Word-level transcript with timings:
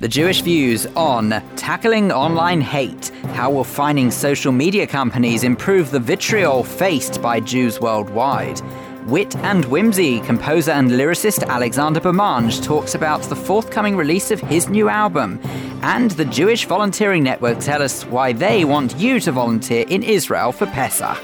The 0.00 0.06
Jewish 0.06 0.42
views 0.42 0.86
on 0.94 1.30
tackling 1.56 2.12
online 2.12 2.60
hate. 2.60 3.08
How 3.34 3.50
will 3.50 3.64
fining 3.64 4.12
social 4.12 4.52
media 4.52 4.86
companies 4.86 5.42
improve 5.42 5.90
the 5.90 5.98
vitriol 5.98 6.62
faced 6.62 7.20
by 7.20 7.40
Jews 7.40 7.80
worldwide? 7.80 8.60
Wit 9.08 9.34
and 9.38 9.64
Whimsy, 9.64 10.20
composer 10.20 10.70
and 10.70 10.92
lyricist 10.92 11.44
Alexander 11.48 11.98
Bermange 11.98 12.62
talks 12.62 12.94
about 12.94 13.22
the 13.22 13.34
forthcoming 13.34 13.96
release 13.96 14.30
of 14.30 14.38
his 14.38 14.68
new 14.68 14.88
album. 14.88 15.40
And 15.82 16.12
the 16.12 16.26
Jewish 16.26 16.66
Volunteering 16.66 17.24
Network 17.24 17.58
tell 17.58 17.82
us 17.82 18.04
why 18.04 18.32
they 18.32 18.64
want 18.64 18.96
you 18.98 19.18
to 19.18 19.32
volunteer 19.32 19.84
in 19.88 20.04
Israel 20.04 20.52
for 20.52 20.66
Pesach. 20.66 21.18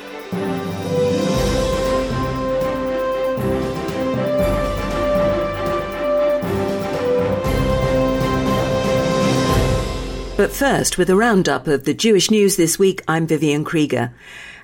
But 10.36 10.50
first, 10.50 10.98
with 10.98 11.08
a 11.10 11.14
roundup 11.14 11.68
of 11.68 11.84
the 11.84 11.94
Jewish 11.94 12.28
news 12.28 12.56
this 12.56 12.76
week, 12.76 13.02
I'm 13.06 13.24
Vivian 13.24 13.62
Krieger. 13.62 14.12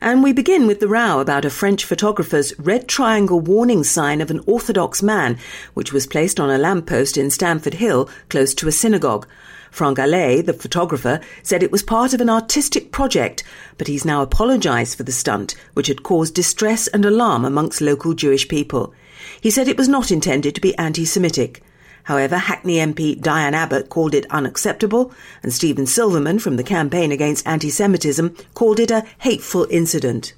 And 0.00 0.20
we 0.20 0.32
begin 0.32 0.66
with 0.66 0.80
the 0.80 0.88
row 0.88 1.20
about 1.20 1.44
a 1.44 1.50
French 1.50 1.84
photographer's 1.84 2.58
red 2.58 2.88
triangle 2.88 3.38
warning 3.38 3.84
sign 3.84 4.20
of 4.20 4.32
an 4.32 4.40
Orthodox 4.48 5.00
man, 5.00 5.38
which 5.74 5.92
was 5.92 6.08
placed 6.08 6.40
on 6.40 6.50
a 6.50 6.58
lamppost 6.58 7.16
in 7.16 7.30
Stamford 7.30 7.74
Hill, 7.74 8.10
close 8.28 8.52
to 8.54 8.66
a 8.66 8.72
synagogue. 8.72 9.28
Franck 9.70 9.98
Allais, 9.98 10.44
the 10.44 10.52
photographer, 10.52 11.20
said 11.44 11.62
it 11.62 11.70
was 11.70 11.84
part 11.84 12.14
of 12.14 12.20
an 12.20 12.28
artistic 12.28 12.90
project, 12.90 13.44
but 13.78 13.86
he's 13.86 14.04
now 14.04 14.22
apologised 14.22 14.96
for 14.96 15.04
the 15.04 15.12
stunt, 15.12 15.54
which 15.74 15.86
had 15.86 16.02
caused 16.02 16.34
distress 16.34 16.88
and 16.88 17.04
alarm 17.04 17.44
amongst 17.44 17.80
local 17.80 18.12
Jewish 18.12 18.48
people. 18.48 18.92
He 19.40 19.52
said 19.52 19.68
it 19.68 19.78
was 19.78 19.88
not 19.88 20.10
intended 20.10 20.56
to 20.56 20.60
be 20.60 20.76
anti-Semitic. 20.78 21.62
However, 22.10 22.38
Hackney 22.38 22.78
MP 22.78 23.20
Diane 23.20 23.54
Abbott 23.54 23.88
called 23.88 24.16
it 24.16 24.26
unacceptable, 24.30 25.12
and 25.44 25.52
Stephen 25.52 25.86
Silverman 25.86 26.40
from 26.40 26.56
the 26.56 26.64
Campaign 26.64 27.12
Against 27.12 27.46
Anti-Semitism 27.46 28.34
called 28.52 28.80
it 28.80 28.90
a 28.90 29.04
hateful 29.18 29.68
incident. 29.70 30.32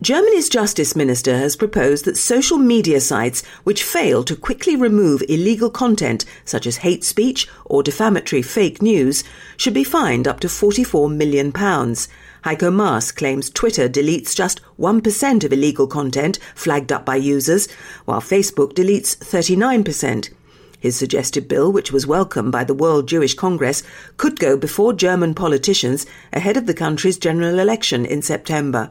Germany's 0.00 0.48
justice 0.48 0.94
minister 0.94 1.36
has 1.36 1.56
proposed 1.56 2.04
that 2.04 2.16
social 2.16 2.56
media 2.56 3.00
sites 3.00 3.44
which 3.64 3.82
fail 3.82 4.22
to 4.22 4.36
quickly 4.36 4.76
remove 4.76 5.24
illegal 5.28 5.70
content, 5.70 6.24
such 6.44 6.68
as 6.68 6.76
hate 6.76 7.02
speech 7.02 7.48
or 7.64 7.82
defamatory 7.82 8.42
fake 8.42 8.80
news, 8.80 9.24
should 9.56 9.74
be 9.74 9.82
fined 9.82 10.28
up 10.28 10.38
to 10.38 10.46
£44 10.46 11.12
million. 11.12 11.50
Heiko 11.50 12.72
Maas 12.72 13.10
claims 13.10 13.50
Twitter 13.50 13.88
deletes 13.88 14.36
just 14.36 14.60
1% 14.78 15.42
of 15.42 15.52
illegal 15.52 15.88
content 15.88 16.38
flagged 16.54 16.92
up 16.92 17.04
by 17.04 17.16
users, 17.16 17.66
while 18.04 18.20
Facebook 18.20 18.72
deletes 18.74 19.16
39%. 19.16 20.30
His 20.84 20.96
suggested 20.96 21.48
bill, 21.48 21.72
which 21.72 21.92
was 21.92 22.06
welcomed 22.06 22.52
by 22.52 22.62
the 22.62 22.74
World 22.74 23.08
Jewish 23.08 23.32
Congress, 23.32 23.82
could 24.18 24.38
go 24.38 24.54
before 24.54 24.92
German 24.92 25.32
politicians 25.32 26.04
ahead 26.30 26.58
of 26.58 26.66
the 26.66 26.74
country's 26.74 27.16
general 27.16 27.58
election 27.58 28.04
in 28.04 28.20
September. 28.20 28.90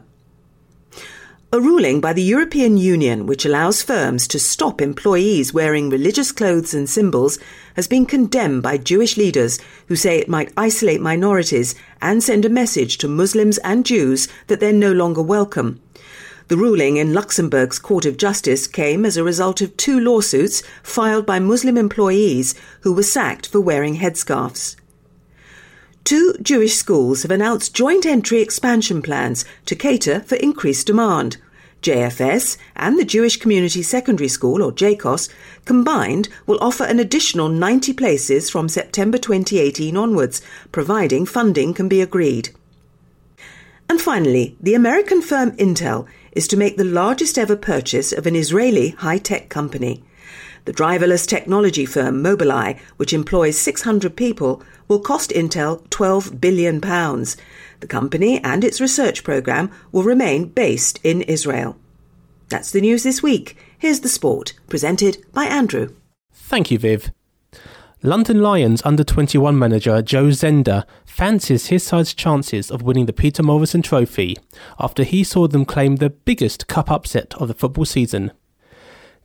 A 1.52 1.60
ruling 1.60 2.00
by 2.00 2.12
the 2.12 2.20
European 2.20 2.76
Union 2.78 3.26
which 3.26 3.44
allows 3.44 3.84
firms 3.84 4.26
to 4.26 4.40
stop 4.40 4.82
employees 4.82 5.54
wearing 5.54 5.88
religious 5.88 6.32
clothes 6.32 6.74
and 6.74 6.90
symbols 6.90 7.38
has 7.76 7.86
been 7.86 8.06
condemned 8.06 8.64
by 8.64 8.76
Jewish 8.76 9.16
leaders 9.16 9.60
who 9.86 9.94
say 9.94 10.18
it 10.18 10.28
might 10.28 10.52
isolate 10.56 11.00
minorities 11.00 11.76
and 12.02 12.24
send 12.24 12.44
a 12.44 12.48
message 12.48 12.98
to 12.98 13.06
Muslims 13.06 13.58
and 13.58 13.86
Jews 13.86 14.26
that 14.48 14.58
they're 14.58 14.72
no 14.72 14.90
longer 14.90 15.22
welcome. 15.22 15.80
The 16.48 16.58
ruling 16.58 16.98
in 16.98 17.14
Luxembourg's 17.14 17.78
Court 17.78 18.04
of 18.04 18.18
Justice 18.18 18.66
came 18.66 19.06
as 19.06 19.16
a 19.16 19.24
result 19.24 19.62
of 19.62 19.74
two 19.78 19.98
lawsuits 19.98 20.62
filed 20.82 21.24
by 21.24 21.38
Muslim 21.38 21.78
employees 21.78 22.54
who 22.82 22.92
were 22.92 23.02
sacked 23.02 23.46
for 23.46 23.60
wearing 23.60 23.96
headscarves. 23.96 24.76
Two 26.04 26.34
Jewish 26.42 26.74
schools 26.74 27.22
have 27.22 27.30
announced 27.30 27.74
joint 27.74 28.04
entry 28.04 28.42
expansion 28.42 29.00
plans 29.00 29.46
to 29.64 29.74
cater 29.74 30.20
for 30.20 30.34
increased 30.34 30.86
demand. 30.86 31.38
JFS 31.80 32.58
and 32.76 32.98
the 32.98 33.06
Jewish 33.06 33.38
Community 33.38 33.82
Secondary 33.82 34.28
School, 34.28 34.62
or 34.62 34.70
JCoSS, 34.70 35.30
combined 35.64 36.28
will 36.46 36.58
offer 36.60 36.84
an 36.84 36.98
additional 36.98 37.48
90 37.48 37.94
places 37.94 38.50
from 38.50 38.68
September 38.68 39.16
2018 39.16 39.96
onwards, 39.96 40.42
providing 40.72 41.24
funding 41.24 41.72
can 41.72 41.88
be 41.88 42.02
agreed. 42.02 42.50
And 43.88 44.00
finally, 44.00 44.56
the 44.60 44.74
American 44.74 45.22
firm 45.22 45.52
Intel 45.52 46.06
is 46.34 46.48
to 46.48 46.56
make 46.56 46.76
the 46.76 46.84
largest 46.84 47.38
ever 47.38 47.56
purchase 47.56 48.12
of 48.12 48.26
an 48.26 48.36
Israeli 48.36 48.90
high 48.90 49.18
tech 49.18 49.48
company. 49.48 50.02
The 50.64 50.72
driverless 50.72 51.26
technology 51.26 51.84
firm 51.84 52.22
Mobileye, 52.22 52.78
which 52.96 53.12
employs 53.12 53.58
600 53.58 54.16
people, 54.16 54.62
will 54.88 55.00
cost 55.00 55.30
Intel 55.30 55.88
12 55.90 56.40
billion 56.40 56.80
pounds. 56.80 57.36
The 57.80 57.86
company 57.86 58.42
and 58.42 58.64
its 58.64 58.80
research 58.80 59.24
program 59.24 59.70
will 59.92 60.04
remain 60.04 60.46
based 60.46 61.00
in 61.02 61.22
Israel. 61.22 61.76
That's 62.48 62.70
the 62.70 62.80
news 62.80 63.02
this 63.02 63.22
week. 63.22 63.56
Here's 63.78 64.00
the 64.00 64.08
sport, 64.08 64.54
presented 64.68 65.18
by 65.32 65.44
Andrew. 65.44 65.94
Thank 66.32 66.70
you, 66.70 66.78
Viv. 66.78 67.10
London 68.06 68.42
Lions 68.42 68.82
under 68.84 69.02
21 69.02 69.58
manager 69.58 70.02
Joe 70.02 70.26
Zender 70.26 70.84
fancies 71.06 71.68
his 71.68 71.82
side's 71.82 72.12
chances 72.12 72.70
of 72.70 72.82
winning 72.82 73.06
the 73.06 73.14
Peter 73.14 73.42
Morrison 73.42 73.80
Trophy 73.80 74.36
after 74.78 75.04
he 75.04 75.24
saw 75.24 75.48
them 75.48 75.64
claim 75.64 75.96
the 75.96 76.10
biggest 76.10 76.66
cup 76.66 76.90
upset 76.90 77.32
of 77.36 77.48
the 77.48 77.54
football 77.54 77.86
season. 77.86 78.30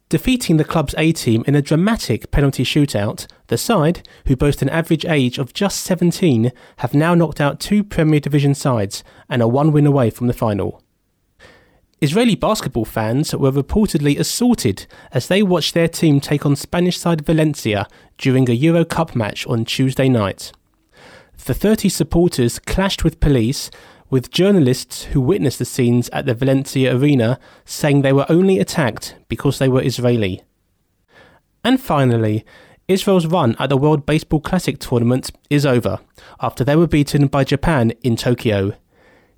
Defeating 0.08 0.56
the 0.56 0.64
club's 0.64 0.96
A 0.98 1.12
team 1.12 1.44
in 1.46 1.56
a 1.56 1.62
dramatic 1.62 2.32
penalty 2.32 2.64
shootout, 2.64 3.28
the 3.48 3.58
side, 3.58 4.08
who 4.28 4.38
boast 4.38 4.62
an 4.62 4.70
average 4.70 5.04
age 5.04 5.40
of 5.40 5.52
just 5.52 5.82
17, 5.82 6.54
have 6.78 6.94
now 6.94 7.14
knocked 7.14 7.42
out 7.42 7.60
two 7.60 7.84
Premier 7.84 8.22
Division 8.22 8.56
sides 8.56 9.04
and 9.28 9.42
are 9.42 9.50
one 9.50 9.74
win 9.74 9.88
away 9.88 10.10
from 10.10 10.28
the 10.28 10.34
final. 10.34 10.82
Israeli 12.02 12.36
basketball 12.36 12.86
fans 12.86 13.36
were 13.36 13.52
reportedly 13.52 14.18
assaulted 14.18 14.88
as 15.12 15.28
they 15.28 15.44
watched 15.44 15.74
their 15.74 15.90
team 15.90 16.22
take 16.22 16.46
on 16.46 16.56
Spanish 16.56 16.98
side 16.98 17.26
Valencia 17.26 17.88
during 18.18 18.50
a 18.50 18.54
Euro 18.54 18.86
Cup 18.86 19.18
match 19.18 19.46
on 19.48 19.66
Tuesday 19.66 20.08
night. 20.08 20.54
The 21.46 21.54
30 21.54 21.90
supporters 21.90 22.58
clashed 22.58 23.04
with 23.04 23.20
police 23.20 23.70
with 24.10 24.32
journalists 24.32 25.06
who 25.06 25.20
witnessed 25.20 25.60
the 25.60 25.66
scenes 25.66 26.10
at 26.10 26.26
the 26.26 26.34
Valencia 26.34 26.96
arena 26.96 27.38
saying 27.66 28.02
they 28.02 28.14
were 28.14 28.26
only 28.30 28.60
attacked 28.60 29.16
because 29.28 29.60
they 29.60 29.68
were 29.68 29.84
Israeli. 29.84 30.42
And 31.66 31.81
finally, 31.81 32.46
Israel's 32.88 33.28
run 33.28 33.58
at 33.60 33.68
the 33.68 33.78
World 33.78 34.06
Baseball 34.06 34.40
Classic 34.40 34.80
tournament 34.80 35.31
is 35.50 35.66
over 35.66 36.00
after 36.40 36.64
they 36.64 36.78
were 36.78 36.88
beaten 36.88 37.28
by 37.28 37.44
Japan 37.44 37.92
in 38.04 38.16
Tokyo. 38.16 38.74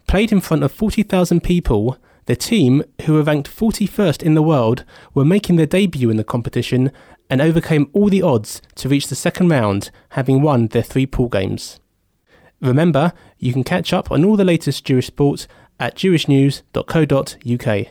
Played 0.08 0.32
in 0.32 0.42
front 0.42 0.64
of 0.64 0.72
40,000 0.72 1.42
people, 1.42 1.98
the 2.26 2.36
team, 2.36 2.84
who 3.04 3.14
were 3.14 3.24
ranked 3.24 3.50
41st 3.50 4.24
in 4.24 4.34
the 4.34 4.42
world, 4.42 4.84
were 5.14 5.26
making 5.26 5.56
their 5.56 5.66
debut 5.66 6.10
in 6.10 6.18
the 6.18 6.24
competition 6.24 6.92
and 7.30 7.42
overcame 7.42 7.90
all 7.94 8.10
the 8.10 8.22
odds 8.22 8.62
to 8.76 8.90
reach 8.90 9.08
the 9.08 9.16
second 9.16 9.50
round, 9.50 9.90
having 10.10 10.42
won 10.42 10.68
their 10.68 10.84
three 10.84 11.06
pool 11.06 11.30
games. 11.30 11.80
Remember, 12.62 13.14
you 13.40 13.54
can 13.54 13.64
catch 13.64 13.94
up 13.94 14.12
on 14.12 14.24
all 14.24 14.36
the 14.36 14.44
latest 14.44 14.86
Jewish 14.86 15.08
sports 15.08 15.48
at 15.80 15.96
jewishnews.co.uk. 15.96 17.88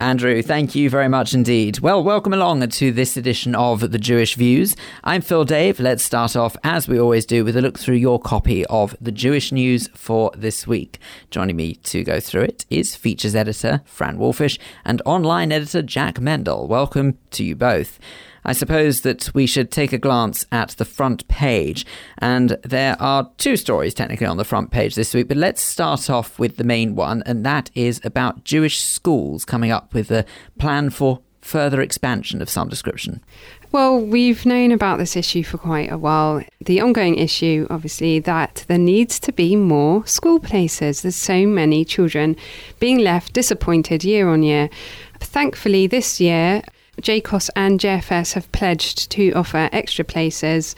Andrew, 0.00 0.42
thank 0.42 0.74
you 0.74 0.90
very 0.90 1.08
much 1.08 1.32
indeed. 1.34 1.80
Well, 1.80 2.02
welcome 2.02 2.32
along 2.32 2.66
to 2.68 2.92
this 2.92 3.16
edition 3.16 3.54
of 3.54 3.92
The 3.92 3.98
Jewish 3.98 4.34
Views. 4.34 4.76
I'm 5.04 5.22
Phil 5.22 5.44
Dave. 5.44 5.80
Let's 5.80 6.02
start 6.02 6.36
off, 6.36 6.56
as 6.62 6.88
we 6.88 7.00
always 7.00 7.24
do, 7.24 7.44
with 7.44 7.56
a 7.56 7.62
look 7.62 7.78
through 7.78 7.96
your 7.96 8.20
copy 8.20 8.66
of 8.66 8.96
The 9.00 9.12
Jewish 9.12 9.52
News 9.52 9.88
for 9.94 10.30
this 10.36 10.66
week. 10.66 10.98
Joining 11.30 11.56
me 11.56 11.76
to 11.76 12.04
go 12.04 12.20
through 12.20 12.42
it 12.42 12.66
is 12.70 12.94
features 12.94 13.34
editor 13.34 13.82
Fran 13.84 14.18
Wolfisz 14.18 14.58
and 14.84 15.00
online 15.06 15.52
editor 15.52 15.82
Jack 15.82 16.20
Mendel. 16.20 16.68
Welcome 16.68 17.18
to 17.30 17.44
you 17.44 17.56
both. 17.56 17.98
I 18.46 18.52
suppose 18.52 19.00
that 19.00 19.34
we 19.34 19.44
should 19.46 19.72
take 19.72 19.92
a 19.92 19.98
glance 19.98 20.46
at 20.52 20.70
the 20.78 20.84
front 20.84 21.26
page. 21.26 21.84
And 22.18 22.56
there 22.62 22.96
are 23.02 23.28
two 23.38 23.56
stories 23.56 23.92
technically 23.92 24.26
on 24.26 24.36
the 24.36 24.44
front 24.44 24.70
page 24.70 24.94
this 24.94 25.12
week, 25.12 25.26
but 25.26 25.36
let's 25.36 25.60
start 25.60 26.08
off 26.08 26.38
with 26.38 26.56
the 26.56 26.64
main 26.64 26.94
one, 26.94 27.24
and 27.26 27.44
that 27.44 27.70
is 27.74 28.00
about 28.04 28.44
Jewish 28.44 28.80
schools 28.80 29.44
coming 29.44 29.72
up 29.72 29.92
with 29.92 30.12
a 30.12 30.24
plan 30.58 30.90
for 30.90 31.20
further 31.40 31.80
expansion 31.80 32.40
of 32.40 32.48
some 32.48 32.68
description. 32.68 33.20
Well, 33.72 34.00
we've 34.00 34.46
known 34.46 34.70
about 34.70 34.98
this 34.98 35.16
issue 35.16 35.42
for 35.42 35.58
quite 35.58 35.90
a 35.90 35.98
while. 35.98 36.42
The 36.64 36.80
ongoing 36.80 37.16
issue, 37.16 37.66
obviously, 37.68 38.20
that 38.20 38.64
there 38.68 38.78
needs 38.78 39.18
to 39.20 39.32
be 39.32 39.56
more 39.56 40.06
school 40.06 40.38
places. 40.38 41.02
There's 41.02 41.16
so 41.16 41.46
many 41.46 41.84
children 41.84 42.36
being 42.78 42.98
left 42.98 43.32
disappointed 43.32 44.04
year 44.04 44.28
on 44.28 44.44
year. 44.44 44.70
Thankfully, 45.18 45.88
this 45.88 46.20
year, 46.20 46.62
JCoSS 47.00 47.50
and 47.54 47.78
JFS 47.78 48.34
have 48.34 48.50
pledged 48.52 49.10
to 49.10 49.32
offer 49.32 49.68
extra 49.72 50.04
places. 50.04 50.74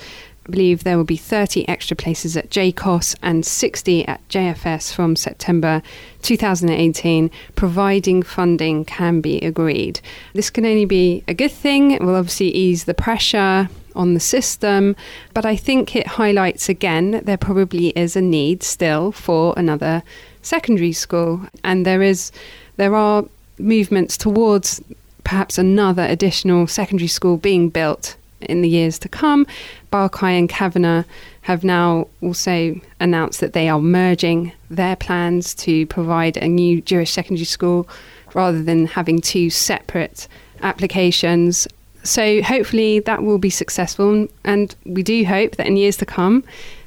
I 0.46 0.50
believe 0.50 0.82
there 0.82 0.96
will 0.96 1.04
be 1.04 1.16
30 1.16 1.68
extra 1.68 1.96
places 1.96 2.36
at 2.36 2.50
JCoSS 2.50 3.16
and 3.22 3.44
60 3.44 4.08
at 4.08 4.26
JFS 4.28 4.94
from 4.94 5.14
September 5.14 5.82
2018, 6.22 7.30
providing 7.54 8.22
funding 8.22 8.84
can 8.84 9.20
be 9.20 9.38
agreed. 9.40 10.00
This 10.32 10.50
can 10.50 10.64
only 10.64 10.86
be 10.86 11.22
a 11.28 11.34
good 11.34 11.52
thing. 11.52 11.92
It 11.92 12.00
will 12.00 12.16
obviously 12.16 12.48
ease 12.48 12.84
the 12.84 12.94
pressure 12.94 13.68
on 13.94 14.14
the 14.14 14.20
system. 14.20 14.96
But 15.34 15.44
I 15.44 15.56
think 15.56 15.94
it 15.94 16.06
highlights 16.06 16.68
again 16.68 17.10
that 17.10 17.26
there 17.26 17.36
probably 17.36 17.88
is 17.88 18.16
a 18.16 18.22
need 18.22 18.62
still 18.62 19.12
for 19.12 19.52
another 19.56 20.02
secondary 20.40 20.92
school. 20.92 21.42
And 21.62 21.84
there 21.84 22.02
is 22.02 22.32
there 22.76 22.94
are 22.94 23.24
movements 23.58 24.16
towards 24.16 24.80
perhaps 25.28 25.58
another 25.58 26.04
additional 26.04 26.66
secondary 26.66 27.06
school 27.06 27.36
being 27.36 27.68
built 27.68 28.16
in 28.40 28.62
the 28.62 28.68
years 28.68 28.98
to 28.98 29.10
come. 29.10 29.46
Barkay 29.92 30.38
and 30.38 30.48
Kavanah 30.48 31.04
have 31.42 31.62
now 31.62 32.08
also 32.22 32.80
announced 32.98 33.40
that 33.40 33.52
they 33.52 33.68
are 33.68 33.78
merging 33.78 34.52
their 34.70 34.96
plans 34.96 35.54
to 35.56 35.84
provide 35.88 36.38
a 36.38 36.48
new 36.48 36.80
Jewish 36.80 37.10
secondary 37.10 37.44
school 37.44 37.86
rather 38.32 38.62
than 38.62 38.86
having 38.86 39.20
two 39.20 39.50
separate 39.50 40.28
applications. 40.62 41.68
So 42.04 42.40
hopefully 42.40 43.00
that 43.00 43.22
will 43.22 43.36
be 43.36 43.50
successful, 43.50 44.28
and 44.44 44.74
we 44.86 45.02
do 45.02 45.26
hope 45.26 45.56
that 45.56 45.66
in 45.66 45.76
years 45.76 45.98
to 45.98 46.06
come 46.06 46.42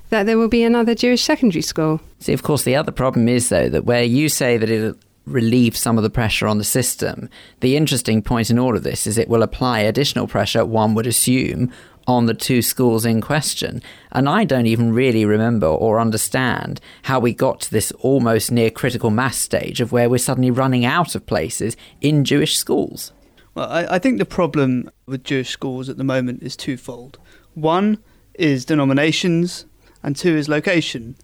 that 0.09 0.25
there 0.25 0.39
will 0.39 0.47
be 0.47 0.63
another 0.63 0.95
Jewish 0.95 1.21
secondary 1.21 1.61
school. 1.61 2.01
See, 2.19 2.33
of 2.33 2.41
course, 2.41 2.63
the 2.63 2.75
other 2.75 2.91
problem 2.91 3.29
is 3.29 3.49
though 3.49 3.69
that 3.69 3.85
where 3.85 4.03
you 4.03 4.29
say 4.29 4.57
that 4.57 4.67
it 4.67 4.97
relieve 5.25 5.77
some 5.77 5.97
of 5.97 6.03
the 6.03 6.09
pressure 6.09 6.47
on 6.47 6.57
the 6.57 6.63
system. 6.63 7.29
The 7.59 7.77
interesting 7.77 8.21
point 8.21 8.49
in 8.49 8.59
all 8.59 8.75
of 8.75 8.83
this 8.83 9.05
is 9.05 9.17
it 9.17 9.29
will 9.29 9.43
apply 9.43 9.79
additional 9.81 10.27
pressure, 10.27 10.65
one 10.65 10.95
would 10.95 11.07
assume, 11.07 11.71
on 12.07 12.25
the 12.25 12.33
two 12.33 12.61
schools 12.61 13.05
in 13.05 13.21
question. 13.21 13.81
And 14.11 14.27
I 14.27 14.43
don't 14.43 14.65
even 14.65 14.93
really 14.93 15.25
remember 15.25 15.67
or 15.67 15.99
understand 15.99 16.81
how 17.03 17.19
we 17.19 17.33
got 17.33 17.61
to 17.61 17.71
this 17.71 17.91
almost 17.99 18.51
near 18.51 18.71
critical 18.71 19.11
mass 19.11 19.37
stage 19.37 19.81
of 19.81 19.91
where 19.91 20.09
we're 20.09 20.17
suddenly 20.17 20.51
running 20.51 20.85
out 20.85 21.15
of 21.15 21.25
places 21.25 21.77
in 22.01 22.25
Jewish 22.25 22.57
schools. 22.57 23.11
Well, 23.53 23.69
I, 23.69 23.95
I 23.95 23.99
think 23.99 24.17
the 24.17 24.25
problem 24.25 24.89
with 25.05 25.23
Jewish 25.23 25.49
schools 25.49 25.89
at 25.89 25.97
the 25.97 26.03
moment 26.03 26.41
is 26.41 26.55
twofold. 26.55 27.19
One 27.53 27.99
is 28.33 28.65
denominations, 28.65 29.65
and 30.01 30.15
two 30.15 30.35
is 30.35 30.47
location. 30.47 31.15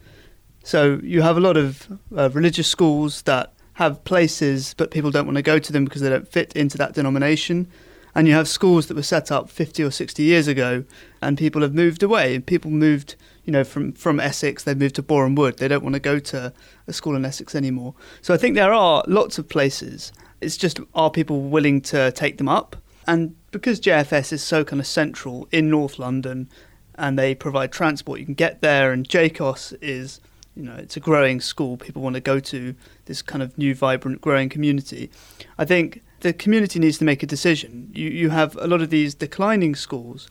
So 0.63 0.99
you 1.01 1.21
have 1.21 1.37
a 1.37 1.41
lot 1.41 1.57
of 1.57 1.87
uh, 2.15 2.29
religious 2.31 2.67
schools 2.67 3.21
that 3.23 3.53
have 3.77 4.03
places, 4.03 4.73
but 4.75 4.89
people 4.89 5.11
don't 5.11 5.27
want 5.27 5.35
to 5.35 5.43
go 5.43 5.59
to 5.59 5.71
them 5.71 5.85
because 5.85 6.01
they 6.01 6.09
don't 6.09 6.27
fit 6.27 6.51
into 6.53 6.79
that 6.79 6.93
denomination. 6.93 7.67
And 8.15 8.27
you 8.27 8.33
have 8.33 8.47
schools 8.47 8.87
that 8.87 8.95
were 8.95 9.03
set 9.03 9.31
up 9.31 9.51
50 9.51 9.83
or 9.83 9.91
60 9.91 10.23
years 10.23 10.47
ago, 10.47 10.83
and 11.21 11.37
people 11.37 11.61
have 11.61 11.75
moved 11.75 12.01
away. 12.01 12.39
People 12.39 12.71
moved, 12.71 13.15
you 13.45 13.53
know, 13.53 13.63
from, 13.63 13.91
from 13.91 14.19
Essex, 14.19 14.63
they've 14.63 14.75
moved 14.75 14.95
to 14.95 15.03
Boreham 15.03 15.35
Wood. 15.35 15.59
They 15.59 15.67
don't 15.67 15.83
want 15.83 15.93
to 15.93 15.99
go 15.99 16.17
to 16.17 16.51
a 16.87 16.93
school 16.93 17.15
in 17.15 17.23
Essex 17.23 17.53
anymore. 17.53 17.93
So 18.23 18.33
I 18.33 18.37
think 18.37 18.55
there 18.55 18.73
are 18.73 19.03
lots 19.05 19.37
of 19.37 19.47
places. 19.47 20.11
It's 20.41 20.57
just, 20.57 20.79
are 20.95 21.11
people 21.11 21.41
willing 21.41 21.81
to 21.81 22.11
take 22.13 22.39
them 22.39 22.49
up? 22.49 22.77
And 23.05 23.35
because 23.51 23.79
JFS 23.79 24.33
is 24.33 24.41
so 24.41 24.63
kind 24.63 24.79
of 24.79 24.87
central 24.87 25.47
in 25.51 25.69
North 25.69 25.99
London, 25.99 26.49
and 26.95 27.19
they 27.19 27.35
provide 27.35 27.71
transport, 27.71 28.19
you 28.19 28.25
can 28.25 28.33
get 28.33 28.61
there, 28.61 28.91
and 28.91 29.07
JCoSS 29.07 29.77
is 29.81 30.19
you 30.57 30.63
know 30.63 30.75
it's 30.75 30.97
a 30.97 30.99
growing 30.99 31.39
school. 31.39 31.77
People 31.77 32.01
want 32.01 32.15
to 32.15 32.19
go 32.19 32.39
to 32.39 32.75
this 33.05 33.21
kind 33.21 33.43
of 33.43 33.57
new 33.57 33.75
vibrant 33.75 34.21
growing 34.21 34.49
community. 34.49 35.11
I 35.57 35.65
think 35.65 36.01
the 36.21 36.33
community 36.33 36.79
needs 36.79 36.97
to 36.97 37.05
make 37.05 37.21
a 37.21 37.27
decision. 37.27 37.91
You 37.93 38.09
you 38.09 38.29
have 38.31 38.55
a 38.57 38.67
lot 38.67 38.81
of 38.81 38.89
these 38.89 39.13
declining 39.13 39.75
schools. 39.75 40.27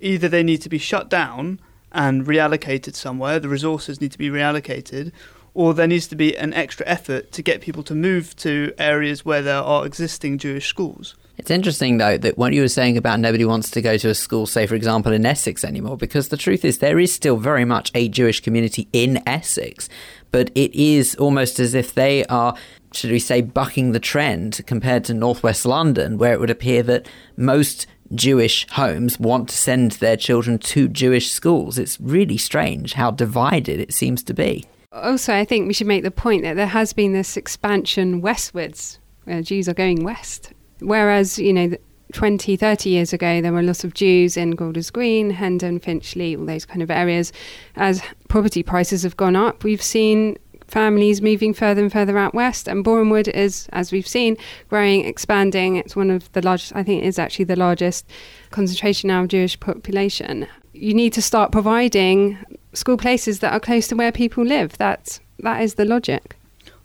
Either 0.00 0.28
they 0.28 0.42
need 0.42 0.62
to 0.62 0.68
be 0.68 0.78
shut 0.78 1.08
down 1.08 1.60
and 1.92 2.26
reallocated 2.26 2.94
somewhere 2.94 3.38
the 3.38 3.48
resources 3.48 4.00
need 4.00 4.12
to 4.12 4.18
be 4.18 4.30
reallocated 4.30 5.12
or 5.54 5.74
there 5.74 5.86
needs 5.86 6.06
to 6.08 6.16
be 6.16 6.36
an 6.36 6.54
extra 6.54 6.86
effort 6.86 7.32
to 7.32 7.42
get 7.42 7.60
people 7.60 7.82
to 7.82 7.94
move 7.94 8.36
to 8.36 8.72
areas 8.78 9.24
where 9.24 9.42
there 9.42 9.58
are 9.58 9.84
existing 9.84 10.38
Jewish 10.38 10.66
schools. 10.66 11.16
It's 11.40 11.50
interesting, 11.50 11.96
though, 11.96 12.18
that 12.18 12.36
what 12.36 12.52
you 12.52 12.60
were 12.60 12.68
saying 12.68 12.98
about 12.98 13.18
nobody 13.18 13.46
wants 13.46 13.70
to 13.70 13.80
go 13.80 13.96
to 13.96 14.10
a 14.10 14.14
school, 14.14 14.44
say, 14.44 14.66
for 14.66 14.74
example, 14.74 15.10
in 15.10 15.24
Essex 15.24 15.64
anymore, 15.64 15.96
because 15.96 16.28
the 16.28 16.36
truth 16.36 16.66
is 16.66 16.80
there 16.80 16.98
is 16.98 17.14
still 17.14 17.38
very 17.38 17.64
much 17.64 17.90
a 17.94 18.10
Jewish 18.10 18.40
community 18.40 18.88
in 18.92 19.26
Essex, 19.26 19.88
but 20.32 20.50
it 20.54 20.74
is 20.74 21.14
almost 21.14 21.58
as 21.58 21.72
if 21.72 21.94
they 21.94 22.26
are, 22.26 22.54
should 22.92 23.10
we 23.10 23.18
say, 23.18 23.40
bucking 23.40 23.92
the 23.92 23.98
trend 23.98 24.60
compared 24.66 25.02
to 25.04 25.14
northwest 25.14 25.64
London, 25.64 26.18
where 26.18 26.34
it 26.34 26.40
would 26.40 26.50
appear 26.50 26.82
that 26.82 27.08
most 27.38 27.86
Jewish 28.14 28.68
homes 28.72 29.18
want 29.18 29.48
to 29.48 29.56
send 29.56 29.92
their 29.92 30.18
children 30.18 30.58
to 30.58 30.88
Jewish 30.88 31.30
schools. 31.30 31.78
It's 31.78 31.98
really 32.02 32.36
strange 32.36 32.92
how 32.92 33.12
divided 33.12 33.80
it 33.80 33.94
seems 33.94 34.22
to 34.24 34.34
be. 34.34 34.66
Also, 34.92 35.32
I 35.32 35.46
think 35.46 35.66
we 35.66 35.72
should 35.72 35.86
make 35.86 36.02
the 36.02 36.10
point 36.10 36.42
that 36.42 36.56
there 36.56 36.66
has 36.66 36.92
been 36.92 37.14
this 37.14 37.38
expansion 37.38 38.20
westwards, 38.20 38.98
where 39.24 39.40
Jews 39.40 39.70
are 39.70 39.74
going 39.74 40.04
west. 40.04 40.52
Whereas, 40.80 41.38
you 41.38 41.52
know, 41.52 41.76
20, 42.12 42.56
30 42.56 42.90
years 42.90 43.12
ago, 43.12 43.40
there 43.40 43.52
were 43.52 43.60
a 43.60 43.64
lot 43.64 43.84
of 43.84 43.94
Jews 43.94 44.36
in 44.36 44.52
Golders 44.52 44.90
Green, 44.90 45.30
Hendon, 45.30 45.78
Finchley, 45.78 46.36
all 46.36 46.46
those 46.46 46.64
kind 46.64 46.82
of 46.82 46.90
areas. 46.90 47.32
As 47.76 48.02
property 48.28 48.62
prices 48.62 49.02
have 49.02 49.16
gone 49.16 49.36
up, 49.36 49.64
we've 49.64 49.82
seen 49.82 50.36
families 50.70 51.20
moving 51.20 51.52
further 51.52 51.82
and 51.82 51.92
further 51.92 52.16
out 52.16 52.34
west. 52.34 52.68
And 52.68 52.84
Boreham 52.84 53.12
is, 53.12 53.68
as 53.72 53.92
we've 53.92 54.06
seen, 54.06 54.36
growing, 54.68 55.04
expanding. 55.04 55.76
It's 55.76 55.96
one 55.96 56.10
of 56.10 56.30
the 56.32 56.42
largest, 56.42 56.74
I 56.74 56.82
think 56.82 57.02
it 57.02 57.06
is 57.06 57.18
actually 57.18 57.46
the 57.46 57.56
largest 57.56 58.06
concentration 58.50 59.08
now 59.08 59.22
of 59.22 59.28
Jewish 59.28 59.58
population. 59.58 60.46
You 60.72 60.94
need 60.94 61.12
to 61.14 61.22
start 61.22 61.52
providing 61.52 62.38
school 62.72 62.96
places 62.96 63.40
that 63.40 63.52
are 63.52 63.60
close 63.60 63.88
to 63.88 63.96
where 63.96 64.12
people 64.12 64.44
live. 64.44 64.78
That's, 64.78 65.20
that 65.40 65.60
is 65.62 65.74
the 65.74 65.84
logic. 65.84 66.36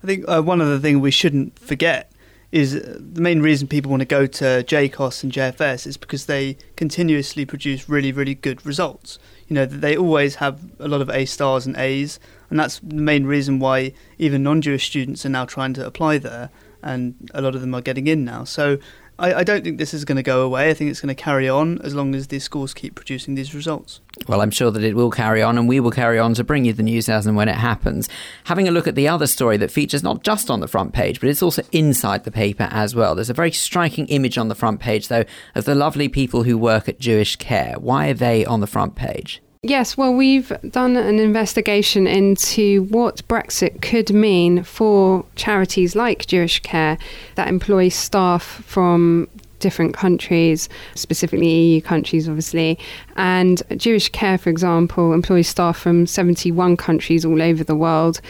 I 0.02 0.06
think 0.06 0.24
uh, 0.28 0.42
one 0.42 0.60
of 0.60 0.68
the 0.68 0.80
things 0.80 1.00
we 1.00 1.10
shouldn't 1.10 1.58
forget 1.58 2.10
is 2.56 2.74
uh, 2.74 2.98
the 2.98 3.20
main 3.20 3.42
reason 3.42 3.68
people 3.68 3.90
want 3.90 4.00
to 4.00 4.06
go 4.06 4.26
to 4.26 4.44
JCoSS 4.64 5.22
and 5.22 5.32
JFS 5.32 5.86
is 5.86 5.98
because 5.98 6.24
they 6.24 6.56
continuously 6.74 7.44
produce 7.44 7.86
really, 7.86 8.12
really 8.12 8.34
good 8.34 8.64
results. 8.64 9.18
You 9.46 9.54
know, 9.54 9.66
they 9.66 9.94
always 9.94 10.36
have 10.36 10.62
a 10.80 10.88
lot 10.88 11.02
of 11.02 11.10
A 11.10 11.26
stars 11.26 11.66
and 11.66 11.76
A's, 11.76 12.18
and 12.48 12.58
that's 12.58 12.78
the 12.78 12.94
main 12.94 13.26
reason 13.26 13.58
why 13.58 13.92
even 14.16 14.42
non 14.42 14.62
Jewish 14.62 14.86
students 14.86 15.26
are 15.26 15.28
now 15.28 15.44
trying 15.44 15.74
to 15.74 15.86
apply 15.86 16.16
there, 16.16 16.48
and 16.82 17.14
a 17.34 17.42
lot 17.42 17.54
of 17.54 17.60
them 17.60 17.74
are 17.74 17.82
getting 17.82 18.06
in 18.06 18.24
now. 18.24 18.44
So 18.44 18.78
I, 19.18 19.34
I 19.34 19.44
don't 19.44 19.64
think 19.64 19.78
this 19.78 19.94
is 19.94 20.04
going 20.04 20.16
to 20.16 20.22
go 20.22 20.42
away. 20.42 20.70
I 20.70 20.74
think 20.74 20.90
it's 20.90 21.00
going 21.00 21.14
to 21.14 21.22
carry 21.22 21.48
on 21.48 21.80
as 21.82 21.94
long 21.94 22.14
as 22.14 22.26
these 22.26 22.44
schools 22.44 22.74
keep 22.74 22.94
producing 22.94 23.34
these 23.34 23.54
results. 23.54 24.00
Well, 24.28 24.40
I'm 24.40 24.50
sure 24.50 24.70
that 24.70 24.82
it 24.82 24.94
will 24.94 25.10
carry 25.10 25.42
on, 25.42 25.56
and 25.56 25.68
we 25.68 25.80
will 25.80 25.90
carry 25.90 26.18
on 26.18 26.34
to 26.34 26.44
bring 26.44 26.64
you 26.64 26.72
the 26.72 26.82
news 26.82 27.08
as 27.08 27.26
and 27.26 27.36
when 27.36 27.48
it 27.48 27.56
happens. 27.56 28.08
Having 28.44 28.68
a 28.68 28.70
look 28.70 28.86
at 28.86 28.94
the 28.94 29.08
other 29.08 29.26
story 29.26 29.56
that 29.58 29.70
features 29.70 30.02
not 30.02 30.22
just 30.22 30.50
on 30.50 30.60
the 30.60 30.68
front 30.68 30.92
page, 30.92 31.20
but 31.20 31.30
it's 31.30 31.42
also 31.42 31.62
inside 31.72 32.24
the 32.24 32.30
paper 32.30 32.68
as 32.70 32.94
well. 32.94 33.14
There's 33.14 33.30
a 33.30 33.34
very 33.34 33.52
striking 33.52 34.06
image 34.08 34.36
on 34.38 34.48
the 34.48 34.54
front 34.54 34.80
page, 34.80 35.08
though, 35.08 35.24
of 35.54 35.64
the 35.64 35.74
lovely 35.74 36.08
people 36.08 36.42
who 36.42 36.58
work 36.58 36.88
at 36.88 36.98
Jewish 36.98 37.36
Care. 37.36 37.76
Why 37.78 38.08
are 38.08 38.14
they 38.14 38.44
on 38.44 38.60
the 38.60 38.66
front 38.66 38.96
page? 38.96 39.42
Yes, 39.62 39.96
well, 39.96 40.14
we've 40.14 40.52
done 40.70 40.96
an 40.96 41.18
investigation 41.18 42.06
into 42.06 42.84
what 42.84 43.26
Brexit 43.26 43.82
could 43.82 44.12
mean 44.12 44.62
for 44.62 45.24
charities 45.34 45.96
like 45.96 46.26
Jewish 46.26 46.60
Care 46.60 46.98
that 47.34 47.48
employ 47.48 47.88
staff 47.88 48.42
from 48.42 49.28
different 49.58 49.94
countries, 49.94 50.68
specifically 50.94 51.48
EU 51.48 51.80
countries, 51.80 52.28
obviously. 52.28 52.78
And 53.16 53.62
Jewish 53.76 54.08
Care, 54.10 54.38
for 54.38 54.50
example, 54.50 55.12
employs 55.12 55.48
staff 55.48 55.78
from 55.78 56.06
71 56.06 56.76
countries 56.76 57.24
all 57.24 57.42
over 57.42 57.64
the 57.64 57.74
world. 57.74 58.20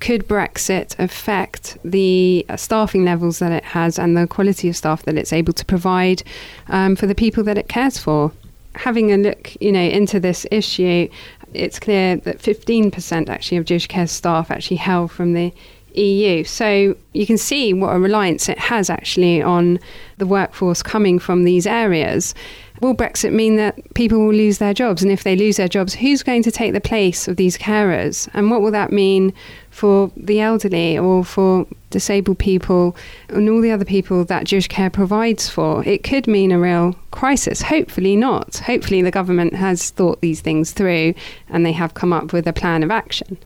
Could 0.00 0.28
Brexit 0.28 0.98
affect 0.98 1.78
the 1.84 2.46
staffing 2.56 3.04
levels 3.04 3.38
that 3.38 3.52
it 3.52 3.64
has 3.64 3.98
and 3.98 4.16
the 4.16 4.26
quality 4.26 4.68
of 4.68 4.76
staff 4.76 5.02
that 5.04 5.16
it's 5.16 5.32
able 5.32 5.54
to 5.54 5.64
provide 5.64 6.22
um, 6.68 6.96
for 6.96 7.06
the 7.06 7.14
people 7.14 7.42
that 7.44 7.58
it 7.58 7.68
cares 7.68 7.98
for? 7.98 8.32
Having 8.76 9.12
a 9.12 9.16
look, 9.16 9.60
you 9.60 9.72
know, 9.72 9.80
into 9.80 10.20
this 10.20 10.46
issue, 10.50 11.08
it's 11.54 11.78
clear 11.78 12.16
that 12.16 12.38
15% 12.38 13.28
actually 13.28 13.58
of 13.58 13.64
Jewish 13.64 13.86
care 13.86 14.06
staff 14.06 14.50
actually 14.50 14.76
hail 14.76 15.08
from 15.08 15.32
the 15.32 15.52
EU. 15.94 16.44
So 16.44 16.94
you 17.12 17.26
can 17.26 17.38
see 17.38 17.72
what 17.72 17.94
a 17.94 17.98
reliance 17.98 18.48
it 18.48 18.58
has 18.58 18.90
actually 18.90 19.42
on 19.42 19.78
the 20.18 20.26
workforce 20.26 20.82
coming 20.82 21.18
from 21.18 21.44
these 21.44 21.66
areas. 21.66 22.34
Will 22.80 22.94
Brexit 22.94 23.32
mean 23.32 23.56
that 23.56 23.94
people 23.94 24.18
will 24.18 24.34
lose 24.34 24.58
their 24.58 24.74
jobs? 24.74 25.02
And 25.02 25.10
if 25.10 25.24
they 25.24 25.36
lose 25.36 25.56
their 25.56 25.68
jobs, 25.68 25.94
who's 25.94 26.22
going 26.22 26.42
to 26.42 26.50
take 26.50 26.72
the 26.72 26.80
place 26.80 27.28
of 27.28 27.36
these 27.36 27.56
carers? 27.56 28.28
And 28.34 28.50
what 28.50 28.60
will 28.60 28.70
that 28.72 28.92
mean 28.92 29.32
for 29.70 30.10
the 30.16 30.40
elderly 30.40 30.98
or 30.98 31.24
for 31.24 31.66
disabled 31.90 32.38
people 32.38 32.96
and 33.28 33.48
all 33.48 33.60
the 33.60 33.70
other 33.70 33.84
people 33.84 34.24
that 34.24 34.44
Jewish 34.44 34.68
Care 34.68 34.90
provides 34.90 35.48
for? 35.48 35.84
It 35.84 36.04
could 36.04 36.26
mean 36.26 36.52
a 36.52 36.58
real 36.58 36.94
crisis. 37.10 37.62
Hopefully 37.62 38.16
not. 38.16 38.58
Hopefully 38.58 39.02
the 39.02 39.10
government 39.10 39.54
has 39.54 39.90
thought 39.90 40.20
these 40.20 40.40
things 40.40 40.72
through 40.72 41.14
and 41.48 41.64
they 41.64 41.72
have 41.72 41.94
come 41.94 42.12
up 42.12 42.32
with 42.32 42.46
a 42.46 42.52
plan 42.52 42.82
of 42.82 42.90
action. 42.90 43.38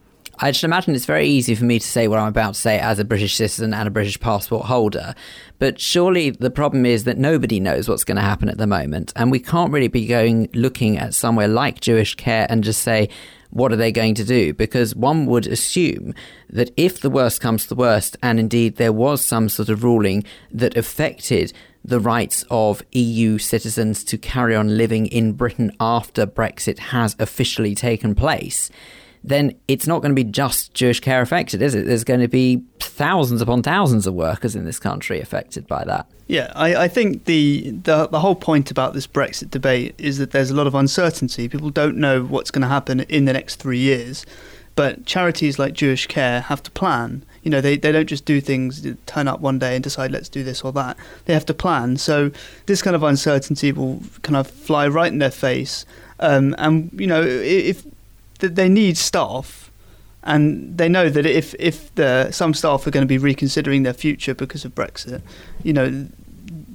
I 0.42 0.52
should 0.52 0.68
imagine 0.68 0.94
it's 0.94 1.04
very 1.04 1.26
easy 1.26 1.54
for 1.54 1.64
me 1.64 1.78
to 1.78 1.86
say 1.86 2.08
what 2.08 2.18
I'm 2.18 2.28
about 2.28 2.54
to 2.54 2.60
say 2.60 2.78
as 2.78 2.98
a 2.98 3.04
British 3.04 3.34
citizen 3.34 3.74
and 3.74 3.86
a 3.86 3.90
British 3.90 4.18
passport 4.18 4.64
holder. 4.64 5.14
But 5.58 5.78
surely 5.78 6.30
the 6.30 6.50
problem 6.50 6.86
is 6.86 7.04
that 7.04 7.18
nobody 7.18 7.60
knows 7.60 7.88
what's 7.88 8.04
going 8.04 8.16
to 8.16 8.22
happen 8.22 8.48
at 8.48 8.56
the 8.56 8.66
moment. 8.66 9.12
And 9.16 9.30
we 9.30 9.38
can't 9.38 9.70
really 9.70 9.88
be 9.88 10.06
going 10.06 10.48
looking 10.54 10.96
at 10.96 11.12
somewhere 11.14 11.46
like 11.46 11.80
Jewish 11.80 12.14
Care 12.14 12.46
and 12.48 12.64
just 12.64 12.80
say, 12.82 13.10
what 13.50 13.70
are 13.70 13.76
they 13.76 13.92
going 13.92 14.14
to 14.14 14.24
do? 14.24 14.54
Because 14.54 14.96
one 14.96 15.26
would 15.26 15.46
assume 15.46 16.14
that 16.48 16.70
if 16.76 17.00
the 17.00 17.10
worst 17.10 17.42
comes 17.42 17.64
to 17.64 17.68
the 17.70 17.74
worst, 17.74 18.16
and 18.22 18.40
indeed 18.40 18.76
there 18.76 18.92
was 18.92 19.22
some 19.22 19.48
sort 19.50 19.68
of 19.68 19.84
ruling 19.84 20.24
that 20.50 20.76
affected 20.76 21.52
the 21.84 22.00
rights 22.00 22.44
of 22.50 22.82
EU 22.92 23.38
citizens 23.38 24.04
to 24.04 24.16
carry 24.16 24.54
on 24.54 24.76
living 24.76 25.06
in 25.06 25.32
Britain 25.32 25.72
after 25.80 26.26
Brexit 26.26 26.78
has 26.78 27.16
officially 27.18 27.74
taken 27.74 28.14
place, 28.14 28.70
then 29.22 29.54
it's 29.68 29.86
not 29.86 30.00
going 30.00 30.10
to 30.10 30.14
be 30.14 30.24
just 30.24 30.72
Jewish 30.74 31.00
care 31.00 31.20
affected, 31.20 31.60
is 31.62 31.74
it? 31.74 31.86
There's 31.86 32.04
going 32.04 32.20
to 32.20 32.28
be 32.28 32.62
thousands 32.78 33.42
upon 33.42 33.62
thousands 33.62 34.06
of 34.06 34.14
workers 34.14 34.56
in 34.56 34.64
this 34.64 34.78
country 34.78 35.20
affected 35.20 35.66
by 35.66 35.84
that. 35.84 36.06
Yeah, 36.26 36.52
I, 36.54 36.84
I 36.84 36.88
think 36.88 37.24
the, 37.24 37.70
the 37.70 38.06
the 38.06 38.20
whole 38.20 38.36
point 38.36 38.70
about 38.70 38.94
this 38.94 39.06
Brexit 39.06 39.50
debate 39.50 39.94
is 39.98 40.18
that 40.18 40.30
there's 40.30 40.50
a 40.50 40.54
lot 40.54 40.66
of 40.66 40.74
uncertainty. 40.74 41.48
People 41.48 41.70
don't 41.70 41.96
know 41.96 42.22
what's 42.22 42.50
going 42.50 42.62
to 42.62 42.68
happen 42.68 43.00
in 43.00 43.24
the 43.24 43.32
next 43.32 43.56
three 43.56 43.78
years. 43.78 44.24
But 44.76 45.04
charities 45.04 45.58
like 45.58 45.74
Jewish 45.74 46.06
Care 46.06 46.42
have 46.42 46.62
to 46.62 46.70
plan. 46.70 47.24
You 47.42 47.50
know, 47.50 47.60
they, 47.60 47.76
they 47.76 47.90
don't 47.92 48.06
just 48.06 48.24
do 48.24 48.40
things, 48.40 48.86
turn 49.04 49.26
up 49.28 49.40
one 49.40 49.58
day 49.58 49.74
and 49.74 49.82
decide, 49.82 50.12
let's 50.12 50.28
do 50.28 50.44
this 50.44 50.62
or 50.62 50.72
that. 50.72 50.96
They 51.24 51.34
have 51.34 51.44
to 51.46 51.54
plan. 51.54 51.96
So 51.96 52.30
this 52.66 52.80
kind 52.80 52.94
of 52.94 53.02
uncertainty 53.02 53.72
will 53.72 54.00
kind 54.22 54.36
of 54.36 54.46
fly 54.46 54.86
right 54.86 55.12
in 55.12 55.18
their 55.18 55.30
face. 55.32 55.84
Um, 56.20 56.54
and, 56.56 56.90
you 56.98 57.08
know, 57.08 57.20
if 57.20 57.84
they 58.40 58.68
need 58.68 58.96
staff, 58.96 59.70
and 60.22 60.76
they 60.76 60.88
know 60.88 61.08
that 61.08 61.26
if 61.26 61.54
if 61.58 61.94
the, 61.94 62.30
some 62.30 62.54
staff 62.54 62.86
are 62.86 62.90
going 62.90 63.06
to 63.06 63.08
be 63.08 63.18
reconsidering 63.18 63.82
their 63.82 63.94
future 63.94 64.34
because 64.34 64.64
of 64.64 64.74
Brexit, 64.74 65.22
you 65.62 65.72
know, 65.72 66.08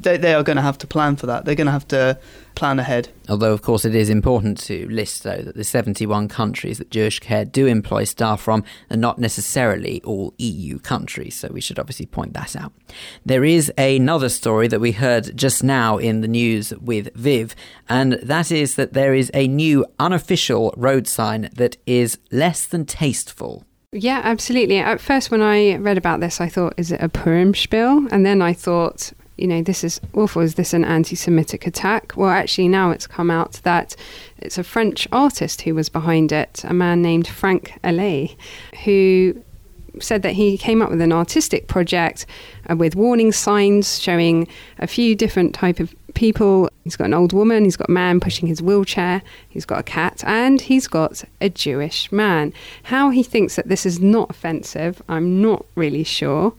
they, 0.06 0.16
they 0.16 0.34
are 0.34 0.44
going 0.44 0.56
to 0.56 0.62
have 0.62 0.78
to 0.78 0.88
plan 0.88 1.18
for 1.18 1.26
that. 1.26 1.44
They're 1.44 1.56
going 1.56 1.66
to 1.66 1.74
have 1.74 1.88
to 1.90 2.18
plan 2.56 2.80
ahead. 2.80 3.10
Although, 3.28 3.52
of 3.52 3.62
course, 3.62 3.84
it 3.84 3.94
is 3.94 4.10
important 4.10 4.58
to 4.62 4.88
list, 4.88 5.24
though, 5.24 5.42
that 5.42 5.56
the 5.56 5.66
71 5.66 6.30
countries 6.30 6.78
that 6.78 6.90
Jewish 6.90 7.20
Care 7.20 7.44
do 7.44 7.68
employ 7.68 8.06
staff 8.06 8.40
from 8.40 8.64
are 8.90 8.96
not 8.96 9.20
necessarily 9.20 10.02
all 10.04 10.34
EU 10.38 10.80
countries, 10.80 11.36
so 11.36 11.50
we 11.50 11.60
should 11.60 11.78
obviously 11.78 12.06
point 12.06 12.34
that 12.34 12.56
out. 12.56 12.72
There 13.26 13.44
is 13.44 13.72
another 13.78 14.30
story 14.30 14.70
that 14.70 14.80
we 14.80 14.94
heard 14.94 15.36
just 15.36 15.64
now 15.64 15.98
in 15.98 16.22
the 16.22 16.30
news 16.30 16.74
with 16.78 17.14
Viv, 17.16 17.54
and 17.90 18.14
that 18.24 18.52
is 18.52 18.76
that 18.76 18.94
there 18.94 19.14
is 19.14 19.30
a 19.34 19.48
new 19.48 19.86
unofficial 20.00 20.74
road 20.78 21.08
sign 21.08 21.50
that 21.56 21.76
is 21.86 22.18
less 22.32 22.66
than 22.66 22.86
tasteful. 22.86 23.66
Yeah, 23.92 24.22
absolutely. 24.24 24.78
At 24.78 25.00
first, 25.00 25.32
when 25.32 25.42
I 25.42 25.76
read 25.78 25.98
about 25.98 26.20
this, 26.20 26.42
I 26.42 26.50
thought, 26.50 26.74
is 26.78 26.92
it 26.92 27.02
a 27.02 27.08
Purim 27.08 27.54
spiel? 27.54 28.06
And 28.12 28.26
then 28.26 28.42
I 28.42 28.52
thought, 28.52 29.14
you 29.38 29.48
know, 29.48 29.62
this 29.62 29.84
is 29.84 30.00
awful. 30.14 30.42
Is 30.42 30.56
this 30.56 30.74
an 30.74 30.86
anti 30.86 31.16
Semitic 31.16 31.68
attack? 31.68 32.14
Well, 32.16 32.30
actually, 32.30 32.68
now 32.68 32.92
it's 32.92 33.08
come 33.08 33.30
out 33.30 33.54
that 33.64 33.96
it's 34.38 34.58
a 34.58 34.64
French 34.64 35.08
artist 35.12 35.62
who 35.62 35.76
was 35.76 35.90
behind 35.90 36.32
it, 36.32 36.64
a 36.64 36.74
man 36.74 37.02
named 37.02 37.28
Franck 37.28 37.78
Allais, 37.84 38.36
who 38.86 39.36
said 40.02 40.22
that 40.24 40.34
he 40.34 40.58
came 40.58 40.82
up 40.82 40.90
with 40.90 41.02
an 41.02 41.12
artistic 41.12 41.68
project 41.68 42.26
uh, 42.70 42.76
with 42.76 42.96
warning 42.96 43.32
signs 43.32 44.02
showing 44.02 44.48
a 44.80 44.88
few 44.88 45.16
different 45.16 45.54
type 45.54 45.80
of 45.80 45.94
people. 46.14 46.70
He's 46.84 46.96
got 46.96 47.06
an 47.06 47.14
old 47.14 47.34
woman, 47.34 47.64
he's 47.64 47.78
got 47.78 47.90
a 47.90 47.94
man 47.94 48.20
pushing 48.20 48.48
his 48.48 48.62
wheelchair, 48.62 49.22
he's 49.50 49.66
got 49.66 49.80
a 49.80 49.84
cat, 49.84 50.24
and 50.26 50.62
he's 50.62 50.88
got 50.88 51.24
a 51.42 51.50
Jewish 51.50 52.12
man. 52.12 52.54
How 52.84 53.10
he 53.10 53.24
thinks 53.24 53.56
that 53.56 53.68
this 53.68 53.86
is 53.86 54.00
not 54.00 54.30
offensive, 54.30 55.02
I'm 55.08 55.42
not 55.42 55.66
really 55.76 56.04
sure. 56.04 56.54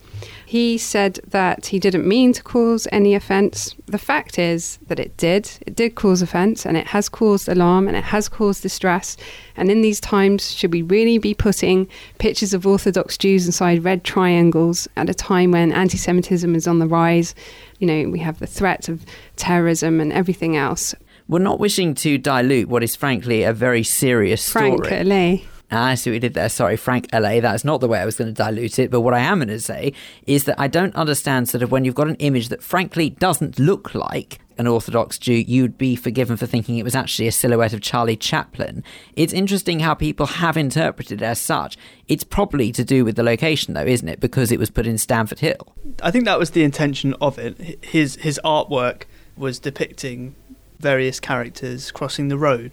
He 0.48 0.78
said 0.78 1.18
that 1.26 1.66
he 1.66 1.80
didn't 1.80 2.06
mean 2.06 2.32
to 2.32 2.42
cause 2.42 2.86
any 2.92 3.16
offence. 3.16 3.74
The 3.86 3.98
fact 3.98 4.38
is 4.38 4.78
that 4.86 5.00
it 5.00 5.16
did. 5.16 5.50
It 5.66 5.74
did 5.74 5.96
cause 5.96 6.22
offence 6.22 6.64
and 6.64 6.76
it 6.76 6.86
has 6.86 7.08
caused 7.08 7.48
alarm 7.48 7.88
and 7.88 7.96
it 7.96 8.04
has 8.04 8.28
caused 8.28 8.62
distress. 8.62 9.16
And 9.56 9.72
in 9.72 9.82
these 9.82 9.98
times, 9.98 10.52
should 10.52 10.72
we 10.72 10.82
really 10.82 11.18
be 11.18 11.34
putting 11.34 11.88
pictures 12.18 12.54
of 12.54 12.64
Orthodox 12.64 13.18
Jews 13.18 13.44
inside 13.44 13.82
red 13.82 14.04
triangles 14.04 14.86
at 14.96 15.10
a 15.10 15.14
time 15.14 15.50
when 15.50 15.72
anti 15.72 15.98
Semitism 15.98 16.54
is 16.54 16.68
on 16.68 16.78
the 16.78 16.86
rise? 16.86 17.34
You 17.80 17.88
know, 17.88 18.08
we 18.08 18.20
have 18.20 18.38
the 18.38 18.46
threat 18.46 18.88
of 18.88 19.04
terrorism 19.34 20.00
and 20.00 20.12
everything 20.12 20.56
else. 20.56 20.94
We're 21.26 21.40
not 21.40 21.58
wishing 21.58 21.94
to 21.96 22.18
dilute 22.18 22.68
what 22.68 22.84
is 22.84 22.94
frankly 22.94 23.42
a 23.42 23.52
very 23.52 23.82
serious 23.82 24.42
story. 24.44 24.90
Allais. 24.90 25.44
I 25.70 25.94
see 25.96 26.10
what 26.10 26.14
you 26.14 26.20
did 26.20 26.34
there. 26.34 26.48
Sorry, 26.48 26.76
Franck 26.76 27.08
Allais. 27.08 27.42
That's 27.42 27.64
not 27.64 27.80
the 27.80 27.88
way 27.88 27.98
I 27.98 28.04
was 28.04 28.16
going 28.16 28.32
to 28.32 28.42
dilute 28.42 28.78
it. 28.78 28.90
But 28.90 29.00
what 29.00 29.14
I 29.14 29.20
am 29.20 29.38
going 29.38 29.48
to 29.48 29.60
say 29.60 29.92
is 30.26 30.44
that 30.44 30.60
I 30.60 30.68
don't 30.68 30.94
understand 30.94 31.48
sort 31.48 31.62
of 31.62 31.72
when 31.72 31.84
you've 31.84 31.94
got 31.94 32.08
an 32.08 32.16
image 32.16 32.48
that 32.50 32.62
frankly 32.62 33.10
doesn't 33.10 33.58
look 33.58 33.94
like 33.94 34.38
an 34.58 34.66
Orthodox 34.66 35.18
Jew, 35.18 35.34
you'd 35.34 35.76
be 35.76 35.96
forgiven 35.96 36.36
for 36.36 36.46
thinking 36.46 36.78
it 36.78 36.84
was 36.84 36.94
actually 36.94 37.28
a 37.28 37.32
silhouette 37.32 37.72
of 37.72 37.80
Charlie 37.80 38.16
Chaplin. 38.16 38.82
It's 39.14 39.32
interesting 39.32 39.80
how 39.80 39.94
people 39.94 40.26
have 40.26 40.56
interpreted 40.56 41.20
it 41.20 41.24
as 41.24 41.40
such. 41.40 41.76
It's 42.08 42.24
probably 42.24 42.72
to 42.72 42.84
do 42.84 43.04
with 43.04 43.16
the 43.16 43.22
location, 43.22 43.74
though, 43.74 43.84
isn't 43.84 44.08
it? 44.08 44.20
Because 44.20 44.50
it 44.50 44.58
was 44.58 44.70
put 44.70 44.86
in 44.86 44.98
Stamford 44.98 45.40
Hill. 45.40 45.74
I 46.02 46.10
think 46.10 46.24
that 46.24 46.38
was 46.38 46.52
the 46.52 46.64
intention 46.64 47.14
of 47.20 47.38
it. 47.38 47.84
His 47.84 48.16
his 48.16 48.40
artwork 48.44 49.02
was 49.36 49.58
depicting 49.58 50.34
various 50.78 51.20
characters 51.20 51.90
crossing 51.90 52.28
the 52.28 52.38
road, 52.38 52.72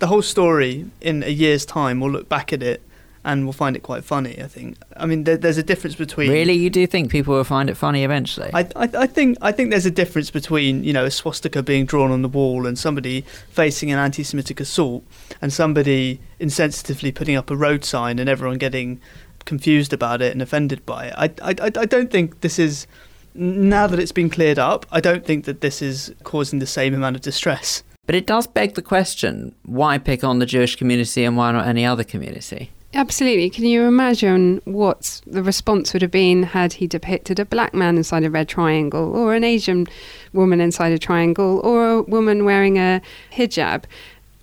the 0.00 0.08
whole 0.08 0.22
story 0.22 0.86
in 1.00 1.22
a 1.22 1.30
year's 1.30 1.64
time, 1.64 2.00
we'll 2.00 2.10
look 2.10 2.28
back 2.28 2.52
at 2.52 2.62
it 2.62 2.82
and 3.24 3.44
we'll 3.44 3.52
find 3.52 3.76
it 3.76 3.82
quite 3.82 4.02
funny. 4.02 4.42
I 4.42 4.46
think. 4.46 4.76
I 4.96 5.06
mean, 5.06 5.24
there, 5.24 5.36
there's 5.36 5.58
a 5.58 5.62
difference 5.62 5.94
between. 5.94 6.30
Really, 6.30 6.54
you 6.54 6.70
do 6.70 6.86
think 6.86 7.10
people 7.10 7.34
will 7.34 7.44
find 7.44 7.68
it 7.68 7.76
funny 7.76 8.02
eventually? 8.02 8.50
I, 8.54 8.60
I, 8.76 8.88
I, 8.94 9.06
think 9.06 9.38
I 9.40 9.52
think 9.52 9.70
there's 9.70 9.86
a 9.86 9.90
difference 9.90 10.30
between 10.30 10.82
you 10.84 10.92
know 10.92 11.04
a 11.04 11.10
swastika 11.10 11.62
being 11.62 11.84
drawn 11.84 12.10
on 12.10 12.22
the 12.22 12.28
wall 12.28 12.66
and 12.66 12.78
somebody 12.78 13.22
facing 13.50 13.90
an 13.90 13.98
anti-Semitic 13.98 14.60
assault 14.60 15.04
and 15.42 15.52
somebody 15.52 16.20
insensitively 16.40 17.14
putting 17.14 17.36
up 17.36 17.50
a 17.50 17.56
road 17.56 17.84
sign 17.84 18.18
and 18.18 18.28
everyone 18.28 18.58
getting 18.58 19.00
confused 19.44 19.92
about 19.92 20.22
it 20.22 20.32
and 20.32 20.42
offended 20.42 20.84
by 20.86 21.06
it. 21.06 21.14
I, 21.16 21.24
I, 21.42 21.54
I 21.64 21.86
don't 21.86 22.10
think 22.10 22.40
this 22.40 22.58
is. 22.58 22.86
Now 23.32 23.86
that 23.86 24.00
it's 24.00 24.10
been 24.10 24.28
cleared 24.28 24.58
up, 24.58 24.86
I 24.90 25.00
don't 25.00 25.24
think 25.24 25.44
that 25.44 25.60
this 25.60 25.80
is 25.80 26.12
causing 26.24 26.58
the 26.58 26.66
same 26.66 26.94
amount 26.94 27.14
of 27.14 27.22
distress. 27.22 27.84
But 28.10 28.16
it 28.16 28.26
does 28.26 28.48
beg 28.48 28.74
the 28.74 28.82
question 28.82 29.54
why 29.64 29.96
pick 29.98 30.24
on 30.24 30.40
the 30.40 30.46
Jewish 30.46 30.74
community 30.74 31.24
and 31.24 31.36
why 31.36 31.52
not 31.52 31.68
any 31.68 31.86
other 31.86 32.02
community? 32.02 32.72
Absolutely. 32.92 33.50
Can 33.50 33.66
you 33.66 33.84
imagine 33.84 34.60
what 34.64 35.20
the 35.26 35.44
response 35.44 35.92
would 35.92 36.02
have 36.02 36.10
been 36.10 36.42
had 36.42 36.72
he 36.72 36.88
depicted 36.88 37.38
a 37.38 37.44
black 37.44 37.72
man 37.72 37.96
inside 37.96 38.24
a 38.24 38.30
red 38.30 38.48
triangle, 38.48 39.14
or 39.14 39.34
an 39.34 39.44
Asian 39.44 39.86
woman 40.32 40.60
inside 40.60 40.90
a 40.90 40.98
triangle, 40.98 41.60
or 41.60 41.88
a 41.88 42.02
woman 42.02 42.44
wearing 42.44 42.78
a 42.78 43.00
hijab? 43.32 43.84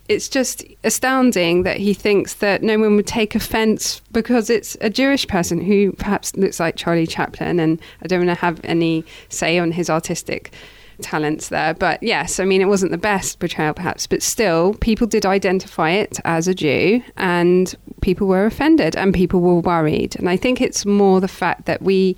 It's 0.08 0.30
just 0.30 0.64
astounding 0.86 1.64
that 1.64 1.76
he 1.76 1.94
thinks 1.94 2.36
that 2.36 2.64
no 2.64 2.80
one 2.80 2.96
would 2.96 3.06
take 3.06 3.36
offense 3.36 4.00
because 4.14 4.50
it's 4.50 4.78
a 4.80 4.90
Jewish 4.90 5.28
person 5.28 5.60
who 5.60 5.92
perhaps 5.92 6.34
looks 6.38 6.62
like 6.62 6.78
Charlie 6.78 7.06
Chaplin, 7.06 7.60
and 7.60 7.82
I 8.02 8.08
don't 8.08 8.26
want 8.26 8.38
to 8.38 8.42
have 8.42 8.62
any 8.64 9.04
say 9.28 9.60
on 9.60 9.74
his 9.74 9.90
artistic 9.90 10.54
talents 11.02 11.50
there. 11.50 11.74
But 11.74 12.02
yes, 12.02 12.40
I 12.40 12.46
mean, 12.46 12.62
it 12.62 12.68
wasn't 12.68 12.92
the 12.92 12.98
best 12.98 13.40
portrayal, 13.40 13.74
perhaps, 13.74 14.08
but 14.08 14.22
still, 14.22 14.74
people 14.76 15.08
did 15.08 15.26
identify 15.26 15.92
it 15.92 16.20
as 16.26 16.48
a 16.48 16.54
Jew 16.54 17.02
and 17.18 17.74
people 18.02 18.28
were 18.28 18.46
offended 18.46 18.96
and 18.96 19.14
people 19.14 19.42
were 19.42 19.60
worried. 19.60 20.16
And 20.18 20.30
I 20.30 20.38
think 20.38 20.62
it's 20.62 20.86
more 20.86 21.22
the 21.22 21.28
fact 21.28 21.66
that 21.66 21.82
we 21.82 22.16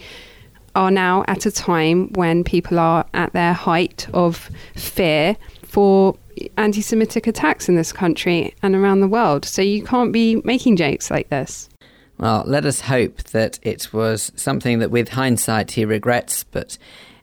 are 0.75 0.91
now 0.91 1.23
at 1.27 1.45
a 1.45 1.51
time 1.51 2.11
when 2.13 2.43
people 2.43 2.79
are 2.79 3.05
at 3.13 3.33
their 3.33 3.53
height 3.53 4.07
of 4.13 4.49
fear 4.75 5.35
for 5.63 6.15
anti 6.57 6.81
Semitic 6.81 7.27
attacks 7.27 7.67
in 7.67 7.75
this 7.75 7.91
country 7.91 8.53
and 8.61 8.75
around 8.75 9.01
the 9.01 9.07
world. 9.07 9.45
So 9.45 9.61
you 9.61 9.83
can't 9.83 10.11
be 10.11 10.41
making 10.43 10.77
jokes 10.77 11.11
like 11.11 11.29
this. 11.29 11.69
Well, 12.17 12.43
let 12.45 12.65
us 12.65 12.81
hope 12.81 13.23
that 13.31 13.59
it 13.61 13.93
was 13.93 14.31
something 14.35 14.79
that 14.79 14.91
with 14.91 15.09
hindsight 15.09 15.71
he 15.71 15.85
regrets, 15.85 16.43
but 16.43 16.77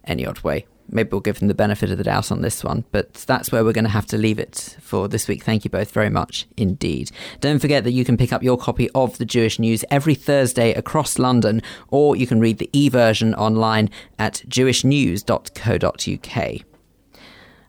any 0.05 0.25
odd 0.25 0.41
way, 0.41 0.67
maybe 0.89 1.11
we'll 1.11 1.21
give 1.21 1.39
them 1.39 1.49
the 1.49 1.55
benefit 1.55 1.91
of 1.91 1.99
the 1.99 2.05
doubt 2.05 2.33
on 2.33 2.43
this 2.43 2.65
one, 2.65 2.85
but 2.93 3.15
that's 3.15 3.51
where 3.51 3.65
we're 3.65 3.73
going 3.73 3.85
to 3.85 3.91
have 3.91 4.07
to 4.07 4.19
leave 4.19 4.39
it 4.39 4.77
for 4.81 5.09
this 5.09 5.29
week. 5.29 5.45
Thank 5.45 5.65
you 5.65 5.71
both 5.71 5.91
very 5.91 6.11
much 6.11 6.47
indeed. 6.57 7.11
Don't 7.41 7.59
forget 7.59 7.85
that 7.85 7.93
you 7.93 8.05
can 8.05 8.17
pick 8.17 8.33
up 8.33 8.43
your 8.43 8.59
copy 8.59 8.91
of 8.95 9.19
the 9.19 9.25
Jewish 9.25 9.59
News 9.59 9.85
every 9.91 10.15
Thursday 10.15 10.73
across 10.75 11.19
London, 11.19 11.63
or 11.89 12.17
you 12.17 12.27
can 12.27 12.41
read 12.41 12.59
the 12.59 12.71
e 12.73 12.89
version 12.89 13.35
online 13.35 13.91
at 14.19 14.43
jewishnews.co.uk. 14.49 16.76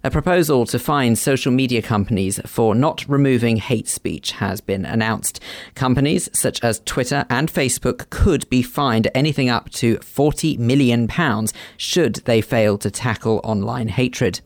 A 0.04 0.12
proposal 0.12 0.68
to 0.68 0.77
fine 0.77 1.16
social 1.16 1.51
media 1.51 1.82
companies 1.82 2.39
for 2.46 2.75
not 2.75 3.04
removing 3.10 3.58
hate 3.58 3.88
speech 3.88 4.34
has 4.34 4.62
been 4.62 4.86
announced. 4.86 5.39
Companies 5.74 6.30
such 6.34 6.63
as 6.63 6.82
Twitter 6.86 7.25
and 7.32 7.51
Facebook 7.51 8.08
could 8.12 8.48
be 8.50 8.62
fined 8.62 9.10
anything 9.16 9.50
up 9.50 9.72
to 9.72 9.98
£40 9.98 10.60
million 10.60 11.10
should 11.77 12.16
they 12.25 12.42
fail 12.42 12.77
to 12.77 12.92
tackle 12.92 13.42
online 13.44 13.88
hatred. 13.88 14.39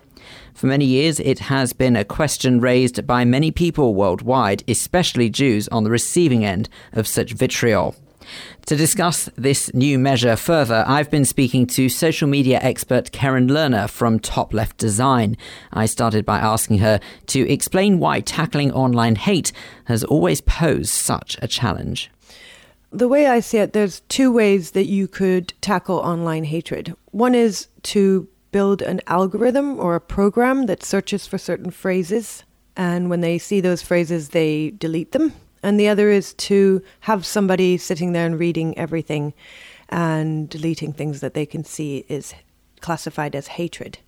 For 0.53 0.67
many 0.67 0.85
years, 0.85 1.19
it 1.19 1.39
has 1.39 1.73
been 1.73 1.97
a 1.97 2.05
question 2.05 2.61
raised 2.61 3.05
by 3.05 3.25
many 3.25 3.51
people 3.51 3.93
worldwide, 3.93 4.63
especially 4.69 5.29
Jews, 5.29 5.67
on 5.67 5.83
the 5.83 5.91
receiving 5.91 6.45
end 6.45 6.69
of 6.93 7.07
such 7.07 7.33
vitriol. 7.33 7.95
To 8.67 8.75
discuss 8.75 9.29
this 9.35 9.73
new 9.73 9.99
measure 9.99 10.35
further, 10.35 10.83
I've 10.87 11.09
been 11.09 11.25
speaking 11.25 11.67
to 11.67 11.89
social 11.89 12.27
media 12.27 12.59
expert 12.61 13.11
Keren 13.11 13.47
Lerner 13.47 13.89
from 13.89 14.19
Top 14.19 14.53
Left 14.53 14.77
Design. 14.77 15.35
I 15.73 15.85
started 15.85 16.25
by 16.25 16.39
asking 16.39 16.77
her 16.79 16.99
to 17.27 17.49
explain 17.51 17.99
why 17.99 18.21
tackling 18.21 18.71
online 18.71 19.15
hate 19.15 19.51
has 19.85 20.03
always 20.03 20.41
posed 20.41 20.91
such 20.91 21.37
a 21.41 21.47
challenge. 21.47 22.11
The 22.91 23.07
way 23.07 23.27
I 23.27 23.39
see 23.39 23.57
it, 23.57 23.73
there's 23.73 24.01
two 24.09 24.31
ways 24.31 24.71
that 24.71 24.85
you 24.85 25.07
could 25.07 25.53
tackle 25.61 25.97
online 25.97 26.43
hatred. 26.43 26.93
One 27.11 27.33
is 27.33 27.67
to 27.83 28.27
build 28.51 28.81
an 28.81 28.99
algorithm 29.07 29.79
or 29.79 29.95
a 29.95 30.01
program 30.01 30.65
that 30.65 30.83
searches 30.83 31.25
for 31.25 31.37
certain 31.37 31.71
phrases. 31.71 32.43
And 32.75 33.09
when 33.09 33.21
they 33.21 33.37
see 33.37 33.61
those 33.61 33.81
phrases, 33.81 34.29
they 34.29 34.71
delete 34.71 35.13
them. 35.13 35.33
And 35.63 35.79
the 35.79 35.87
other 35.87 36.09
is 36.09 36.33
to 36.33 36.81
have 37.01 37.25
somebody 37.25 37.77
sitting 37.77 38.13
there 38.13 38.25
and 38.25 38.39
reading 38.39 38.77
everything 38.77 39.33
and 39.89 40.49
deleting 40.49 40.93
things 40.93 41.19
that 41.19 41.33
they 41.33 41.45
can 41.45 41.63
see 41.63 42.05
is 42.07 42.33
classified 42.79 43.35
as 43.35 43.47
hatred. 43.47 43.99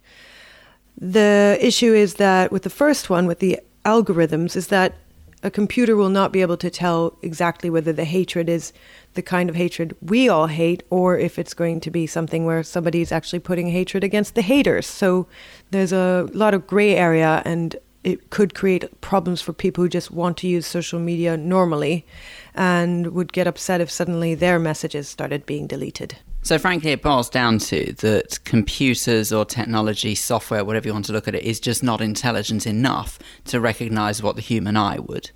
The 0.97 1.57
issue 1.59 1.93
is 1.93 2.15
that 2.15 2.51
with 2.51 2.63
the 2.63 2.69
first 2.69 3.09
one, 3.09 3.25
with 3.25 3.39
the 3.39 3.59
algorithms, 3.85 4.55
is 4.55 4.67
that 4.67 4.95
a 5.43 5.51
computer 5.51 5.97
will 5.97 6.09
not 6.09 6.31
be 6.31 6.41
able 6.41 6.55
to 6.57 6.69
tell 6.69 7.17
exactly 7.21 7.69
whether 7.69 7.91
the 7.91 8.05
hatred 8.05 8.47
is 8.47 8.71
the 9.13 9.21
kind 9.21 9.49
of 9.49 9.55
hatred 9.55 9.95
we 10.01 10.29
all 10.29 10.47
hate 10.47 10.83
or 10.89 11.17
if 11.17 11.37
it's 11.37 11.53
going 11.53 11.81
to 11.81 11.91
be 11.91 12.07
something 12.07 12.45
where 12.45 12.63
somebody 12.63 13.01
is 13.01 13.11
actually 13.11 13.39
putting 13.39 13.67
hatred 13.67 14.05
against 14.05 14.35
the 14.35 14.41
haters. 14.41 14.87
So 14.87 15.27
there's 15.71 15.91
a 15.91 16.29
lot 16.33 16.53
of 16.53 16.65
gray 16.65 16.95
area 16.95 17.41
and 17.43 17.75
it 18.03 18.29
could 18.29 18.53
create 18.53 19.01
problems 19.01 19.41
for 19.41 19.53
people 19.53 19.83
who 19.83 19.89
just 19.89 20.11
want 20.11 20.37
to 20.37 20.47
use 20.47 20.65
social 20.65 20.99
media 20.99 21.37
normally 21.37 22.05
and 22.53 23.07
would 23.07 23.33
get 23.33 23.47
upset 23.47 23.81
if 23.81 23.89
suddenly 23.89 24.35
their 24.35 24.59
messages 24.59 25.07
started 25.07 25.45
being 25.45 25.67
deleted. 25.67 26.17
So, 26.45 26.59
frankly, 26.59 26.91
it 26.91 27.01
boils 27.01 27.29
down 27.29 27.59
to 27.59 27.93
that 27.99 28.43
computers 28.43 29.31
or 29.31 29.45
technology, 29.45 30.13
software, 30.13 30.65
whatever 30.65 30.87
you 30.87 30.93
want 30.93 31.05
to 31.05 31.13
look 31.13 31.29
at 31.29 31.35
it, 31.35 31.43
is 31.43 31.57
just 31.57 31.81
not 31.81 32.01
intelligent 32.01 32.67
enough 32.67 33.17
to 33.45 33.61
recognize 33.61 34.21
what 34.21 34.35
the 34.35 34.41
human 34.41 34.75
eye 34.75 34.99
would. 34.99 35.31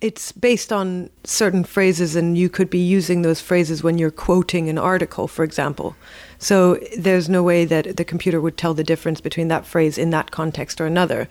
It's 0.00 0.30
based 0.30 0.72
on 0.72 1.10
certain 1.24 1.64
phrases, 1.64 2.14
and 2.14 2.38
you 2.38 2.48
could 2.48 2.70
be 2.70 2.78
using 2.78 3.22
those 3.22 3.40
phrases 3.40 3.82
when 3.82 3.98
you're 3.98 4.12
quoting 4.12 4.68
an 4.68 4.78
article, 4.78 5.26
for 5.26 5.42
example. 5.42 5.96
So, 6.38 6.78
there's 6.96 7.28
no 7.28 7.42
way 7.42 7.64
that 7.64 7.96
the 7.96 8.04
computer 8.04 8.40
would 8.40 8.56
tell 8.56 8.74
the 8.74 8.84
difference 8.84 9.20
between 9.20 9.48
that 9.48 9.66
phrase 9.66 9.98
in 9.98 10.10
that 10.10 10.30
context 10.30 10.80
or 10.80 10.86
another. 10.86 11.28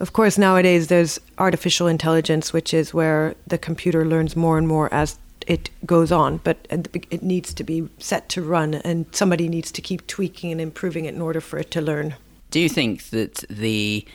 Of 0.00 0.14
course, 0.14 0.38
nowadays 0.38 0.88
there's 0.88 1.20
artificial 1.36 1.86
intelligence, 1.86 2.52
which 2.54 2.72
is 2.72 2.94
where 2.94 3.34
the 3.46 3.58
computer 3.58 4.06
learns 4.06 4.34
more 4.34 4.56
and 4.56 4.66
more 4.66 4.92
as 4.92 5.18
it 5.46 5.68
goes 5.84 6.10
on, 6.10 6.38
but 6.38 6.66
it 6.70 7.22
needs 7.22 7.52
to 7.54 7.64
be 7.64 7.88
set 7.98 8.28
to 8.30 8.42
run, 8.42 8.74
and 8.74 9.06
somebody 9.12 9.48
needs 9.48 9.70
to 9.72 9.82
keep 9.82 10.06
tweaking 10.06 10.52
and 10.52 10.60
improving 10.60 11.04
it 11.04 11.14
in 11.14 11.20
order 11.20 11.40
for 11.40 11.58
it 11.58 11.70
to 11.72 11.80
learn. 11.80 12.14
Do 12.50 12.60
you 12.60 12.68
think 12.68 13.10
that 13.10 13.44
the 13.50 14.06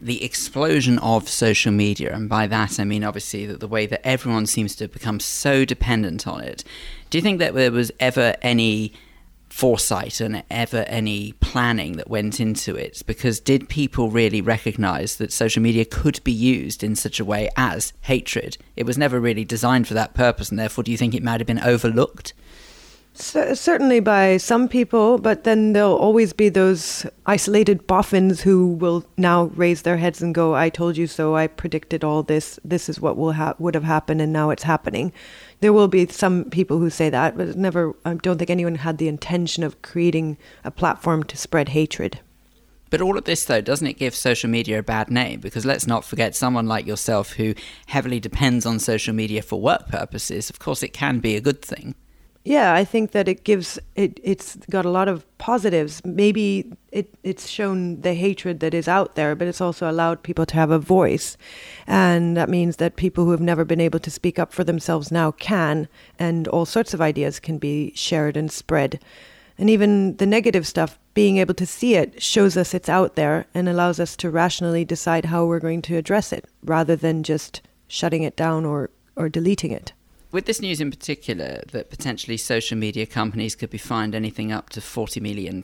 the 0.00 0.22
explosion 0.22 0.98
of 0.98 1.28
social 1.28 1.72
media, 1.72 2.12
and 2.12 2.28
by 2.28 2.46
that 2.48 2.78
I 2.78 2.84
mean 2.84 3.04
obviously 3.04 3.46
that 3.46 3.60
the 3.60 3.68
way 3.68 3.86
that 3.86 4.06
everyone 4.06 4.46
seems 4.46 4.74
to 4.76 4.88
become 4.88 5.20
so 5.20 5.64
dependent 5.64 6.26
on 6.26 6.42
it, 6.42 6.64
do 7.08 7.16
you 7.16 7.22
think 7.22 7.38
that 7.38 7.54
there 7.54 7.70
was 7.70 7.90
ever 8.00 8.34
any 8.42 8.92
foresight 9.54 10.20
and 10.20 10.42
ever 10.50 10.78
any 10.88 11.30
planning 11.34 11.92
that 11.92 12.10
went 12.10 12.40
into 12.40 12.74
it? 12.74 13.02
Because 13.06 13.38
did 13.38 13.68
people 13.68 14.10
really 14.10 14.40
recognize 14.40 15.16
that 15.16 15.32
social 15.32 15.62
media 15.62 15.84
could 15.84 16.22
be 16.24 16.32
used 16.32 16.82
in 16.82 16.96
such 16.96 17.20
a 17.20 17.24
way 17.24 17.48
as 17.56 17.92
hatred? 18.02 18.58
It 18.74 18.84
was 18.84 18.98
never 18.98 19.20
really 19.20 19.44
designed 19.44 19.86
for 19.86 19.94
that 19.94 20.12
purpose, 20.12 20.50
and 20.50 20.58
therefore, 20.58 20.82
do 20.82 20.90
you 20.90 20.98
think 20.98 21.14
it 21.14 21.22
might 21.22 21.38
have 21.38 21.46
been 21.46 21.60
overlooked? 21.60 22.34
C- 23.16 23.54
certainly 23.54 24.00
by 24.00 24.38
some 24.38 24.66
people, 24.66 25.18
but 25.18 25.44
then 25.44 25.72
there'll 25.72 25.94
always 25.94 26.32
be 26.32 26.48
those 26.48 27.06
isolated 27.26 27.86
boffins 27.86 28.40
who 28.40 28.66
will 28.66 29.04
now 29.16 29.52
raise 29.54 29.82
their 29.82 29.98
heads 29.98 30.20
and 30.20 30.34
go, 30.34 30.56
"I 30.56 30.68
told 30.68 30.96
you 30.96 31.06
so. 31.06 31.36
I 31.36 31.46
predicted 31.46 32.02
all 32.02 32.24
this. 32.24 32.58
This 32.64 32.88
is 32.88 33.00
what 33.00 33.16
will 33.16 33.34
ha- 33.34 33.54
would 33.60 33.76
have 33.76 33.84
happened, 33.84 34.20
and 34.20 34.32
now 34.32 34.50
it's 34.50 34.64
happening." 34.64 35.12
There 35.60 35.72
will 35.72 35.86
be 35.86 36.08
some 36.08 36.46
people 36.46 36.80
who 36.80 36.90
say 36.90 37.08
that, 37.08 37.36
but 37.36 37.56
never. 37.56 37.94
I 38.04 38.14
don't 38.14 38.36
think 38.36 38.50
anyone 38.50 38.74
had 38.74 38.98
the 38.98 39.06
intention 39.06 39.62
of 39.62 39.80
creating 39.80 40.36
a 40.64 40.72
platform 40.72 41.22
to 41.22 41.36
spread 41.36 41.68
hatred. 41.68 42.18
But 42.90 43.00
all 43.00 43.16
of 43.16 43.24
this, 43.24 43.44
though, 43.44 43.60
doesn't 43.60 43.86
it 43.86 43.98
give 43.98 44.14
social 44.16 44.50
media 44.50 44.80
a 44.80 44.82
bad 44.82 45.08
name? 45.08 45.38
Because 45.38 45.64
let's 45.64 45.86
not 45.86 46.04
forget 46.04 46.34
someone 46.34 46.66
like 46.66 46.84
yourself 46.84 47.34
who 47.34 47.54
heavily 47.86 48.18
depends 48.18 48.66
on 48.66 48.80
social 48.80 49.14
media 49.14 49.40
for 49.40 49.60
work 49.60 49.88
purposes. 49.88 50.50
Of 50.50 50.58
course, 50.58 50.82
it 50.82 50.92
can 50.92 51.20
be 51.20 51.36
a 51.36 51.40
good 51.40 51.62
thing. 51.62 51.94
Yeah, 52.46 52.74
I 52.74 52.84
think 52.84 53.12
that 53.12 53.26
it 53.26 53.42
gives 53.42 53.78
it. 53.96 54.20
It's 54.22 54.56
got 54.68 54.84
a 54.84 54.90
lot 54.90 55.08
of 55.08 55.24
positives. 55.38 56.02
Maybe 56.04 56.70
it 56.92 57.08
it's 57.22 57.48
shown 57.48 58.02
the 58.02 58.12
hatred 58.12 58.60
that 58.60 58.74
is 58.74 58.86
out 58.86 59.14
there, 59.14 59.34
but 59.34 59.48
it's 59.48 59.62
also 59.62 59.90
allowed 59.90 60.22
people 60.22 60.44
to 60.46 60.54
have 60.54 60.70
a 60.70 60.78
voice, 60.78 61.38
and 61.86 62.36
that 62.36 62.50
means 62.50 62.76
that 62.76 62.96
people 62.96 63.24
who 63.24 63.30
have 63.30 63.40
never 63.40 63.64
been 63.64 63.80
able 63.80 63.98
to 64.00 64.10
speak 64.10 64.38
up 64.38 64.52
for 64.52 64.62
themselves 64.62 65.10
now 65.10 65.32
can, 65.32 65.88
and 66.18 66.46
all 66.48 66.66
sorts 66.66 66.92
of 66.92 67.00
ideas 67.00 67.40
can 67.40 67.56
be 67.56 67.92
shared 67.94 68.36
and 68.36 68.52
spread, 68.52 69.00
and 69.56 69.70
even 69.70 70.16
the 70.18 70.26
negative 70.26 70.66
stuff. 70.66 70.98
Being 71.14 71.38
able 71.38 71.54
to 71.54 71.66
see 71.66 71.94
it 71.94 72.20
shows 72.22 72.56
us 72.58 72.74
it's 72.74 72.88
out 72.88 73.14
there 73.14 73.46
and 73.54 73.68
allows 73.68 74.00
us 74.00 74.16
to 74.16 74.28
rationally 74.28 74.84
decide 74.84 75.26
how 75.26 75.46
we're 75.46 75.60
going 75.60 75.80
to 75.82 75.96
address 75.96 76.30
it, 76.30 76.44
rather 76.62 76.94
than 76.94 77.22
just 77.22 77.62
shutting 77.88 78.22
it 78.22 78.36
down 78.36 78.66
or 78.66 78.90
or 79.16 79.30
deleting 79.30 79.70
it. 79.70 79.94
With 80.34 80.46
this 80.46 80.60
news 80.60 80.80
in 80.80 80.90
particular, 80.90 81.62
that 81.70 81.90
potentially 81.90 82.36
social 82.38 82.76
media 82.76 83.06
companies 83.06 83.54
could 83.54 83.70
be 83.70 83.78
fined 83.78 84.16
anything 84.16 84.50
up 84.50 84.68
to 84.70 84.80
£40 84.80 85.22
million 85.22 85.62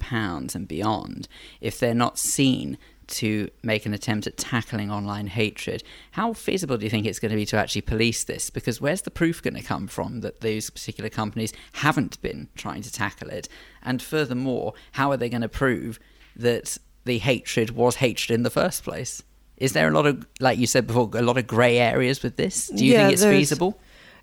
and 0.54 0.68
beyond 0.68 1.26
if 1.60 1.80
they're 1.80 1.92
not 1.92 2.20
seen 2.20 2.78
to 3.08 3.50
make 3.64 3.84
an 3.84 3.92
attempt 3.92 4.28
at 4.28 4.36
tackling 4.36 4.88
online 4.88 5.26
hatred. 5.26 5.82
How 6.12 6.34
feasible 6.34 6.76
do 6.76 6.84
you 6.84 6.90
think 6.90 7.04
it's 7.04 7.18
going 7.18 7.32
to 7.32 7.36
be 7.36 7.46
to 7.46 7.56
actually 7.56 7.80
police 7.80 8.22
this? 8.22 8.48
Because 8.48 8.80
where's 8.80 9.02
the 9.02 9.10
proof 9.10 9.42
going 9.42 9.54
to 9.54 9.60
come 9.60 9.88
from 9.88 10.20
that 10.20 10.40
those 10.40 10.70
particular 10.70 11.10
companies 11.10 11.52
haven't 11.72 12.22
been 12.22 12.46
trying 12.54 12.82
to 12.82 12.92
tackle 12.92 13.30
it? 13.30 13.48
And 13.82 14.00
furthermore, 14.00 14.74
how 14.92 15.10
are 15.10 15.16
they 15.16 15.28
going 15.28 15.42
to 15.42 15.48
prove 15.48 15.98
that 16.36 16.78
the 17.04 17.18
hatred 17.18 17.70
was 17.70 17.96
hatred 17.96 18.32
in 18.32 18.44
the 18.44 18.50
first 18.50 18.84
place? 18.84 19.24
Is 19.56 19.72
there 19.72 19.88
a 19.88 19.90
lot 19.90 20.06
of, 20.06 20.28
like 20.38 20.60
you 20.60 20.68
said 20.68 20.86
before, 20.86 21.10
a 21.14 21.22
lot 21.22 21.38
of 21.38 21.48
grey 21.48 21.78
areas 21.78 22.22
with 22.22 22.36
this? 22.36 22.68
Do 22.68 22.86
you 22.86 22.92
Yeah, 22.92 23.08
think 23.08 23.12
it's 23.14 23.24
feasible? 23.24 23.80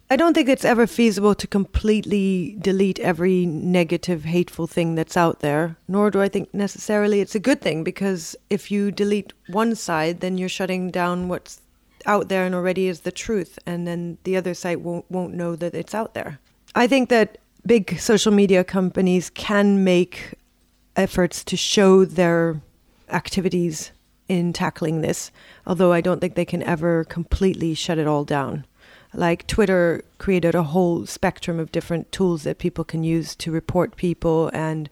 I 0.10 0.16
don't 0.16 0.34
think 0.34 0.48
it's 0.48 0.64
ever 0.64 0.88
feasible 0.88 1.36
to 1.36 1.48
completely 1.48 2.56
delete 2.62 2.98
every 3.00 3.46
negative, 3.46 4.24
hateful 4.24 4.66
thing 4.66 4.96
that's 4.96 5.18
out 5.18 5.42
there, 5.42 5.76
nor 5.86 6.10
do 6.10 6.22
I 6.22 6.30
think 6.30 6.54
necessarily 6.54 7.20
it's 7.20 7.36
a 7.36 7.42
good 7.42 7.60
thing 7.60 7.84
because 7.84 8.34
if 8.50 8.72
you 8.72 8.90
delete 8.90 9.34
one 9.48 9.76
side, 9.76 10.22
then 10.22 10.38
you're 10.38 10.48
shutting 10.48 10.92
down 10.92 11.28
what's 11.28 11.60
out 12.06 12.30
there 12.30 12.46
and 12.46 12.56
already 12.56 12.88
is 12.88 13.02
the 13.02 13.12
truth, 13.12 13.60
and 13.66 13.86
then 13.86 14.18
the 14.24 14.38
other 14.38 14.54
side 14.54 14.78
won't, 14.78 15.04
won't 15.12 15.34
know 15.34 15.58
that 15.58 15.76
it's 15.76 15.94
out 15.94 16.14
there. 16.14 16.40
I 16.74 16.88
think 16.88 17.10
that 17.10 17.38
big 17.66 18.00
social 18.00 18.32
media 18.32 18.64
companies 18.64 19.30
can 19.30 19.84
make 19.84 20.36
efforts 20.96 21.44
to 21.44 21.58
show 21.58 22.06
their 22.06 22.62
activities 23.10 23.92
in 24.30 24.54
tackling 24.54 25.02
this, 25.02 25.32
although 25.66 25.92
I 25.92 26.00
don't 26.00 26.22
think 26.22 26.36
they 26.36 26.46
can 26.46 26.64
ever 26.64 27.04
completely 27.04 27.74
shut 27.74 27.98
it 27.98 28.08
all 28.08 28.24
down 28.24 28.66
like 29.14 29.48
Twitter 29.48 30.04
created 30.18 30.56
a 30.56 30.64
whole 30.64 31.06
spectrum 31.06 31.60
of 31.60 31.72
different 31.72 32.12
tools 32.12 32.44
that 32.44 32.58
people 32.58 32.84
can 32.84 33.04
use 33.04 33.36
to 33.38 33.52
report 33.52 33.96
people 33.96 34.50
and 34.54 34.90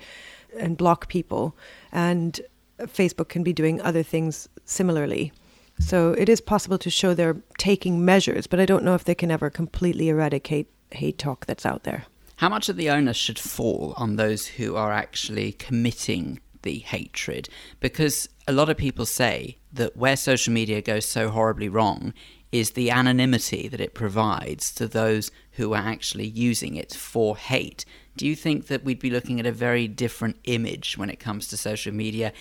and 0.57 0.77
block 0.77 1.09
people 1.09 1.55
and 1.91 2.39
Facebook 2.79 3.29
can 3.29 3.43
be 3.43 3.53
doing 3.53 3.81
other 3.81 4.03
things 4.03 4.47
similarly. 4.65 5.31
So 5.79 6.11
it 6.11 6.29
is 6.29 6.39
possible 6.39 6.77
to 6.77 6.89
show 6.89 7.13
they're 7.13 7.41
taking 7.57 8.05
measures, 8.05 8.47
but 8.47 8.59
I 8.59 8.65
don't 8.65 8.83
know 8.83 8.95
if 8.95 9.03
they 9.03 9.15
can 9.15 9.31
ever 9.31 9.49
completely 9.49 10.09
eradicate 10.09 10.67
hate 10.91 11.17
talk 11.17 11.45
that's 11.45 11.65
out 11.65 11.83
there. 11.83 12.05
How 12.37 12.49
much 12.49 12.69
of 12.69 12.77
the 12.77 12.89
onus 12.89 13.17
should 13.17 13.39
fall 13.39 13.93
on 13.97 14.15
those 14.15 14.45
who 14.45 14.75
are 14.75 14.91
actually 14.91 15.53
committing 15.53 16.39
the 16.63 16.79
hatred? 16.79 17.49
Because 17.79 18.29
a 18.47 18.53
lot 18.53 18.69
of 18.69 18.77
people 18.77 19.05
say 19.05 19.57
that 19.73 19.95
where 19.97 20.15
social 20.15 20.53
media 20.53 20.81
goes 20.81 21.05
so 21.05 21.29
horribly 21.29 21.69
wrong 21.69 22.13
is 22.55 22.71
the 22.71 22.89
anonymity 22.89 23.67
that 23.67 23.81
it 23.81 23.93
provides 23.93 24.73
to 24.73 24.87
those 24.87 25.29
who 25.51 25.73
are 25.73 25.83
actually 25.85 26.25
using 26.25 26.77
it 26.77 26.93
for 26.93 27.35
hate. 27.35 27.83
Do 28.15 28.25
you 28.25 28.33
think 28.33 28.67
that 28.67 28.85
we'd 28.85 29.01
be 29.01 29.09
looking 29.09 29.41
at 29.41 29.45
a 29.45 29.51
very 29.51 29.89
different 29.89 30.37
image 30.45 30.97
when 30.97 31.09
it 31.09 31.19
comes 31.19 31.49
to 31.49 31.57
social 31.57 31.93
media 31.93 32.31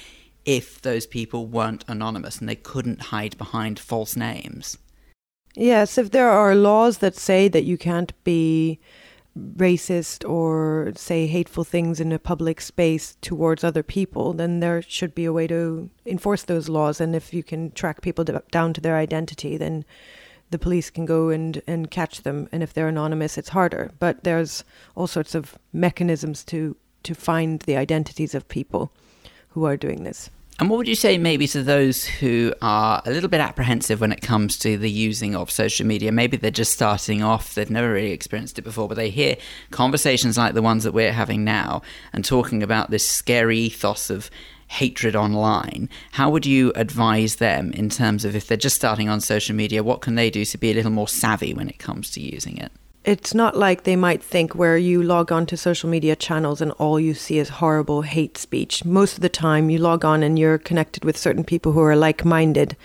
if 0.44 0.81
those 0.81 1.05
people 1.05 1.48
weren't 1.48 1.85
anonymous 1.88 2.38
and 2.38 2.48
they 2.48 2.55
couldn't 2.55 3.11
hide 3.11 3.37
behind 3.37 3.81
false 3.81 4.14
names? 4.14 4.79
Yes, 5.57 5.98
if 5.98 6.12
there 6.12 6.31
are 6.31 6.55
laws 6.55 6.98
that 6.98 7.16
say 7.16 7.48
that 7.48 7.64
you 7.64 7.77
can't 7.77 8.12
be 8.22 8.79
racist 9.38 10.29
or 10.29 10.92
say 10.94 11.27
hateful 11.27 11.64
things 11.64 12.01
in 12.01 12.12
a 12.12 12.18
public 12.18 12.61
space 12.61 13.16
towards 13.20 13.64
other 13.64 13.83
people, 13.83 14.33
then 14.33 14.61
there 14.61 14.83
should 14.83 15.14
be 15.14 15.25
a 15.25 15.33
way 15.33 15.47
to 15.49 15.90
enforce 16.07 16.44
those 16.44 16.68
laws. 16.68 17.01
And 17.01 17.16
if 17.16 17.35
you 17.35 17.42
can 17.42 17.73
track 17.73 18.01
people 18.01 18.25
down 18.25 18.73
to 18.75 18.81
their 18.81 18.97
identity, 18.97 19.57
then 19.57 19.85
the 20.51 20.59
police 20.59 20.90
can 20.90 21.05
go 21.05 21.31
and, 21.31 21.61
and 21.66 21.90
catch 21.90 22.23
them. 22.23 22.49
And 22.53 22.62
if 22.62 22.73
they're 22.73 22.88
anonymous, 22.88 23.37
it's 23.37 23.49
harder. 23.49 23.90
But 23.99 24.23
there's 24.23 24.62
all 24.94 25.09
sorts 25.09 25.35
of 25.35 25.59
mechanisms 25.73 26.44
to, 26.44 26.77
to 27.03 27.14
find 27.14 27.61
the 27.61 27.77
identities 27.77 28.35
of 28.35 28.49
people 28.49 28.92
who 29.51 29.64
are 29.64 29.77
doing 29.77 30.05
this. 30.05 30.31
And 30.61 30.71
what 30.71 30.77
would 30.77 30.87
you 30.87 30.95
say 30.95 31.19
maybe 31.19 31.49
to 31.49 31.64
those 31.64 32.05
who 32.05 32.55
are 32.62 33.03
a 33.05 33.11
little 33.11 33.29
bit 33.29 33.40
apprehensive 33.40 34.01
when 34.01 34.12
it 34.12 34.21
comes 34.21 34.57
to 34.59 34.77
the 34.77 34.90
using 34.90 35.35
of 35.35 35.51
social 35.51 35.85
media? 35.85 36.12
Maybe 36.12 36.37
they're 36.37 36.53
just 36.53 36.73
starting 36.73 37.25
off, 37.25 37.55
they've 37.55 37.69
never 37.69 37.93
really 37.93 38.12
experienced 38.12 38.59
it 38.61 38.62
before, 38.62 38.87
but 38.87 38.95
they 38.95 39.11
hear 39.11 39.37
conversations 39.73 40.38
like 40.38 40.55
the 40.55 40.62
ones 40.62 40.85
that 40.85 40.93
we're 40.93 41.12
having 41.12 41.43
now 41.43 41.83
and 42.12 42.25
talking 42.25 42.62
about 42.62 42.90
this 42.90 43.07
scary 43.07 43.59
ethos 43.59 44.11
of 44.11 44.31
hatred 44.69 45.17
online. 45.17 45.88
How 46.12 46.31
would 46.31 46.47
you 46.47 46.73
advise 46.77 47.37
them 47.37 47.73
in 47.73 47.90
terms 47.90 48.25
of 48.25 48.37
if 48.37 48.47
they're 48.47 48.57
just 48.57 48.77
starting 48.77 49.09
on 49.09 49.21
social 49.21 49.57
media, 49.57 49.83
what 49.83 50.03
can 50.03 50.14
they 50.14 50.31
do 50.31 50.45
to 50.45 50.59
be 50.59 50.71
a 50.71 50.75
little 50.75 50.93
more 50.93 51.09
savvy 51.09 51.53
when 51.53 51.69
it 51.69 51.81
comes 51.81 52.12
to 52.12 52.21
using 52.21 52.59
it? 52.59 52.71
It's 53.05 53.35
not 53.35 53.57
like 53.57 53.85
they 53.85 53.97
might 53.97 54.23
think 54.23 54.55
where 54.55 54.79
you 54.79 55.03
log 55.03 55.31
on 55.31 55.45
to 55.47 55.57
social 55.57 55.90
media 55.90 56.17
channels 56.17 56.62
and 56.62 56.73
all 56.73 56.99
you 56.99 57.12
see 57.12 57.38
is 57.38 57.49
horrible 57.51 58.03
hate 58.03 58.38
speech. 58.38 58.85
Most 58.85 59.17
of 59.17 59.21
the 59.21 59.29
time, 59.29 59.69
you 59.69 59.79
log 59.79 60.05
on 60.05 60.23
and 60.23 60.38
you're 60.38 60.59
connected 60.59 61.05
with 61.05 61.17
certain 61.17 61.45
people 61.45 61.73
who 61.73 61.81
are 61.81 61.97
like 61.97 62.25
minded. 62.25 62.77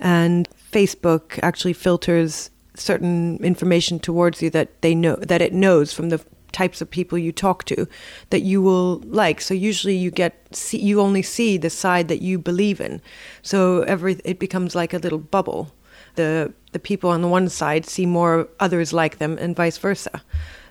And 0.00 0.48
Facebook 0.72 1.38
actually 1.42 1.74
filters 1.74 2.50
certain 2.74 3.36
information 3.44 3.98
towards 3.98 4.42
you 4.42 4.50
that 4.50 4.80
they 4.82 4.94
know 4.94 5.16
that 5.16 5.42
it 5.42 5.52
knows 5.52 5.92
from 5.92 6.08
the 6.08 6.24
types 6.52 6.80
of 6.80 6.90
people 6.90 7.18
you 7.18 7.32
talk 7.32 7.64
to 7.64 7.86
that 8.30 8.40
you 8.40 8.62
will 8.62 8.98
like 9.04 9.42
so 9.42 9.52
usually 9.52 9.94
you 9.94 10.10
get 10.10 10.34
see, 10.54 10.78
you 10.78 11.00
only 11.00 11.20
see 11.20 11.58
the 11.58 11.68
side 11.68 12.08
that 12.08 12.22
you 12.22 12.38
believe 12.38 12.80
in 12.80 13.00
so 13.42 13.82
every 13.82 14.18
it 14.24 14.38
becomes 14.38 14.74
like 14.74 14.94
a 14.94 14.98
little 14.98 15.18
bubble 15.18 15.70
the 16.16 16.52
the 16.72 16.78
people 16.78 17.10
on 17.10 17.22
the 17.22 17.28
one 17.28 17.48
side 17.48 17.86
see 17.86 18.04
more 18.06 18.48
others 18.60 18.92
like 18.92 19.18
them 19.18 19.38
and 19.40 19.56
vice 19.56 19.78
versa. 19.78 20.22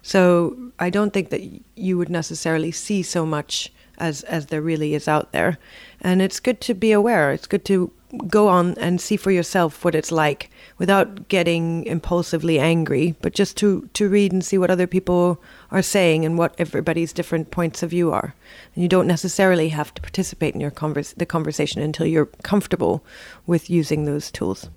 So 0.02 0.56
I 0.78 0.92
don't 0.92 1.14
think 1.14 1.30
that 1.30 1.42
you 1.76 1.98
would 1.98 2.10
necessarily 2.10 2.72
see 2.72 3.02
so 3.02 3.26
much 3.26 3.72
as 3.98 4.24
as 4.24 4.48
there 4.48 4.62
really 4.62 4.94
is 4.94 5.08
out 5.08 5.32
there. 5.32 5.58
And 6.02 6.22
it's 6.22 6.40
good 6.40 6.62
to 6.62 6.74
be 6.74 6.92
aware. 6.92 7.32
It's 7.32 7.48
good 7.48 7.66
to 7.66 7.92
go 8.28 8.48
on 8.48 8.76
and 8.78 9.02
see 9.02 9.18
for 9.18 9.32
yourself 9.32 9.84
what 9.84 9.96
it's 9.96 10.12
like 10.12 10.50
without 10.78 11.28
getting 11.28 11.86
impulsively 11.86 12.60
angry, 12.60 13.16
but 13.22 13.34
just 13.34 13.58
to, 13.58 13.90
to 13.94 14.10
read 14.10 14.32
and 14.32 14.44
see 14.44 14.58
what 14.58 14.72
other 14.72 14.88
people 14.88 15.42
are 15.72 15.82
saying 15.82 16.26
and 16.26 16.38
what 16.38 16.56
everybody's 16.58 17.14
different 17.14 17.52
points 17.52 17.84
of 17.84 17.90
view 17.90 18.12
are. 18.12 18.36
And 18.74 18.84
you 18.84 18.90
don't 18.90 19.08
necessarily 19.08 19.70
have 19.70 19.94
to 19.94 20.02
participate 20.02 20.54
in 20.54 20.62
your 20.62 20.72
converse, 20.72 21.14
the 21.14 21.26
conversation 21.26 21.82
until 21.82 22.06
you're 22.06 22.28
comfortable 22.44 23.04
with 23.46 23.70
using 23.70 24.06
those 24.06 24.32
tools. 24.32 24.70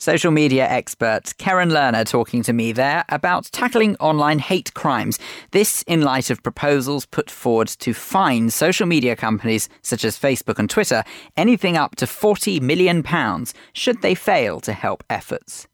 Social 0.00 0.30
media 0.30 0.64
expert 0.68 1.36
Keren 1.38 1.70
Lerner 1.70 2.06
talking 2.06 2.44
to 2.44 2.52
me 2.52 2.70
there 2.70 3.04
about 3.08 3.46
tackling 3.46 3.96
online 3.96 4.38
hate 4.38 4.72
crimes. 4.74 5.18
This 5.50 5.82
in 5.88 6.02
light 6.02 6.30
of 6.30 6.40
proposals 6.44 7.04
put 7.04 7.28
forward 7.28 7.66
to 7.80 7.92
fine 7.92 8.50
social 8.50 8.86
media 8.86 9.16
companies 9.16 9.68
such 9.82 10.04
as 10.04 10.16
Facebook 10.16 10.60
and 10.60 10.70
Twitter 10.70 11.02
anything 11.36 11.76
up 11.76 11.96
to 11.96 12.04
£40 12.04 12.60
million 12.60 13.04
should 13.72 14.00
they 14.00 14.14
fail 14.14 14.60
to 14.60 14.72
help 14.72 15.02
efforts. 15.10 15.66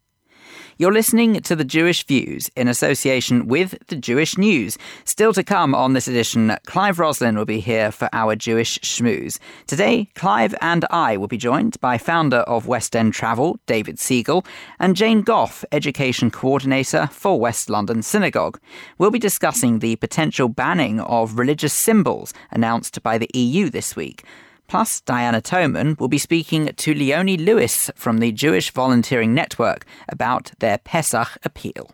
You're 0.77 0.91
listening 0.91 1.39
to 1.39 1.55
the 1.55 1.63
Jewish 1.63 2.05
Views 2.05 2.51
in 2.57 2.67
association 2.67 3.47
with 3.47 3.77
the 3.87 3.95
Jewish 3.95 4.37
News. 4.37 4.77
Still 5.05 5.31
to 5.31 5.41
come 5.41 5.73
on 5.73 5.93
this 5.93 6.09
edition, 6.09 6.57
Clive 6.65 6.99
Roslin 6.99 7.37
will 7.37 7.45
be 7.45 7.61
here 7.61 7.93
for 7.93 8.09
our 8.11 8.35
Jewish 8.35 8.77
schmooze. 8.79 9.39
Today, 9.67 10.09
Clive 10.15 10.53
and 10.59 10.83
I 10.89 11.15
will 11.15 11.29
be 11.29 11.37
joined 11.37 11.79
by 11.79 11.97
founder 11.97 12.39
of 12.39 12.67
West 12.67 12.93
End 12.93 13.13
Travel, 13.13 13.57
David 13.67 13.99
Siegel, 13.99 14.45
and 14.77 14.97
Jane 14.97 15.21
Goff, 15.21 15.63
education 15.71 16.29
coordinator 16.29 17.07
for 17.07 17.39
West 17.39 17.69
London 17.69 18.01
Synagogue. 18.01 18.59
We'll 18.97 19.11
be 19.11 19.17
discussing 19.17 19.79
the 19.79 19.95
potential 19.95 20.49
banning 20.49 20.99
of 20.99 21.39
religious 21.39 21.71
symbols 21.71 22.33
announced 22.51 23.01
by 23.01 23.17
the 23.17 23.29
EU 23.33 23.69
this 23.69 23.95
week. 23.95 24.25
Plus, 24.67 25.01
Diana 25.01 25.41
Toman 25.41 25.99
will 25.99 26.07
be 26.07 26.17
speaking 26.17 26.67
to 26.75 26.93
Leonie 26.93 27.37
Lewis 27.37 27.91
from 27.95 28.17
the 28.17 28.31
Jewish 28.31 28.71
Volunteering 28.71 29.33
Network 29.33 29.85
about 30.09 30.51
their 30.59 30.79
Pesach 30.79 31.37
appeal. 31.43 31.91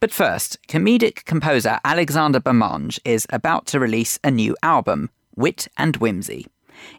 But 0.00 0.12
first, 0.12 0.58
comedic 0.68 1.24
composer 1.24 1.78
Alexander 1.84 2.40
Bermange 2.40 2.98
is 3.04 3.26
about 3.30 3.66
to 3.66 3.80
release 3.80 4.18
a 4.22 4.30
new 4.30 4.56
album, 4.62 5.10
Wit 5.36 5.68
and 5.76 5.96
Whimsy. 5.96 6.46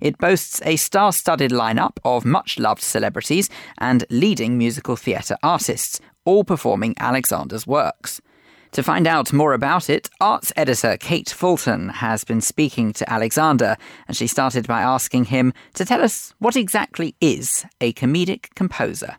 It 0.02 0.18
boasts 0.18 0.62
a 0.66 0.76
star 0.76 1.14
studded 1.14 1.52
lineup 1.52 1.98
of 2.04 2.26
much 2.26 2.58
loved 2.58 2.82
celebrities 2.82 3.50
and 3.78 4.06
leading 4.10 4.58
musical 4.58 4.96
theatre 4.96 5.38
artists, 5.44 6.00
all 6.26 6.44
performing 6.44 6.96
Alexander's 7.00 7.68
works. 7.68 8.22
To 8.78 8.84
find 8.84 9.08
out 9.08 9.34
more 9.34 9.54
about 9.54 9.90
it, 9.90 10.08
arts 10.22 10.54
editor 10.56 10.98
Kate 10.98 11.30
Fulton 11.32 11.90
has 11.90 12.24
been 12.24 12.42
speaking 12.42 12.94
to 12.94 13.12
Alexander, 13.12 13.76
and 14.08 14.16
she 14.16 14.28
started 14.28 14.68
by 14.68 14.84
asking 14.84 15.26
him 15.26 15.52
to 15.74 15.84
tell 15.84 16.04
us 16.04 16.36
what 16.38 16.56
exactly 16.56 17.16
is 17.20 17.66
a 17.82 17.92
comedic 17.94 18.54
composer. 18.54 19.18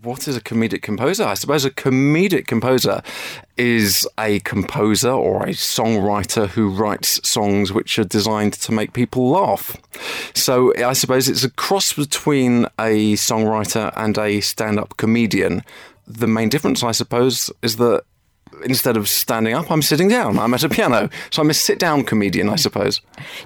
What 0.00 0.26
is 0.26 0.38
a 0.38 0.40
comedic 0.40 0.80
composer? 0.80 1.24
I 1.24 1.34
suppose 1.34 1.66
a 1.66 1.70
comedic 1.70 2.46
composer 2.46 3.02
is 3.58 4.08
a 4.18 4.40
composer 4.40 5.10
or 5.10 5.42
a 5.42 5.48
songwriter 5.48 6.48
who 6.48 6.70
writes 6.70 7.20
songs 7.28 7.74
which 7.74 7.98
are 7.98 8.04
designed 8.04 8.54
to 8.54 8.72
make 8.72 8.94
people 8.94 9.28
laugh. 9.28 9.76
So 10.34 10.74
I 10.82 10.94
suppose 10.94 11.28
it's 11.28 11.44
a 11.44 11.50
cross 11.50 11.92
between 11.92 12.64
a 12.78 13.16
songwriter 13.16 13.92
and 13.96 14.16
a 14.16 14.40
stand 14.40 14.78
up 14.78 14.96
comedian. 14.96 15.62
The 16.06 16.26
main 16.26 16.48
difference, 16.48 16.82
I 16.82 16.92
suppose, 16.92 17.50
is 17.60 17.76
that 17.76 18.04
instead 18.64 18.96
of 18.96 19.08
standing 19.08 19.54
up, 19.54 19.70
I'm 19.70 19.82
sitting 19.82 20.08
down. 20.08 20.38
I'm 20.38 20.54
at 20.54 20.62
a 20.64 20.68
piano. 20.68 21.08
So 21.30 21.42
I'm 21.42 21.50
a 21.50 21.54
sit 21.54 21.78
down 21.78 22.04
comedian, 22.04 22.48
I 22.48 22.56
suppose. 22.56 23.00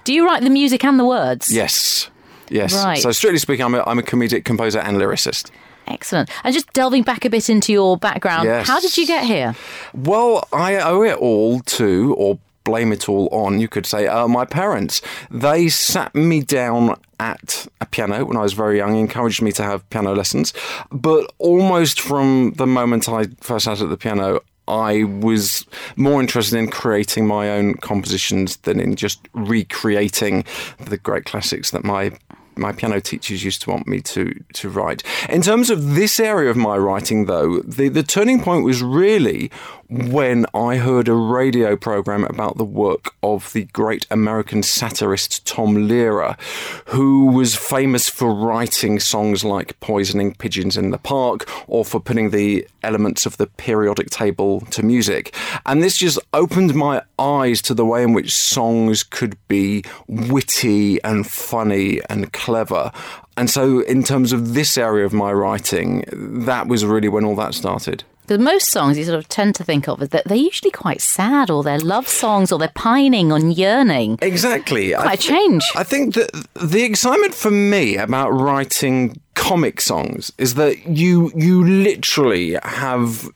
Do 0.05 0.12
you 0.12 0.27
write 0.27 0.42
the 0.42 0.51
music 0.51 0.85
and 0.85 0.99
the 0.99 1.05
words? 1.05 1.51
Yes. 1.53 2.11
Yes. 2.51 2.75
Right. 2.75 2.99
So, 2.99 3.12
strictly 3.12 3.38
speaking, 3.38 3.64
I'm 3.64 3.75
a, 3.75 3.83
I'm 3.87 3.99
a 3.99 4.03
comedic 4.03 4.44
composer 4.44 4.79
and 4.79 4.97
lyricist. 4.97 5.51
Excellent. 5.87 6.31
And 6.44 6.53
just 6.55 6.73
delving 6.73 7.03
back 7.03 7.25
a 7.25 7.31
bit 7.31 7.49
into 7.51 7.73
your 7.73 7.97
background, 7.97 8.47
Yes. 8.47 8.66
how 8.66 8.79
did 8.81 8.97
you 8.97 9.07
get 9.07 9.25
here? 9.25 9.55
Well, 9.94 10.47
I 10.53 10.77
owe 10.77 11.03
it 11.03 11.16
all 11.16 11.61
to, 11.61 12.14
or 12.16 12.38
blame 12.64 12.92
it 12.92 13.09
all 13.09 13.29
on, 13.33 13.59
you 13.61 13.68
could 13.68 13.87
say, 13.87 14.07
uh, 14.07 14.29
my 14.29 14.44
parents. 14.44 15.01
They 15.31 15.68
sat 15.68 16.14
me 16.14 16.40
down 16.42 16.97
at 17.18 17.66
a 17.81 17.87
piano 17.87 18.25
when 18.27 18.37
I 18.37 18.42
was 18.42 18.53
very 18.53 18.77
young, 18.77 18.97
encouraged 18.97 19.40
me 19.42 19.53
to 19.53 19.62
have 19.62 19.88
piano 19.90 20.14
lessons. 20.14 20.53
But 20.92 21.33
almost 21.38 22.01
from 22.01 22.53
the 22.57 22.66
moment 22.66 23.09
I 23.09 23.25
first 23.40 23.64
sat 23.64 23.81
at 23.81 23.88
the 23.88 23.97
piano, 23.97 24.40
I 24.69 25.05
was 25.05 25.67
more 25.97 26.21
interested 26.21 26.59
in 26.59 26.69
creating 26.69 27.27
my 27.27 27.51
own 27.51 27.75
compositions 27.75 28.57
than 28.59 28.81
in 28.81 28.97
just 28.97 29.29
recreating 29.33 30.45
the 30.79 30.99
great 30.99 31.25
classics 31.25 31.71
that 31.71 31.85
my 31.85 32.13
my 32.59 32.73
piano 32.73 33.01
teachers 33.01 33.45
used 33.45 33.63
to 33.63 33.71
want 33.71 33.87
me 33.87 34.01
to 34.01 34.35
to 34.55 34.69
write. 34.69 35.03
In 35.29 35.43
terms 35.43 35.71
of 35.71 35.95
this 35.95 36.21
area 36.21 36.51
of 36.51 36.57
my 36.57 36.77
writing, 36.77 37.27
though, 37.27 37.61
the, 37.61 37.89
the 37.89 38.03
turning 38.03 38.43
point 38.43 38.65
was 38.65 38.83
really 38.83 39.51
when 39.88 40.44
I 40.53 40.77
heard 40.77 41.09
a 41.09 41.14
radio 41.14 41.74
program 41.74 42.24
about 42.24 42.59
the 42.59 42.64
work 42.64 43.14
of 43.22 43.53
the 43.55 43.64
great 43.64 44.07
American 44.11 44.62
satirist 44.62 45.46
Tom 45.46 45.88
Lehrer, 45.88 46.38
who 46.87 47.27
was 47.27 47.57
famous 47.57 48.09
for 48.09 48.35
writing 48.35 49.01
songs 49.01 49.44
like 49.44 49.81
Poisoning 49.81 50.35
Pigeons 50.35 50.77
in 50.77 50.90
the 50.90 50.98
Park 50.98 51.48
or 51.66 51.87
for 51.87 52.01
putting 52.01 52.31
the 52.31 52.68
elements 52.83 53.24
of 53.24 53.38
the 53.38 53.46
periodic 53.46 54.11
table 54.11 54.61
to 54.61 54.83
music. 54.83 55.35
And 55.64 55.83
this 55.83 55.96
just 55.96 56.18
opened 56.35 56.74
my 56.74 57.03
eyes 57.18 57.62
to 57.62 57.74
the 57.74 57.87
way 57.87 58.03
in 58.03 58.12
which 58.12 58.35
songs 58.35 59.03
could 59.03 59.38
be 59.48 59.85
witty 60.07 61.03
and 61.03 61.27
funny 61.27 62.01
and 62.11 62.31
clever. 62.35 62.92
And 63.38 63.48
so, 63.48 63.81
in 63.81 64.03
terms 64.03 64.33
of 64.33 64.55
this 64.55 64.77
area 64.77 65.07
of 65.07 65.12
my 65.12 65.33
writing, 65.33 66.05
that 66.12 66.66
was 66.66 66.85
really 66.85 67.09
when 67.09 67.24
all 67.24 67.37
that 67.37 67.55
started. 67.55 68.05
The 68.29 68.38
most 68.38 68.69
songs 68.69 68.99
you 68.99 69.05
sort 69.05 69.19
of 69.19 69.27
tend 69.29 69.55
to 69.55 69.64
think 69.64 69.88
of 69.88 70.03
is 70.03 70.11
that 70.11 70.27
they're 70.27 70.37
usually 70.37 70.71
quite 70.71 71.01
sad, 71.01 71.49
or 71.49 71.62
they're 71.62 71.79
love 71.79 72.07
songs, 72.07 72.53
or 72.53 72.59
they're 72.59 72.69
pining 72.75 73.33
and 73.33 73.57
yearning. 73.57 74.19
Exactly. 74.21 74.93
Quite 74.93 75.07
a 75.07 75.11
I 75.12 75.17
change. 75.17 75.62
I 75.75 75.83
think 75.83 76.14
that 76.14 76.31
the 76.55 76.83
excitement 76.83 77.35
for 77.35 77.51
me 77.51 77.97
about 77.97 78.29
writing 78.29 79.19
comic 79.35 79.81
songs 79.81 80.31
is 80.37 80.55
that 80.57 80.87
you 80.87 81.33
you 81.35 81.64
literally 81.64 82.59
have 82.64 83.31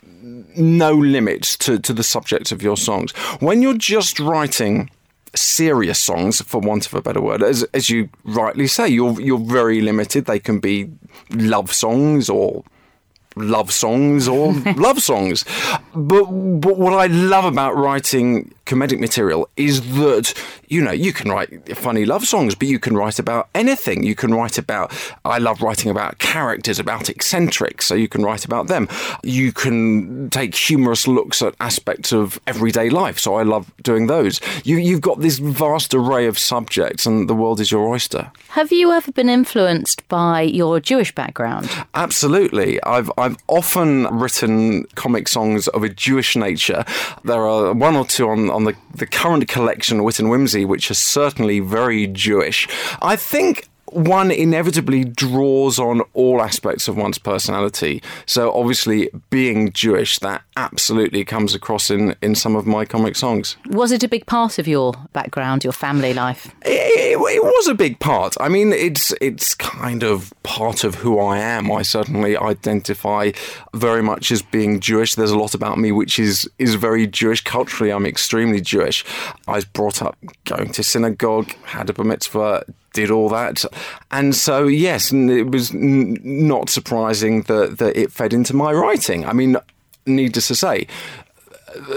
no 0.57 0.93
limits 0.93 1.57
to, 1.57 1.79
to 1.79 1.95
the 1.95 2.03
subjects 2.03 2.53
of 2.53 2.63
your 2.63 2.77
songs. 2.77 3.13
When 3.41 3.63
you're 3.63 3.79
just 3.79 4.21
writing 4.21 4.91
serious 5.35 5.99
songs, 5.99 6.43
for 6.43 6.61
want 6.61 6.85
of 6.85 6.93
a 6.93 7.01
better 7.01 7.23
word, 7.23 7.43
as 7.43 7.63
as 7.73 7.89
you 7.89 8.11
rightly 8.25 8.67
say, 8.67 8.89
you're 8.89 9.19
you're 9.19 9.39
very 9.39 9.81
limited. 9.81 10.27
They 10.27 10.39
can 10.39 10.61
be 10.61 10.91
love 11.31 11.73
songs 11.73 12.29
or 12.29 12.63
love 13.37 13.73
songs 13.73 14.29
or 14.29 14.53
love 14.77 15.01
songs. 15.03 15.45
But 15.95 16.25
but 16.25 16.79
what 16.79 16.95
I 16.95 17.07
love 17.07 17.45
about 17.45 17.77
writing 17.77 18.53
comedic 18.67 19.01
material 19.01 19.49
is 19.57 19.81
that 19.97 20.35
you 20.69 20.83
know 20.83 20.93
you 20.93 21.13
can 21.13 21.31
write 21.31 21.77
funny 21.77 22.05
love 22.05 22.25
songs 22.25 22.55
but 22.55 22.69
you 22.69 22.79
can 22.79 22.97
write 22.97 23.19
about 23.19 23.49
anything 23.55 24.03
you 24.03 24.15
can 24.15 24.33
write 24.33 24.57
about 24.57 24.93
i 25.25 25.39
love 25.39 25.61
writing 25.63 25.91
about 25.91 26.19
characters 26.19 26.79
about 26.79 27.11
eccentrics 27.11 27.87
so 27.87 27.95
you 27.95 28.09
can 28.09 28.23
write 28.23 28.45
about 28.45 28.69
them 28.69 28.89
you 29.23 29.53
can 29.53 30.31
take 30.31 30.55
humorous 30.55 31.07
looks 31.09 31.43
at 31.43 31.55
aspects 31.61 32.13
of 32.13 32.41
everyday 32.47 32.89
life 32.89 33.19
so 33.19 33.35
i 33.35 33.43
love 33.43 33.71
doing 33.83 34.07
those 34.07 34.41
you, 34.65 34.77
you've 34.77 35.01
got 35.01 35.21
this 35.21 35.39
vast 35.39 35.93
array 35.93 36.27
of 36.27 36.39
subjects 36.39 37.05
and 37.05 37.29
the 37.29 37.35
world 37.35 37.61
is 37.61 37.71
your 37.71 37.89
oyster 37.89 38.31
Have 38.51 38.71
you 38.71 38.93
ever 38.93 39.11
been 39.13 39.29
influenced 39.29 40.07
by 40.09 40.43
your 40.43 40.79
Jewish 40.79 41.15
background? 41.15 41.71
Absolutely. 41.95 42.83
I've 42.83 43.11
I've 43.17 43.37
often 43.49 44.05
written 44.09 44.85
comic 44.95 45.27
songs 45.29 45.69
of 45.69 45.83
a 45.83 45.89
Jewish 45.89 46.37
nature. 46.37 46.85
There 47.25 47.47
are 47.47 47.73
one 47.73 47.97
or 47.97 48.05
two 48.05 48.29
on, 48.29 48.51
on 48.53 48.65
the, 48.65 48.75
the 48.95 49.07
current 49.07 49.49
collection, 49.49 50.05
Wit 50.05 50.19
and 50.19 50.31
Whimsy, 50.31 50.65
which 50.65 50.91
are 50.91 50.95
certainly 50.95 51.61
very 51.61 52.07
Jewish. 52.07 52.69
I 53.01 53.17
think 53.17 53.69
one 53.93 54.31
inevitably 54.31 55.05
draws 55.05 55.79
on 55.79 56.03
all 56.15 56.43
aspects 56.43 56.89
of 56.89 56.97
one's 56.97 57.19
personality. 57.19 58.03
So 58.27 58.53
obviously, 58.53 59.11
being 59.31 59.73
Jewish, 59.73 60.19
that 60.21 60.43
absolutely 60.57 61.25
comes 61.25 61.55
across 61.55 61.91
in, 61.91 62.15
in 62.23 62.35
some 62.35 62.57
of 62.57 62.67
my 62.67 62.85
comic 62.85 63.17
songs. 63.17 63.57
Was 63.71 63.93
it 63.93 64.03
a 64.03 64.09
big 64.09 64.27
part 64.27 64.59
of 64.59 64.67
your 64.67 64.95
background, 65.13 65.65
your 65.65 65.73
family 65.73 66.15
life? 66.15 66.55
It, 66.63 67.19
it 67.19 67.43
was 67.43 67.69
a 67.69 67.75
big 67.75 67.99
part. 67.99 68.37
I 68.41 68.49
mean, 68.49 68.73
it's 68.73 69.13
it's 69.21 69.55
kind 69.55 70.03
of 70.03 70.33
part 70.43 70.85
of 70.85 70.97
who 70.97 71.19
I 71.19 71.39
am. 71.39 71.71
I 71.71 71.83
certainly 71.83 72.37
identify 72.37 73.33
very 73.75 74.03
much 74.03 74.31
as 74.31 74.43
being 74.43 74.81
Jewish. 74.81 75.15
There's 75.15 75.31
a 75.31 75.39
lot 75.39 75.55
about 75.55 75.79
me 75.79 75.93
which 75.93 76.19
is 76.19 76.49
is 76.59 76.75
very 76.75 77.07
Jewish. 77.07 77.43
Culturally, 77.43 77.93
I'm 77.93 78.07
extremely 78.07 78.61
Jewish. 78.61 79.05
I 79.47 79.53
was 79.53 79.65
brought 79.65 80.03
up 80.03 80.17
going 80.45 80.73
to 80.73 80.83
synagogue, 80.83 81.53
had 81.65 81.91
a 81.91 81.93
bar 81.93 82.05
mitzvah, 82.05 82.65
did 82.93 83.11
all 83.11 83.29
that. 83.31 83.65
And 84.11 84.35
so, 84.35 84.67
yes, 84.67 85.13
it 85.13 85.51
was 85.51 85.73
not 85.73 86.69
surprising 86.69 87.43
that, 87.43 87.79
that 87.79 87.97
it 87.97 88.13
fed 88.13 88.33
into 88.33 88.55
my 88.55 88.73
writing. 88.73 89.25
I 89.25 89.33
mean, 89.33 89.57
needless 90.07 90.49
to 90.49 90.55
say, 90.55 90.87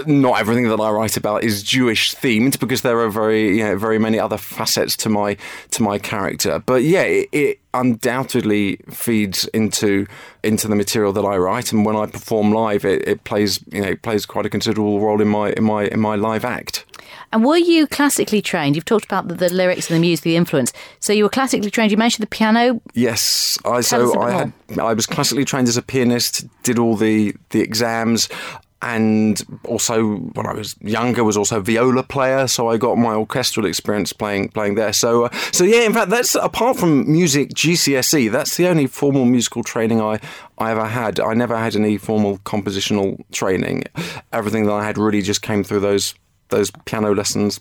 not 0.06 0.40
everything 0.40 0.68
that 0.68 0.80
I 0.80 0.90
write 0.90 1.16
about 1.16 1.44
is 1.44 1.62
Jewish 1.62 2.14
themed 2.14 2.58
because 2.58 2.82
there 2.82 2.98
are 3.00 3.08
very 3.08 3.58
you 3.58 3.64
know, 3.64 3.76
very 3.76 3.98
many 3.98 4.18
other 4.18 4.38
facets 4.38 4.96
to 4.98 5.08
my 5.08 5.36
to 5.72 5.82
my 5.82 5.98
character. 5.98 6.62
But 6.64 6.82
yeah, 6.82 7.02
it, 7.02 7.28
it 7.32 7.60
undoubtedly 7.74 8.76
feeds 8.90 9.46
into 9.48 10.06
into 10.42 10.68
the 10.68 10.76
material 10.76 11.12
that 11.12 11.24
I 11.24 11.36
write, 11.36 11.72
and 11.72 11.84
when 11.84 11.96
I 11.96 12.06
perform 12.06 12.52
live, 12.52 12.84
it, 12.84 13.06
it 13.06 13.24
plays 13.24 13.60
you 13.70 13.82
know 13.82 13.96
plays 13.96 14.26
quite 14.26 14.46
a 14.46 14.50
considerable 14.50 15.00
role 15.00 15.20
in 15.20 15.28
my 15.28 15.50
in 15.50 15.64
my 15.64 15.84
in 15.84 16.00
my 16.00 16.16
live 16.16 16.44
act. 16.44 16.84
And 17.32 17.44
were 17.44 17.56
you 17.56 17.86
classically 17.86 18.42
trained? 18.42 18.76
You've 18.76 18.84
talked 18.84 19.04
about 19.04 19.28
the, 19.28 19.34
the 19.34 19.52
lyrics 19.52 19.90
and 19.90 19.96
the 19.96 20.00
music, 20.00 20.24
the 20.24 20.36
influence. 20.36 20.72
So 21.00 21.12
you 21.12 21.24
were 21.24 21.30
classically 21.30 21.70
trained. 21.70 21.90
You 21.90 21.96
mentioned 21.96 22.22
the 22.22 22.28
piano. 22.28 22.80
Yes, 22.94 23.58
I 23.64 23.82
Tell 23.82 24.12
so 24.12 24.20
I 24.20 24.30
had 24.30 24.52
I 24.78 24.92
was 24.92 25.06
classically 25.06 25.44
trained 25.44 25.68
as 25.68 25.76
a 25.76 25.82
pianist, 25.82 26.46
did 26.62 26.78
all 26.78 26.96
the 26.96 27.34
the 27.50 27.60
exams. 27.60 28.28
And 28.82 29.42
also, 29.64 30.16
when 30.16 30.46
I 30.46 30.52
was 30.52 30.76
younger, 30.82 31.24
was 31.24 31.36
also 31.36 31.58
a 31.58 31.60
viola 31.62 32.02
player, 32.02 32.46
so 32.46 32.68
I 32.68 32.76
got 32.76 32.98
my 32.98 33.14
orchestral 33.14 33.64
experience 33.64 34.12
playing 34.12 34.50
playing 34.50 34.74
there. 34.74 34.92
So, 34.92 35.24
uh, 35.24 35.30
so 35.50 35.64
yeah, 35.64 35.80
in 35.80 35.94
fact, 35.94 36.10
that's 36.10 36.34
apart 36.34 36.76
from 36.76 37.10
music 37.10 37.50
GCSE, 37.50 38.30
that's 38.30 38.56
the 38.58 38.68
only 38.68 38.86
formal 38.86 39.24
musical 39.24 39.64
training 39.64 40.02
I 40.02 40.20
I 40.58 40.72
ever 40.72 40.84
had. 40.84 41.18
I 41.20 41.32
never 41.32 41.56
had 41.56 41.74
any 41.74 41.96
formal 41.96 42.36
compositional 42.38 43.24
training. 43.32 43.84
Everything 44.32 44.66
that 44.66 44.72
I 44.72 44.84
had 44.84 44.98
really 44.98 45.22
just 45.22 45.40
came 45.40 45.64
through 45.64 45.80
those 45.80 46.14
those 46.48 46.70
piano 46.84 47.14
lessons 47.14 47.60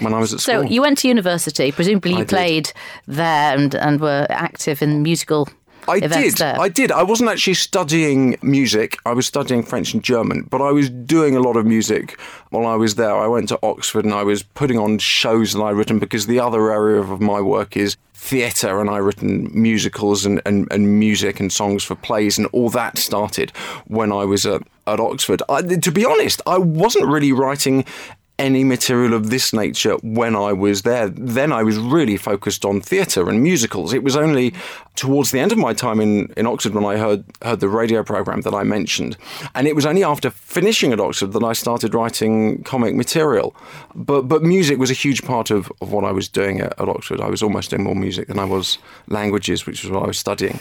when 0.00 0.14
I 0.14 0.18
was 0.18 0.32
at 0.32 0.40
So 0.40 0.52
school. 0.52 0.62
So 0.64 0.68
you 0.68 0.80
went 0.82 0.98
to 0.98 1.08
university. 1.08 1.72
Presumably 1.72 2.12
you 2.12 2.18
I 2.18 2.20
did. 2.20 2.28
played 2.28 2.72
there 3.06 3.56
and, 3.56 3.74
and 3.74 4.00
were 4.00 4.26
active 4.30 4.82
in 4.82 5.02
musical 5.02 5.48
I 5.88 6.00
did. 6.00 6.36
there. 6.36 6.60
I 6.60 6.68
did. 6.68 6.92
I 6.92 7.02
wasn't 7.02 7.30
actually 7.30 7.54
studying 7.54 8.36
music. 8.42 8.98
I 9.06 9.12
was 9.12 9.26
studying 9.26 9.62
French 9.62 9.94
and 9.94 10.02
German, 10.02 10.42
but 10.42 10.60
I 10.60 10.70
was 10.70 10.90
doing 10.90 11.36
a 11.36 11.40
lot 11.40 11.56
of 11.56 11.66
music 11.66 12.18
while 12.50 12.66
I 12.66 12.76
was 12.76 12.94
there. 12.96 13.14
I 13.14 13.26
went 13.26 13.48
to 13.48 13.58
Oxford 13.62 14.04
and 14.04 14.14
I 14.14 14.22
was 14.22 14.42
putting 14.42 14.78
on 14.78 14.98
shows 14.98 15.52
that 15.52 15.62
I'd 15.62 15.76
written 15.76 15.98
because 15.98 16.26
the 16.26 16.40
other 16.40 16.70
area 16.70 17.00
of 17.00 17.20
my 17.20 17.40
work 17.40 17.76
is 17.76 17.96
theatre 18.14 18.80
and 18.80 18.90
I've 18.90 19.04
written 19.04 19.48
musicals 19.52 20.26
and, 20.26 20.42
and, 20.44 20.66
and 20.72 20.98
music 20.98 21.38
and 21.40 21.52
songs 21.52 21.84
for 21.84 21.94
plays 21.94 22.36
and 22.36 22.48
all 22.48 22.68
that 22.70 22.98
started 22.98 23.50
when 23.86 24.10
I 24.12 24.24
was 24.24 24.44
at, 24.44 24.62
at 24.86 25.00
Oxford. 25.00 25.42
I, 25.48 25.62
to 25.62 25.92
be 25.92 26.04
honest, 26.04 26.42
I 26.46 26.58
wasn't 26.58 27.06
really 27.06 27.32
writing 27.32 27.84
any 28.38 28.62
material 28.62 29.14
of 29.14 29.30
this 29.30 29.52
nature 29.52 29.94
when 30.02 30.36
I 30.36 30.52
was 30.52 30.82
there. 30.82 31.08
Then 31.08 31.52
I 31.52 31.62
was 31.62 31.76
really 31.76 32.16
focused 32.16 32.64
on 32.64 32.80
theatre 32.80 33.28
and 33.28 33.42
musicals. 33.42 33.92
It 33.92 34.04
was 34.04 34.16
only 34.16 34.54
towards 34.98 35.30
the 35.30 35.38
end 35.38 35.52
of 35.52 35.58
my 35.58 35.72
time 35.72 36.00
in, 36.00 36.32
in 36.36 36.44
Oxford 36.44 36.74
when 36.74 36.84
I 36.84 36.96
heard 36.96 37.24
heard 37.42 37.60
the 37.60 37.68
radio 37.68 38.02
programme 38.02 38.40
that 38.40 38.52
I 38.52 38.64
mentioned. 38.64 39.16
And 39.54 39.68
it 39.68 39.76
was 39.76 39.86
only 39.86 40.02
after 40.02 40.28
finishing 40.28 40.92
at 40.92 40.98
Oxford 40.98 41.32
that 41.34 41.44
I 41.44 41.52
started 41.52 41.94
writing 41.94 42.64
comic 42.64 42.96
material. 42.96 43.54
But 43.94 44.22
but 44.22 44.42
music 44.42 44.78
was 44.78 44.90
a 44.90 44.94
huge 44.94 45.22
part 45.22 45.52
of, 45.52 45.70
of 45.80 45.92
what 45.92 46.04
I 46.04 46.10
was 46.10 46.28
doing 46.28 46.60
at, 46.60 46.78
at 46.80 46.88
Oxford. 46.88 47.20
I 47.20 47.28
was 47.28 47.44
almost 47.44 47.70
doing 47.70 47.84
more 47.84 47.94
music 47.94 48.26
than 48.26 48.40
I 48.40 48.44
was 48.44 48.78
languages, 49.06 49.66
which 49.66 49.84
was 49.84 49.92
what 49.92 50.02
I 50.02 50.06
was 50.06 50.18
studying. 50.18 50.58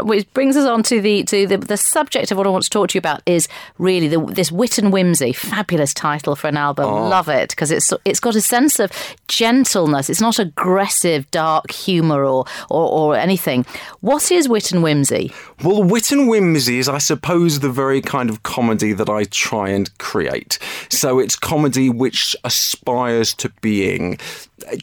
Which 0.00 0.32
brings 0.32 0.56
us 0.56 0.66
on 0.66 0.84
to 0.84 1.00
the 1.00 1.24
to 1.24 1.46
the, 1.48 1.58
the 1.58 1.76
subject 1.76 2.30
of 2.30 2.38
what 2.38 2.46
I 2.46 2.50
want 2.50 2.62
to 2.64 2.70
talk 2.70 2.90
to 2.90 2.94
you 2.94 3.00
about 3.00 3.20
is 3.26 3.48
really 3.78 4.06
the, 4.06 4.24
this 4.26 4.52
wit 4.52 4.78
and 4.78 4.92
whimsy. 4.92 5.32
Fabulous 5.32 5.92
title 5.92 6.36
for 6.36 6.46
an 6.46 6.56
album. 6.56 6.86
Oh. 6.86 7.08
Love 7.08 7.28
it 7.28 7.50
because 7.50 7.72
it's 7.72 7.92
it's 8.04 8.20
got 8.20 8.36
a 8.36 8.40
sense 8.40 8.78
of 8.78 8.92
gentleness. 9.26 10.08
It's 10.08 10.20
not 10.20 10.38
aggressive, 10.38 11.28
dark 11.32 11.72
humour 11.72 12.24
or, 12.24 12.44
or 12.70 12.88
or 12.92 13.16
anything. 13.16 13.66
What 14.00 14.30
is 14.32 14.48
wit 14.48 14.72
and 14.72 14.82
whimsy? 14.82 15.32
Well, 15.62 15.82
wit 15.82 16.10
and 16.12 16.28
whimsy 16.28 16.78
is, 16.78 16.88
I 16.88 16.98
suppose, 16.98 17.60
the 17.60 17.70
very 17.70 18.00
kind 18.00 18.30
of 18.30 18.42
comedy 18.42 18.92
that 18.92 19.08
I 19.08 19.24
try 19.24 19.68
and 19.70 19.96
create. 19.98 20.58
So 20.88 21.18
it's 21.18 21.36
comedy 21.36 21.88
which 21.90 22.34
aspires 22.44 23.34
to 23.34 23.48
being 23.60 24.18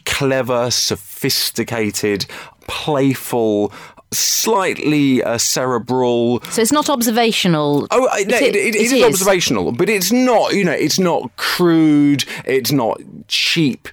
clever, 0.04 0.70
sophisticated, 0.70 2.26
playful, 2.66 3.72
slightly 4.12 5.22
uh, 5.22 5.38
cerebral. 5.38 6.42
So 6.50 6.62
it's 6.62 6.72
not 6.72 6.88
observational. 6.90 7.86
Oh, 7.90 8.08
I- 8.10 8.24
no, 8.24 8.36
it, 8.36 8.56
it, 8.56 8.74
it 8.74 8.76
is 8.76 9.02
observational, 9.04 9.72
but 9.72 9.88
it's 9.88 10.10
not. 10.12 10.54
You 10.54 10.64
know, 10.64 10.72
it's 10.72 10.98
not 10.98 11.34
crude. 11.36 12.24
It's 12.44 12.72
not 12.72 13.00
cheap. 13.28 13.88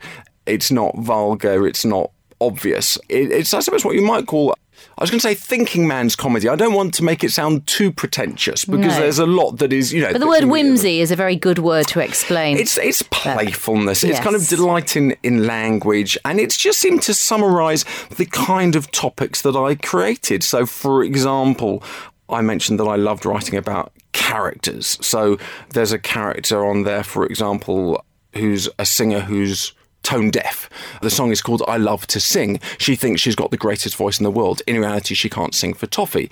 It's 0.46 0.72
not 0.72 0.98
vulgar. 0.98 1.68
It's 1.68 1.84
not 1.86 2.12
obvious. 2.40 2.98
It, 3.10 3.32
it's, 3.32 3.54
I 3.54 3.60
suppose, 3.60 3.84
what 3.86 3.96
you 3.96 4.02
might 4.02 4.26
call. 4.28 4.56
I 4.98 5.04
was 5.04 5.12
going 5.12 5.20
to 5.20 5.28
say 5.28 5.36
thinking 5.36 5.88
man's 5.88 6.16
comedy. 6.16 6.50
I 6.50 6.56
don't 6.56 6.74
want 6.74 6.96
to 6.96 7.04
make 7.04 7.24
it 7.24 7.32
sound 7.32 7.68
too 7.68 7.92
pretentious 7.92 8.66
because 8.66 8.96
No. 8.96 9.00
there's 9.00 9.20
a 9.20 9.28
lot 9.28 9.60
that 9.60 9.72
is, 9.72 9.94
you 9.94 10.02
know. 10.02 10.12
But 10.12 10.22
the 10.22 10.28
word 10.28 10.46
whimsy 10.46 11.02
is 11.02 11.12
a 11.12 11.16
very 11.16 11.36
good 11.36 11.60
word 11.60 11.88
to 11.90 12.00
explain. 12.00 12.58
It's 12.58 12.78
it's 12.78 13.04
playfulness. 13.04 14.04
It's 14.04 14.20
kind 14.20 14.36
of 14.36 14.42
yes. 14.42 14.50
delight 14.50 14.96
in, 14.96 15.16
in 15.22 15.46
language, 15.46 16.18
and 16.26 16.40
it's 16.40 16.58
just 16.58 16.80
seemed 16.80 17.04
to 17.04 17.14
summarise 17.14 17.86
the 18.16 18.26
kind 18.26 18.76
of 18.76 18.90
topics 18.92 19.44
that 19.44 19.56
I 19.56 19.76
created. 19.76 20.44
So, 20.44 20.66
for 20.66 21.04
example, 21.04 21.84
I 22.28 22.42
mentioned 22.42 22.80
that 22.80 22.86
I 22.86 22.96
loved 22.96 23.24
writing 23.24 23.56
about 23.56 23.94
characters. 24.14 24.98
So 25.02 25.38
there's 25.70 25.92
a 25.92 26.00
character 26.00 26.66
on 26.66 26.84
there, 26.84 27.04
for 27.04 27.26
example, 27.26 28.04
who's 28.34 28.68
a 28.80 28.86
singer 28.86 29.20
who's 29.20 29.74
tone 30.08 30.32
deaf. 30.32 30.70
The 31.02 31.10
song 31.10 31.32
is 31.32 31.42
called 31.42 31.62
I 31.68 31.76
Love 31.76 32.08
to 32.08 32.22
Sing. 32.22 32.62
She 32.78 32.96
thinks 32.96 33.20
she's 33.20 33.36
got 33.36 33.52
the 33.52 33.58
greatest 33.58 33.98
voice 33.98 34.20
in 34.20 34.24
the 34.24 34.32
world. 34.32 34.62
In 34.66 34.80
reality, 34.80 35.14
she 35.16 35.30
can't 35.30 35.54
sing 35.54 35.74
for 35.74 35.86
toffee. 35.86 36.32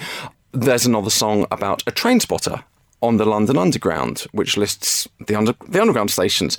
There's 0.54 0.86
another 0.86 1.10
song 1.10 1.46
about 1.52 1.84
a 1.86 1.92
train 1.92 2.22
spotter 2.22 2.64
on 3.02 3.18
the 3.18 3.26
London 3.26 3.58
Underground, 3.58 4.28
which 4.32 4.56
lists 4.56 5.10
the, 5.28 5.36
under, 5.36 5.54
the 5.68 5.82
underground 5.82 6.10
stations. 6.10 6.58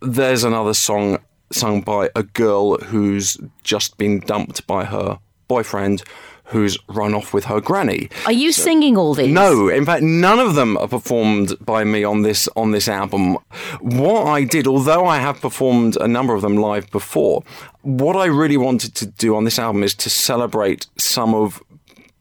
There's 0.00 0.42
another 0.42 0.72
song 0.72 1.18
sung 1.52 1.82
by 1.82 2.08
a 2.16 2.22
girl 2.22 2.78
who's 2.78 3.36
just 3.62 3.98
been 3.98 4.20
dumped 4.20 4.66
by 4.66 4.86
her 4.86 5.18
boyfriend 5.48 6.02
who's 6.44 6.76
run 6.88 7.14
off 7.14 7.32
with 7.32 7.46
her 7.46 7.60
granny. 7.60 8.10
Are 8.26 8.32
you 8.32 8.52
singing 8.52 8.96
all 8.96 9.14
these? 9.14 9.32
No, 9.32 9.68
in 9.68 9.84
fact, 9.84 10.02
none 10.02 10.38
of 10.38 10.54
them 10.54 10.76
are 10.76 10.88
performed 10.88 11.54
by 11.60 11.84
me 11.84 12.04
on 12.04 12.22
this 12.22 12.48
on 12.56 12.70
this 12.70 12.88
album. 12.88 13.38
What 13.80 14.26
I 14.26 14.44
did, 14.44 14.66
although 14.66 15.06
I 15.06 15.18
have 15.18 15.40
performed 15.40 15.96
a 15.96 16.08
number 16.08 16.34
of 16.34 16.42
them 16.42 16.56
live 16.56 16.90
before, 16.90 17.42
what 17.82 18.16
I 18.16 18.26
really 18.26 18.56
wanted 18.56 18.94
to 18.96 19.06
do 19.06 19.34
on 19.36 19.44
this 19.44 19.58
album 19.58 19.82
is 19.82 19.94
to 19.94 20.10
celebrate 20.10 20.86
some 20.98 21.34
of 21.34 21.62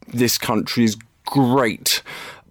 this 0.08 0.38
country's 0.38 0.96
great 1.26 2.02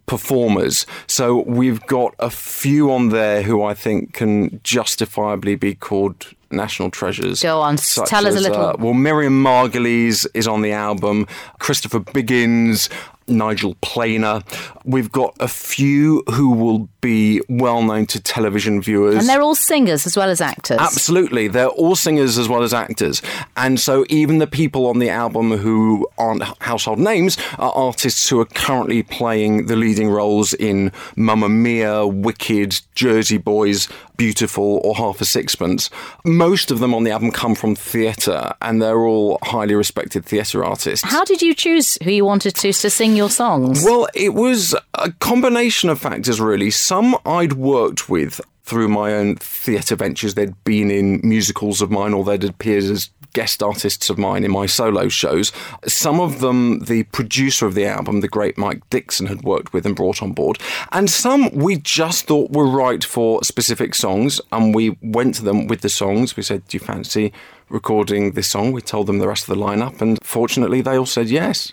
performers. 0.06 0.86
So 1.06 1.42
we've 1.42 1.80
got 1.86 2.14
a 2.18 2.28
few 2.28 2.92
on 2.92 3.08
there 3.10 3.42
who 3.42 3.62
I 3.62 3.74
think 3.74 4.12
can 4.12 4.60
justifiably 4.62 5.54
be 5.54 5.74
called 5.74 6.34
national 6.52 6.90
treasures. 6.90 7.42
Go 7.42 7.60
on, 7.60 7.76
tell 7.76 8.26
us 8.26 8.36
a 8.36 8.40
little. 8.40 8.56
uh, 8.56 8.76
well, 8.78 8.94
Miriam 8.94 9.42
Margolyes 9.42 10.26
is 10.34 10.46
on 10.46 10.62
the 10.62 10.72
album, 10.72 11.26
Christopher 11.58 12.00
Biggins, 12.00 12.88
Nigel 13.26 13.74
Planer. 13.80 14.42
We've 14.84 15.10
got 15.10 15.34
a 15.40 15.48
few 15.48 16.22
who 16.32 16.50
will 16.50 16.88
be 17.02 17.42
well 17.48 17.82
known 17.82 18.06
to 18.06 18.20
television 18.20 18.80
viewers. 18.80 19.16
And 19.16 19.28
they're 19.28 19.42
all 19.42 19.54
singers 19.54 20.06
as 20.06 20.16
well 20.16 20.30
as 20.30 20.40
actors. 20.40 20.78
Absolutely. 20.80 21.48
They're 21.48 21.66
all 21.66 21.94
singers 21.94 22.38
as 22.38 22.48
well 22.48 22.62
as 22.62 22.72
actors. 22.72 23.20
And 23.56 23.78
so 23.78 24.06
even 24.08 24.38
the 24.38 24.46
people 24.46 24.86
on 24.86 25.00
the 25.00 25.10
album 25.10 25.50
who 25.58 26.08
aren't 26.16 26.44
household 26.62 26.98
names 26.98 27.36
are 27.58 27.72
artists 27.72 28.26
who 28.28 28.40
are 28.40 28.46
currently 28.46 29.02
playing 29.02 29.66
the 29.66 29.76
leading 29.76 30.08
roles 30.08 30.54
in 30.54 30.92
Mamma 31.16 31.50
Mia, 31.50 32.06
Wicked, 32.06 32.80
Jersey 32.94 33.36
Boys, 33.36 33.88
Beautiful, 34.16 34.80
or 34.84 34.94
Half 34.94 35.20
a 35.20 35.24
Sixpence. 35.24 35.90
Most 36.24 36.70
of 36.70 36.78
them 36.78 36.94
on 36.94 37.02
the 37.02 37.10
album 37.10 37.32
come 37.32 37.56
from 37.56 37.74
theatre, 37.74 38.52
and 38.62 38.80
they're 38.80 39.00
all 39.00 39.38
highly 39.42 39.74
respected 39.74 40.24
theatre 40.24 40.64
artists. 40.64 41.04
How 41.04 41.24
did 41.24 41.42
you 41.42 41.54
choose 41.54 41.98
who 42.04 42.10
you 42.10 42.24
wanted 42.24 42.54
to, 42.56 42.72
to 42.72 42.90
sing 42.90 43.16
your 43.16 43.30
songs? 43.30 43.82
Well, 43.84 44.06
it 44.14 44.34
was 44.34 44.76
a 44.94 45.10
combination 45.12 45.88
of 45.88 45.98
factors, 45.98 46.40
really. 46.40 46.70
Some 46.92 47.16
I'd 47.24 47.54
worked 47.54 48.10
with 48.10 48.38
through 48.64 48.88
my 48.88 49.14
own 49.14 49.36
theatre 49.36 49.96
ventures. 49.96 50.34
They'd 50.34 50.62
been 50.64 50.90
in 50.90 51.22
musicals 51.24 51.80
of 51.80 51.90
mine 51.90 52.12
or 52.12 52.22
they'd 52.22 52.44
appeared 52.44 52.84
as 52.84 53.08
guest 53.32 53.62
artists 53.62 54.10
of 54.10 54.18
mine 54.18 54.44
in 54.44 54.50
my 54.50 54.66
solo 54.66 55.08
shows. 55.08 55.52
Some 55.86 56.20
of 56.20 56.40
them, 56.40 56.80
the 56.80 57.04
producer 57.04 57.64
of 57.64 57.72
the 57.72 57.86
album, 57.86 58.20
the 58.20 58.28
great 58.28 58.58
Mike 58.58 58.82
Dixon, 58.90 59.24
had 59.24 59.40
worked 59.40 59.72
with 59.72 59.86
and 59.86 59.96
brought 59.96 60.22
on 60.22 60.32
board. 60.32 60.58
And 60.92 61.08
some 61.08 61.48
we 61.54 61.76
just 61.78 62.26
thought 62.26 62.50
were 62.50 62.68
right 62.68 63.02
for 63.02 63.42
specific 63.42 63.94
songs. 63.94 64.38
And 64.52 64.74
we 64.74 64.98
went 65.00 65.36
to 65.36 65.44
them 65.44 65.68
with 65.68 65.80
the 65.80 65.88
songs. 65.88 66.36
We 66.36 66.42
said, 66.42 66.68
Do 66.68 66.76
you 66.76 66.84
fancy 66.84 67.32
recording 67.70 68.32
this 68.32 68.48
song? 68.48 68.70
We 68.70 68.82
told 68.82 69.06
them 69.06 69.18
the 69.18 69.28
rest 69.28 69.48
of 69.48 69.56
the 69.56 69.64
lineup. 69.64 70.02
And 70.02 70.18
fortunately, 70.22 70.82
they 70.82 70.98
all 70.98 71.06
said 71.06 71.30
yes. 71.30 71.72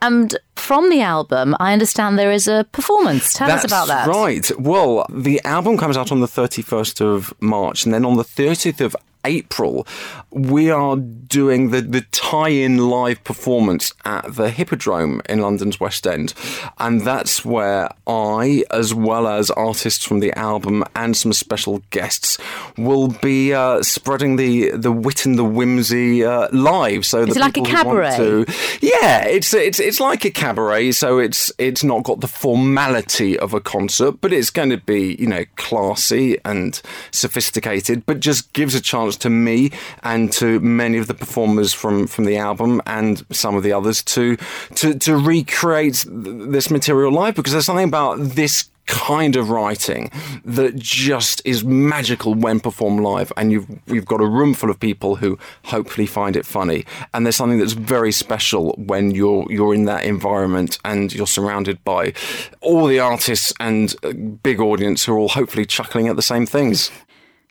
And 0.00 0.36
from 0.56 0.90
the 0.90 1.00
album, 1.00 1.56
I 1.58 1.72
understand 1.72 2.18
there 2.18 2.32
is 2.32 2.46
a 2.46 2.64
performance. 2.72 3.34
Tell 3.34 3.48
That's 3.48 3.64
us 3.64 3.70
about 3.70 3.88
that. 3.88 4.06
Right. 4.06 4.50
Well, 4.58 5.06
the 5.10 5.40
album 5.44 5.76
comes 5.76 5.96
out 5.96 6.12
on 6.12 6.20
the 6.20 6.26
31st 6.26 7.00
of 7.00 7.34
March, 7.40 7.84
and 7.84 7.92
then 7.92 8.04
on 8.04 8.16
the 8.16 8.24
30th 8.24 8.80
of 8.80 8.94
April, 9.28 9.86
we 10.30 10.70
are 10.70 10.96
doing 10.96 11.70
the, 11.70 11.82
the 11.82 12.00
tie 12.10 12.48
in 12.48 12.78
live 12.78 13.22
performance 13.22 13.92
at 14.04 14.34
the 14.34 14.50
Hippodrome 14.50 15.20
in 15.28 15.40
London's 15.40 15.78
West 15.78 16.06
End. 16.06 16.32
And 16.78 17.02
that's 17.02 17.44
where 17.44 17.90
I, 18.06 18.64
as 18.70 18.94
well 18.94 19.28
as 19.28 19.50
artists 19.50 20.04
from 20.04 20.20
the 20.20 20.32
album 20.36 20.84
and 20.96 21.16
some 21.16 21.34
special 21.34 21.82
guests, 21.90 22.38
will 22.76 23.08
be 23.08 23.52
uh, 23.52 23.82
spreading 23.82 24.36
the, 24.36 24.70
the 24.70 24.92
wit 24.92 25.26
and 25.26 25.38
the 25.38 25.44
whimsy 25.44 26.24
uh, 26.24 26.48
live. 26.52 27.04
So 27.04 27.22
it's 27.22 27.36
like 27.36 27.58
a 27.58 27.62
people 27.62 27.76
who 27.76 27.86
want 27.86 28.14
cabaret? 28.14 28.16
To, 28.16 28.46
yeah, 28.80 29.26
it's, 29.26 29.52
it's, 29.52 29.78
it's 29.78 30.00
like 30.00 30.24
a 30.24 30.30
cabaret. 30.30 30.92
So 30.92 31.18
it's, 31.18 31.52
it's 31.58 31.84
not 31.84 32.04
got 32.04 32.20
the 32.20 32.28
formality 32.28 33.38
of 33.38 33.52
a 33.52 33.60
concert, 33.60 34.20
but 34.22 34.32
it's 34.32 34.50
going 34.50 34.70
to 34.70 34.78
be, 34.78 35.16
you 35.18 35.26
know, 35.26 35.44
classy 35.56 36.38
and 36.44 36.80
sophisticated, 37.10 38.06
but 38.06 38.20
just 38.20 38.52
gives 38.54 38.74
a 38.74 38.80
chance 38.80 39.16
to 39.18 39.30
me 39.30 39.70
and 40.02 40.32
to 40.32 40.60
many 40.60 40.98
of 40.98 41.06
the 41.06 41.14
performers 41.14 41.72
from, 41.72 42.06
from 42.06 42.24
the 42.24 42.36
album 42.36 42.80
and 42.86 43.24
some 43.30 43.54
of 43.56 43.62
the 43.62 43.72
others 43.72 44.02
to 44.02 44.36
to, 44.74 44.98
to 44.98 45.16
recreate 45.16 46.04
this 46.08 46.70
material 46.70 47.12
live 47.12 47.34
because 47.34 47.52
there's 47.52 47.66
something 47.66 47.88
about 47.88 48.18
this 48.18 48.70
kind 48.88 49.36
of 49.36 49.50
writing 49.50 50.10
that 50.44 50.74
just 50.74 51.42
is 51.44 51.62
magical 51.62 52.34
when 52.34 52.58
performed 52.58 53.00
live 53.00 53.30
and 53.36 53.52
you've 53.52 53.68
we've 53.86 54.06
got 54.06 54.20
a 54.20 54.26
room 54.26 54.54
full 54.54 54.70
of 54.70 54.80
people 54.80 55.16
who 55.16 55.38
hopefully 55.64 56.06
find 56.06 56.36
it 56.36 56.44
funny. 56.44 56.84
And 57.12 57.24
there's 57.24 57.36
something 57.36 57.58
that's 57.58 57.74
very 57.74 58.10
special 58.10 58.72
when 58.78 59.10
you're 59.10 59.46
you're 59.50 59.74
in 59.74 59.84
that 59.84 60.04
environment 60.04 60.78
and 60.84 61.14
you're 61.14 61.26
surrounded 61.26 61.84
by 61.84 62.14
all 62.60 62.86
the 62.86 62.98
artists 62.98 63.52
and 63.60 63.94
big 64.42 64.58
audience 64.58 65.04
who 65.04 65.12
are 65.12 65.18
all 65.18 65.28
hopefully 65.28 65.66
chuckling 65.66 66.08
at 66.08 66.16
the 66.16 66.22
same 66.22 66.46
things 66.46 66.90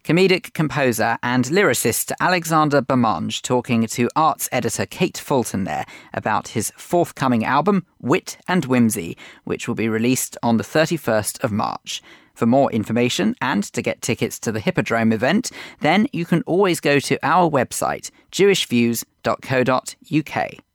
Comedic 0.08 0.54
composer 0.54 1.17
and 1.22 1.43
lyricist 1.48 2.13
Alexander 2.22 2.82
Bermange 2.82 3.41
talking 3.41 3.86
to 3.88 4.10
arts 4.15 4.48
editor 4.54 4.86
Kate 4.86 5.17
Fulton 5.17 5.65
there 5.65 5.86
about 6.13 6.48
his 6.48 6.72
forthcoming 6.78 7.43
album, 7.43 7.86
Wit 8.00 8.38
and 8.48 8.63
Whimsy, 8.63 9.17
which 9.43 9.67
will 9.67 9.76
be 9.76 9.89
released 9.89 10.38
on 10.41 10.56
the 10.56 10.63
31st 10.63 11.43
of 11.43 11.52
March. 11.52 12.02
For 12.34 12.46
more 12.46 12.72
information 12.72 13.36
and 13.41 13.65
to 13.74 13.82
get 13.82 14.02
tickets 14.02 14.39
to 14.39 14.54
the 14.54 14.62
Hippodrome 14.62 15.12
event, 15.12 15.52
then 15.82 16.08
you 16.13 16.24
can 16.24 16.41
always 16.43 16.80
go 16.80 17.00
to 17.00 17.20
our 17.22 17.52
website, 17.52 18.10
jewishviews.co.uk. 18.32 20.67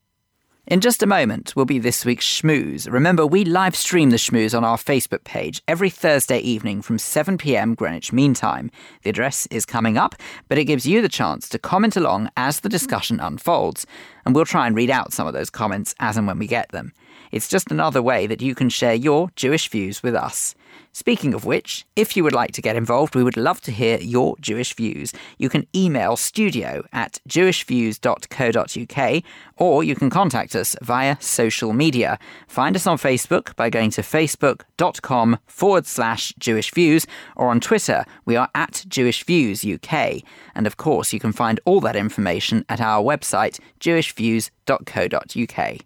In 0.68 0.80
just 0.80 1.02
a 1.02 1.06
moment 1.06 1.56
will 1.56 1.64
be 1.64 1.80
this 1.80 2.04
week's 2.04 2.24
Schmooze. 2.24 2.88
Remember, 2.88 3.26
we 3.26 3.44
live 3.44 3.74
stream 3.74 4.10
the 4.10 4.16
Schmooze 4.16 4.56
on 4.56 4.62
our 4.62 4.76
Facebook 4.76 5.24
page 5.24 5.60
every 5.66 5.90
Thursday 5.90 6.38
evening 6.38 6.82
from 6.82 6.98
7pm 6.98 7.74
Greenwich 7.74 8.12
Mean 8.12 8.32
Time. 8.32 8.70
The 9.02 9.10
address 9.10 9.48
is 9.50 9.66
coming 9.66 9.98
up, 9.98 10.14
but 10.48 10.58
it 10.58 10.66
gives 10.66 10.86
you 10.86 11.02
the 11.02 11.08
chance 11.08 11.48
to 11.48 11.58
comment 11.58 11.96
along 11.96 12.30
as 12.36 12.60
the 12.60 12.68
discussion 12.68 13.18
unfolds, 13.18 13.88
and 14.24 14.36
we'll 14.36 14.44
try 14.44 14.68
and 14.68 14.76
read 14.76 14.88
out 14.88 15.12
some 15.12 15.26
of 15.26 15.34
those 15.34 15.50
comments 15.50 15.96
as 15.98 16.16
and 16.16 16.28
when 16.28 16.38
we 16.38 16.46
get 16.46 16.68
them. 16.68 16.92
It's 17.32 17.48
just 17.48 17.72
another 17.72 18.00
way 18.00 18.28
that 18.28 18.40
you 18.40 18.54
can 18.54 18.68
share 18.68 18.94
your 18.94 19.30
Jewish 19.34 19.68
views 19.68 20.00
with 20.04 20.14
us. 20.14 20.54
Speaking 20.94 21.32
of 21.32 21.46
which, 21.46 21.86
if 21.96 22.16
you 22.16 22.22
would 22.22 22.34
like 22.34 22.52
to 22.52 22.60
get 22.60 22.76
involved, 22.76 23.14
we 23.14 23.24
would 23.24 23.38
love 23.38 23.62
to 23.62 23.72
hear 23.72 23.98
your 23.98 24.36
Jewish 24.40 24.74
views. 24.74 25.14
You 25.38 25.48
can 25.48 25.66
email 25.74 26.16
studio 26.16 26.84
at 26.92 27.18
jewishviews.co.uk 27.26 29.22
or 29.56 29.82
you 29.82 29.94
can 29.94 30.10
contact 30.10 30.54
us 30.54 30.76
via 30.82 31.16
social 31.18 31.72
media. 31.72 32.18
Find 32.46 32.76
us 32.76 32.86
on 32.86 32.98
Facebook 32.98 33.56
by 33.56 33.70
going 33.70 33.90
to 33.92 34.02
facebook.com 34.02 35.38
forward 35.46 35.86
slash 35.86 36.34
Jewish 36.38 36.70
Views 36.72 37.06
or 37.36 37.48
on 37.48 37.58
Twitter, 37.60 38.04
we 38.26 38.36
are 38.36 38.50
at 38.54 38.84
Jewish 38.86 39.24
Views 39.24 39.64
UK. 39.64 40.22
And 40.54 40.66
of 40.66 40.76
course, 40.76 41.14
you 41.14 41.20
can 41.20 41.32
find 41.32 41.58
all 41.64 41.80
that 41.80 41.96
information 41.96 42.66
at 42.68 42.82
our 42.82 43.02
website, 43.02 43.58
jewishviews.co.uk. 43.80 45.78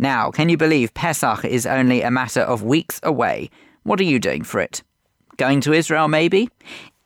Now, 0.00 0.30
can 0.30 0.48
you 0.48 0.56
believe 0.56 0.94
Pesach 0.94 1.44
is 1.44 1.66
only 1.66 2.02
a 2.02 2.10
matter 2.10 2.42
of 2.42 2.62
weeks 2.62 3.00
away? 3.02 3.50
What 3.88 4.00
are 4.00 4.04
you 4.04 4.18
doing 4.18 4.44
for 4.44 4.60
it? 4.60 4.82
Going 5.38 5.62
to 5.62 5.72
Israel, 5.72 6.08
maybe? 6.08 6.50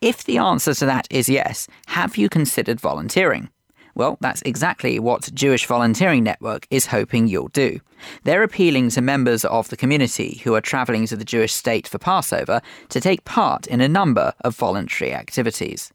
If 0.01 0.25
the 0.25 0.39
answer 0.39 0.75
to 0.75 0.87
that 0.87 1.07
is 1.11 1.29
yes, 1.29 1.69
have 1.87 2.17
you 2.17 2.29
considered 2.29 2.81
volunteering? 2.81 3.51
Well, 3.95 4.19
that's 4.21 4.43
exactly 4.43 4.99
what 4.99 5.33
Jewish 5.33 5.65
Volunteering 5.65 6.25
Network 6.25 6.67
is 6.73 6.87
hoping 6.87 7.29
you'll 7.29 7.55
do. 7.55 7.79
They're 8.25 8.43
appealing 8.43 8.91
to 8.91 9.01
members 9.01 9.45
of 9.45 9.69
the 9.69 9.77
community 9.77 10.41
who 10.43 10.57
are 10.57 10.61
travelling 10.61 11.07
to 11.07 11.17
the 11.17 11.25
Jewish 11.25 11.53
state 11.53 11.87
for 11.87 11.99
Passover 11.99 12.61
to 12.89 13.01
take 13.01 13.25
part 13.25 13.69
in 13.69 13.81
a 13.81 13.87
number 13.87 14.35
of 14.41 14.57
voluntary 14.57 15.15
activities. 15.15 15.93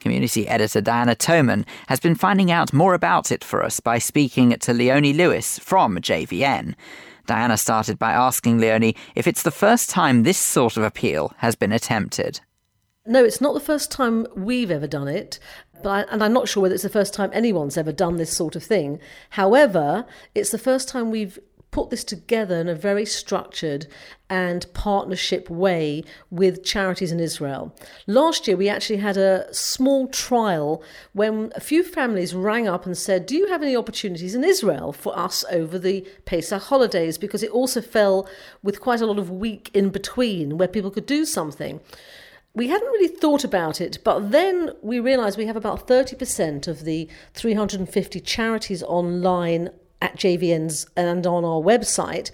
Community 0.00 0.48
editor 0.48 0.80
Diana 0.80 1.14
Toman 1.14 1.66
has 1.88 2.00
been 2.00 2.14
finding 2.14 2.50
out 2.50 2.72
more 2.72 2.94
about 2.94 3.30
it 3.30 3.44
for 3.44 3.62
us 3.62 3.80
by 3.80 3.98
speaking 3.98 4.56
to 4.60 4.72
Leonie 4.72 5.12
Lewis 5.12 5.58
from 5.58 5.98
JVN. 5.98 6.74
Diana 7.26 7.56
started 7.56 7.98
by 7.98 8.12
asking 8.12 8.58
Leonie 8.58 8.96
if 9.14 9.26
it's 9.26 9.42
the 9.42 9.50
first 9.50 9.90
time 9.90 10.22
this 10.22 10.38
sort 10.38 10.76
of 10.76 10.82
appeal 10.82 11.32
has 11.38 11.54
been 11.54 11.72
attempted. 11.72 12.40
No, 13.04 13.24
it's 13.24 13.40
not 13.40 13.54
the 13.54 13.60
first 13.60 13.90
time 13.90 14.26
we've 14.36 14.70
ever 14.70 14.86
done 14.86 15.08
it, 15.08 15.40
but 15.82 15.90
I, 15.90 16.12
and 16.12 16.22
I'm 16.22 16.32
not 16.32 16.48
sure 16.48 16.62
whether 16.62 16.74
it's 16.74 16.84
the 16.84 16.88
first 16.88 17.12
time 17.12 17.30
anyone's 17.32 17.76
ever 17.76 17.90
done 17.90 18.16
this 18.16 18.34
sort 18.34 18.54
of 18.54 18.62
thing. 18.62 19.00
However, 19.30 20.06
it's 20.34 20.50
the 20.50 20.58
first 20.58 20.88
time 20.88 21.10
we've 21.10 21.38
put 21.72 21.90
this 21.90 22.04
together 22.04 22.60
in 22.60 22.68
a 22.68 22.74
very 22.74 23.04
structured 23.04 23.88
and 24.30 24.72
partnership 24.74 25.50
way 25.50 26.04
with 26.30 26.62
charities 26.62 27.10
in 27.10 27.18
Israel. 27.18 27.74
Last 28.06 28.46
year, 28.46 28.56
we 28.56 28.68
actually 28.68 28.98
had 28.98 29.16
a 29.16 29.52
small 29.52 30.06
trial 30.06 30.84
when 31.14 31.50
a 31.56 31.60
few 31.60 31.82
families 31.82 32.34
rang 32.34 32.68
up 32.68 32.86
and 32.86 32.96
said, 32.96 33.26
Do 33.26 33.34
you 33.34 33.48
have 33.48 33.62
any 33.62 33.74
opportunities 33.74 34.34
in 34.34 34.44
Israel 34.44 34.92
for 34.92 35.18
us 35.18 35.44
over 35.50 35.78
the 35.78 36.06
Pesach 36.26 36.62
holidays? 36.62 37.18
Because 37.18 37.42
it 37.42 37.50
also 37.50 37.80
fell 37.80 38.28
with 38.62 38.80
quite 38.80 39.00
a 39.00 39.06
lot 39.06 39.18
of 39.18 39.30
week 39.30 39.70
in 39.74 39.88
between 39.88 40.58
where 40.58 40.68
people 40.68 40.90
could 40.90 41.06
do 41.06 41.24
something 41.24 41.80
we 42.54 42.68
hadn't 42.68 42.88
really 42.88 43.08
thought 43.08 43.44
about 43.44 43.80
it, 43.80 43.98
but 44.04 44.30
then 44.30 44.72
we 44.82 45.00
realised 45.00 45.38
we 45.38 45.46
have 45.46 45.56
about 45.56 45.88
30% 45.88 46.68
of 46.68 46.84
the 46.84 47.08
350 47.32 48.20
charities 48.20 48.82
online 48.82 49.70
at 50.02 50.16
JVN's 50.16 50.86
and 50.96 51.26
on 51.26 51.44
our 51.44 51.62
website. 51.62 52.30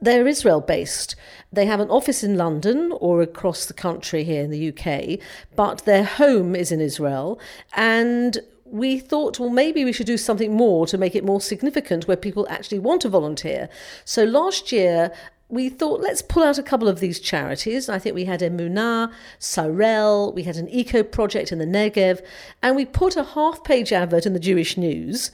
They're 0.00 0.28
Israel 0.28 0.60
based. 0.60 1.16
They 1.50 1.64
have 1.66 1.80
an 1.80 1.90
office 1.90 2.22
in 2.22 2.36
London 2.36 2.92
or 3.00 3.22
across 3.22 3.64
the 3.64 3.72
country 3.72 4.22
here 4.22 4.42
in 4.42 4.50
the 4.50 4.68
UK, 4.68 5.18
but 5.56 5.84
their 5.86 6.04
home 6.04 6.54
is 6.54 6.70
in 6.70 6.80
Israel. 6.80 7.40
And 7.74 8.38
we 8.66 8.98
thought, 8.98 9.40
well, 9.40 9.48
maybe 9.48 9.84
we 9.84 9.92
should 9.92 10.06
do 10.06 10.18
something 10.18 10.52
more 10.52 10.86
to 10.86 10.98
make 10.98 11.14
it 11.14 11.24
more 11.24 11.40
significant 11.40 12.06
where 12.06 12.16
people 12.16 12.46
actually 12.50 12.80
want 12.80 13.00
to 13.02 13.08
volunteer. 13.08 13.70
So 14.04 14.24
last 14.24 14.70
year, 14.70 15.12
we 15.48 15.68
thought 15.68 16.00
let's 16.00 16.22
pull 16.22 16.42
out 16.42 16.58
a 16.58 16.62
couple 16.62 16.88
of 16.88 16.98
these 16.98 17.20
charities. 17.20 17.88
I 17.88 18.00
think 18.00 18.14
we 18.14 18.24
had 18.24 18.40
Emunah, 18.40 19.12
Sar-El, 19.38 20.32
we 20.32 20.42
had 20.42 20.56
an 20.56 20.68
eco 20.68 21.04
project 21.04 21.52
in 21.52 21.58
the 21.58 21.64
Negev, 21.64 22.20
and 22.62 22.74
we 22.74 22.84
put 22.84 23.16
a 23.16 23.22
half 23.22 23.62
page 23.62 23.92
advert 23.92 24.26
in 24.26 24.32
the 24.32 24.40
Jewish 24.40 24.76
News 24.76 25.30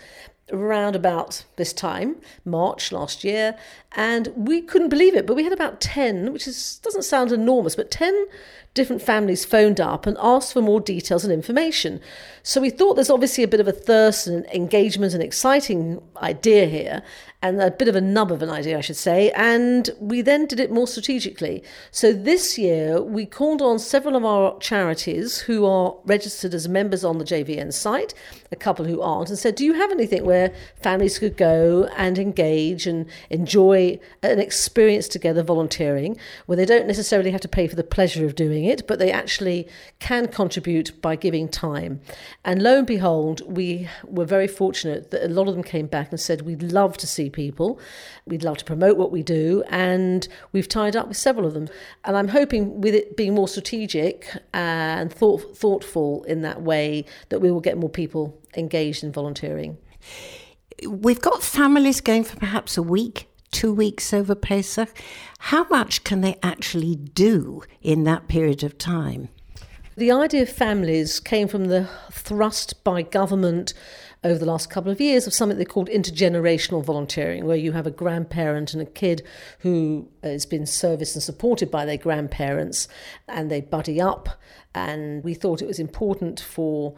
around 0.53 0.95
about 0.95 1.45
this 1.57 1.73
time, 1.73 2.17
March 2.45 2.93
last 2.93 3.25
year, 3.25 3.57
and 3.93 4.29
we 4.37 4.61
couldn't 4.61 4.89
believe 4.89 5.15
it. 5.15 5.27
But 5.27 5.35
we 5.35 5.45
had 5.45 5.53
about 5.53 5.81
10, 5.81 6.33
which 6.33 6.47
is, 6.47 6.79
doesn't 6.83 7.03
sound 7.03 7.33
enormous, 7.33 7.75
but 7.75 7.91
10 7.91 8.27
different 8.75 9.03
families 9.03 9.45
phoned 9.45 9.81
up 9.81 10.07
and 10.07 10.17
asked 10.21 10.53
for 10.53 10.63
more 10.63 10.81
details 10.81 11.25
and 11.25 11.33
information. 11.33 12.01
So 12.43 12.61
we 12.61 12.71
thought 12.71 12.95
there's 12.95 13.11
obviously 13.11 13.45
a 13.45 13.49
bit 13.49 13.61
of 13.61 13.69
a 13.69 13.73
thirst 13.73 14.27
and 14.27 14.47
engagement 14.47 15.15
and 15.15 15.23
exciting 15.23 16.03
idea 16.19 16.67
here, 16.67 17.03
and 17.43 17.61
a 17.61 17.73
bit 17.73 17.89
of 17.89 17.97
a 17.97 18.01
nub 18.01 18.31
of 18.31 18.41
an 18.41 18.49
idea, 18.49 18.79
I 18.79 18.81
should 18.81 18.97
say. 18.97 19.33
And 19.33 19.91
we 19.99 20.23
then 20.23 20.47
did 20.47 20.61
it 20.61 20.71
more 20.71 20.87
strategically. 20.87 21.65
So 21.91 22.13
this 22.13 22.57
year, 22.57 23.03
we 23.03 23.27
called 23.27 23.61
on 23.61 23.81
several 23.81 24.15
of 24.15 24.25
our 24.25 24.57
charities 24.61 25.41
who 25.41 25.67
are 25.67 25.97
registered 26.05 26.55
as 26.55 26.69
members 26.69 27.05
on 27.05 27.19
the 27.19 27.25
JVN 27.25 27.73
site, 27.73 28.15
a 28.53 28.57
couple 28.57 28.85
who 28.85 29.03
aren't, 29.03 29.29
and 29.29 29.39
said, 29.39 29.57
Do 29.57 29.65
you 29.65 29.75
have 29.75 29.91
anything 29.91 30.25
where 30.25 30.53
families 30.81 31.19
could 31.19 31.37
go 31.37 31.89
and 31.97 32.17
engage 32.17 32.87
and 32.87 33.07
enjoy 33.29 33.99
an 34.23 34.39
experience 34.39 35.09
together 35.09 35.43
volunteering, 35.43 36.17
where 36.47 36.57
they 36.57 36.65
don't 36.65 36.87
necessarily 36.87 37.33
have 37.33 37.41
to 37.41 37.49
pay 37.49 37.67
for 37.67 37.75
the 37.75 37.83
pleasure 37.83 38.25
of 38.25 38.37
doing 38.37 38.65
it, 38.65 38.87
but 38.87 39.01
they 39.01 39.11
actually 39.11 39.69
can 39.99 40.29
contribute 40.29 41.01
by 41.03 41.17
giving 41.17 41.49
time? 41.49 42.01
And 42.45 42.63
lo 42.63 42.79
and 42.79 42.87
behold, 42.87 43.43
we 43.53 43.89
were 44.05 44.27
very 44.27 44.47
fortunate 44.47 45.11
that 45.11 45.25
a 45.25 45.29
lot 45.29 45.49
of 45.49 45.55
them 45.55 45.65
came 45.65 45.87
back 45.87 46.11
and 46.13 46.21
said, 46.21 46.43
We'd 46.43 46.63
love 46.63 46.97
to 46.99 47.07
see 47.09 47.32
people, 47.33 47.81
we'd 48.27 48.45
love 48.45 48.59
to 48.59 48.65
promote 48.65 48.97
what 48.97 49.11
we 49.11 49.23
do, 49.23 49.65
and 49.69 50.29
we've 50.53 50.69
tied 50.69 50.95
up 50.95 51.09
with 51.09 51.17
several 51.17 51.47
of 51.47 51.55
them. 51.55 51.69
And 52.05 52.17
I'm 52.17 52.29
hoping 52.29 52.81
with 52.81 52.95
it 52.95 53.17
being 53.17 53.35
more 53.35 53.49
strategic 53.49 54.29
uh, 54.55 55.01
and 55.01 55.13
thought, 55.13 55.57
thoughtful 55.57 56.25
in 56.25 56.43
that 56.43 56.63
way, 56.63 57.05
that 57.31 57.41
we 57.41 57.51
will 57.51 57.61
get 57.61 57.79
more 57.79 57.91
people 57.91 58.39
engaged 58.57 59.03
in 59.03 59.13
volunteering. 59.13 59.79
We've 60.87 61.21
got 61.21 61.43
families 61.43 62.01
going 62.01 62.25
for 62.25 62.37
perhaps 62.37 62.77
a 62.77 62.83
week 62.83 63.29
two 63.53 63.73
weeks 63.73 64.13
over 64.13 64.35
Pesach. 64.35 64.89
How 65.39 65.67
much 65.69 66.03
can 66.03 66.23
they 66.23 66.39
actually 66.43 66.97
do 66.97 67.63
in 67.81 68.05
that 68.05 68.27
period 68.27 68.65
of 68.65 68.79
time? 68.79 69.29
The 69.95 70.11
idea 70.11 70.43
of 70.43 70.49
families 70.49 71.21
came 71.21 71.49
from 71.49 71.67
the 71.67 71.89
thrust 72.11 72.83
by 72.83 73.03
government 73.03 73.75
over 74.25 74.39
the 74.39 74.47
last 74.47 74.71
couple 74.71 74.93
of 74.93 75.01
years 75.01 75.27
of 75.27 75.35
something 75.35 75.59
they 75.59 75.65
called 75.65 75.89
intergenerational 75.89 76.85
volunteering, 76.85 77.45
where 77.45 77.57
you 77.57 77.73
have 77.73 77.87
a 77.87 77.91
grandparent 77.91 78.73
and 78.73 78.83
a 78.83 78.87
kid 78.87 79.23
who 79.61 80.09
has 80.23 80.47
been 80.47 80.67
serviced 80.67 81.17
and 81.17 81.23
supported 81.23 81.71
by 81.71 81.85
their 81.85 81.97
grandparents 81.97 82.87
and 83.29 83.51
they 83.51 83.61
buddy 83.61 84.01
up. 84.01 84.29
And 84.75 85.23
we 85.25 85.35
thought 85.35 85.61
it 85.61 85.67
was 85.67 85.81
important 85.81 86.41
for 86.41 86.95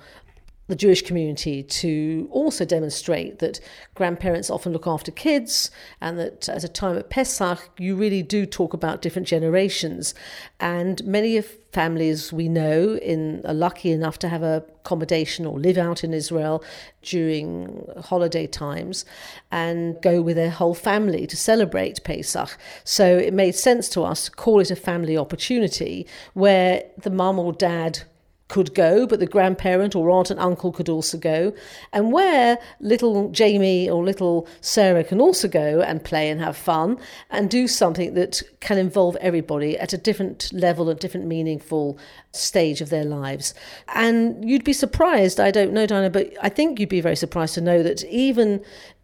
the 0.67 0.77
Jewish 0.77 1.03
community 1.03 1.63
to 1.63 2.29
also 2.31 2.65
demonstrate 2.65 3.39
that 3.41 3.61
grandparents 3.95 4.51
often 4.51 4.73
look 4.73 4.87
after 4.87 5.13
kids 5.13 5.71
and 6.01 6.19
that 6.19 6.49
at 6.49 6.65
a 6.65 6.69
time 6.69 6.97
at 6.97 7.11
Pesach, 7.11 7.71
you 7.79 7.97
really 7.97 8.23
do 8.23 8.47
talk 8.47 8.73
about 8.73 9.03
different 9.03 9.29
generations. 9.29 10.15
And 10.61 11.05
many 11.05 11.37
of 11.37 11.47
families 11.73 12.33
we 12.33 12.49
know 12.49 12.97
in 12.97 13.45
are 13.45 13.55
lucky 13.55 13.91
enough 13.91 14.19
to 14.21 14.29
have 14.29 14.43
a 14.43 14.65
accommodation 14.85 15.47
or 15.47 15.59
live 15.59 15.79
out 15.79 16.05
in 16.05 16.13
Israel 16.13 16.63
during 17.03 17.87
holiday 18.05 18.47
times 18.47 19.05
and 19.51 20.01
go 20.03 20.21
with 20.21 20.37
their 20.37 20.51
whole 20.51 20.75
family 20.75 21.27
to 21.27 21.37
celebrate 21.37 22.05
Pesach. 22.05 22.59
So 22.85 23.17
it 23.17 23.33
made 23.33 23.55
sense 23.55 23.89
to 23.91 24.03
us 24.03 24.27
to 24.27 24.31
call 24.31 24.61
it 24.61 24.71
a 24.71 24.77
family 24.77 25.17
opportunity 25.17 26.07
where 26.35 26.85
the 26.99 27.11
mum 27.11 27.39
or 27.39 27.53
dad 27.55 28.03
could 28.49 28.75
go, 28.75 29.07
but 29.07 29.21
the 29.21 29.27
grandparent 29.27 29.97
or 29.97 30.11
aunt 30.11 30.31
and 30.31 30.39
uncle 30.39 30.71
could 30.71 30.89
also 30.89 31.17
go, 31.17 31.53
and 31.93 32.13
where 32.13 32.59
little 32.81 33.31
Jamie 33.31 33.89
or 33.89 34.05
little 34.05 34.47
Sarah 34.61 35.03
can 35.03 35.21
also 35.21 35.49
go 35.49 35.81
and 35.81 36.05
play 36.05 36.29
and 36.29 36.41
have 36.41 36.57
fun 36.57 36.99
and 37.31 37.49
do 37.49 37.67
something 37.67 38.15
that 38.15 38.43
can 38.61 38.77
involve 38.77 39.17
everybody 39.17 39.79
at 39.79 39.93
a 39.93 39.99
different 39.99 40.53
level, 40.53 40.91
a 40.91 40.95
different 40.95 41.27
meaningful 41.27 41.99
stage 42.33 42.81
of 42.81 42.91
their 42.91 43.05
lives. 43.05 43.55
And 43.95 44.49
you'd 44.49 44.65
be 44.65 44.73
surprised, 44.75 45.41
I 45.41 45.51
don't 45.51 45.73
know, 45.73 45.87
Diana, 45.87 46.11
but 46.11 46.33
I 46.43 46.49
think 46.51 46.79
you'd 46.79 46.89
be 46.89 47.01
very 47.01 47.17
surprised 47.17 47.55
to 47.55 47.61
know 47.61 47.83
that 47.83 48.05
even 48.05 48.63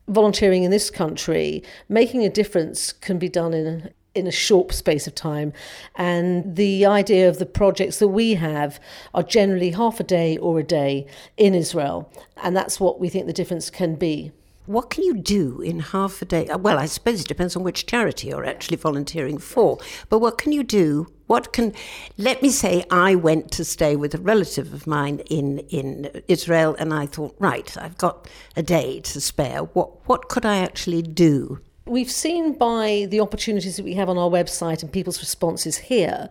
volunteering 0.09 0.65
in 0.65 0.71
this 0.71 0.91
country, 0.91 1.63
making 1.89 2.25
a 2.25 2.31
difference 2.31 2.93
can 2.93 3.19
be 3.19 3.29
done 3.29 3.55
in 3.55 3.91
in 4.15 4.27
a 4.27 4.33
short 4.33 4.73
space 4.73 5.07
of 5.07 5.15
time. 5.15 5.53
And 5.95 6.57
the 6.57 6.87
idea 6.87 7.29
of 7.29 7.39
the 7.39 7.47
projects 7.47 7.99
that 7.99 8.09
we 8.09 8.35
have 8.35 8.81
are 9.15 9.23
generally 9.23 9.71
half 9.71 10.01
a 10.01 10.05
day 10.05 10.37
or 10.39 10.59
a 10.59 10.65
day 10.65 11.07
in 11.37 11.55
Israel. 11.55 12.11
And 12.43 12.57
that's 12.57 12.81
what 12.81 13.01
we 13.01 13.09
think 13.09 13.27
the 13.27 13.33
difference 13.33 13.71
can 13.71 13.95
be. 13.95 14.33
What 14.67 14.91
can 14.91 15.03
you 15.03 15.15
do 15.15 15.61
in 15.63 15.81
half 15.81 16.23
a 16.23 16.25
day? 16.25 16.49
Well, 16.57 16.79
I 16.79 16.87
suppose 16.87 17.21
it 17.21 17.27
depends 17.27 17.57
on 17.57 17.65
which 17.65 17.87
charity 17.87 18.29
you're 18.29 18.45
actually 18.45 18.77
volunteering 18.77 19.39
for. 19.39 19.79
But 20.09 20.21
what 20.21 20.39
can 20.39 20.53
you 20.53 20.63
do? 20.63 21.09
What 21.27 21.53
can, 21.53 21.73
let 22.19 22.43
me 22.43 22.51
say, 22.51 22.85
I 22.91 23.15
went 23.15 23.51
to 23.53 23.65
stay 23.65 23.97
with 23.97 24.15
a 24.15 24.19
relative 24.19 24.73
of 24.73 24.87
mine 24.87 25.21
in, 25.31 25.61
in 25.71 26.23
Israel, 26.29 26.77
and 26.79 26.93
I 26.93 27.07
thought, 27.07 27.35
right, 27.39 27.77
I've 27.79 27.99
got 27.99 28.29
a 28.57 28.63
day 28.63 29.01
to 29.01 29.21
spare. 29.21 29.61
What, 29.61 30.09
what 30.09 30.29
could 30.29 30.45
I 30.45 30.59
actually 30.59 31.03
do? 31.03 31.61
We've 31.91 32.11
seen 32.11 32.53
by 32.53 33.07
the 33.11 33.21
opportunities 33.21 33.77
that 33.77 33.85
we 33.85 33.95
have 33.95 34.09
on 34.09 34.17
our 34.17 34.31
website 34.31 34.83
and 34.83 34.93
people's 34.93 35.21
responses 35.21 35.77
here 35.77 36.31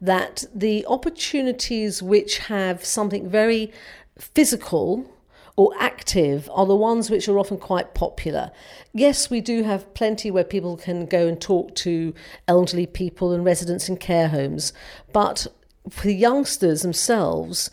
that 0.00 0.44
the 0.54 0.86
opportunities 0.86 2.02
which 2.02 2.38
have 2.38 2.84
something 2.84 3.28
very 3.28 3.72
physical 4.18 5.10
or 5.56 5.72
active 5.80 6.48
are 6.52 6.66
the 6.66 6.76
ones 6.76 7.10
which 7.10 7.28
are 7.28 7.38
often 7.38 7.56
quite 7.56 7.94
popular. 7.94 8.52
Yes, 8.92 9.28
we 9.28 9.40
do 9.40 9.64
have 9.64 9.92
plenty 9.94 10.30
where 10.30 10.44
people 10.44 10.76
can 10.76 11.06
go 11.06 11.26
and 11.26 11.40
talk 11.40 11.74
to 11.76 12.14
elderly 12.46 12.86
people 12.86 13.32
and 13.32 13.44
residents 13.44 13.88
in 13.88 13.96
care 13.96 14.28
homes, 14.28 14.72
but 15.12 15.48
for 15.90 16.06
the 16.06 16.14
youngsters 16.14 16.82
themselves, 16.82 17.70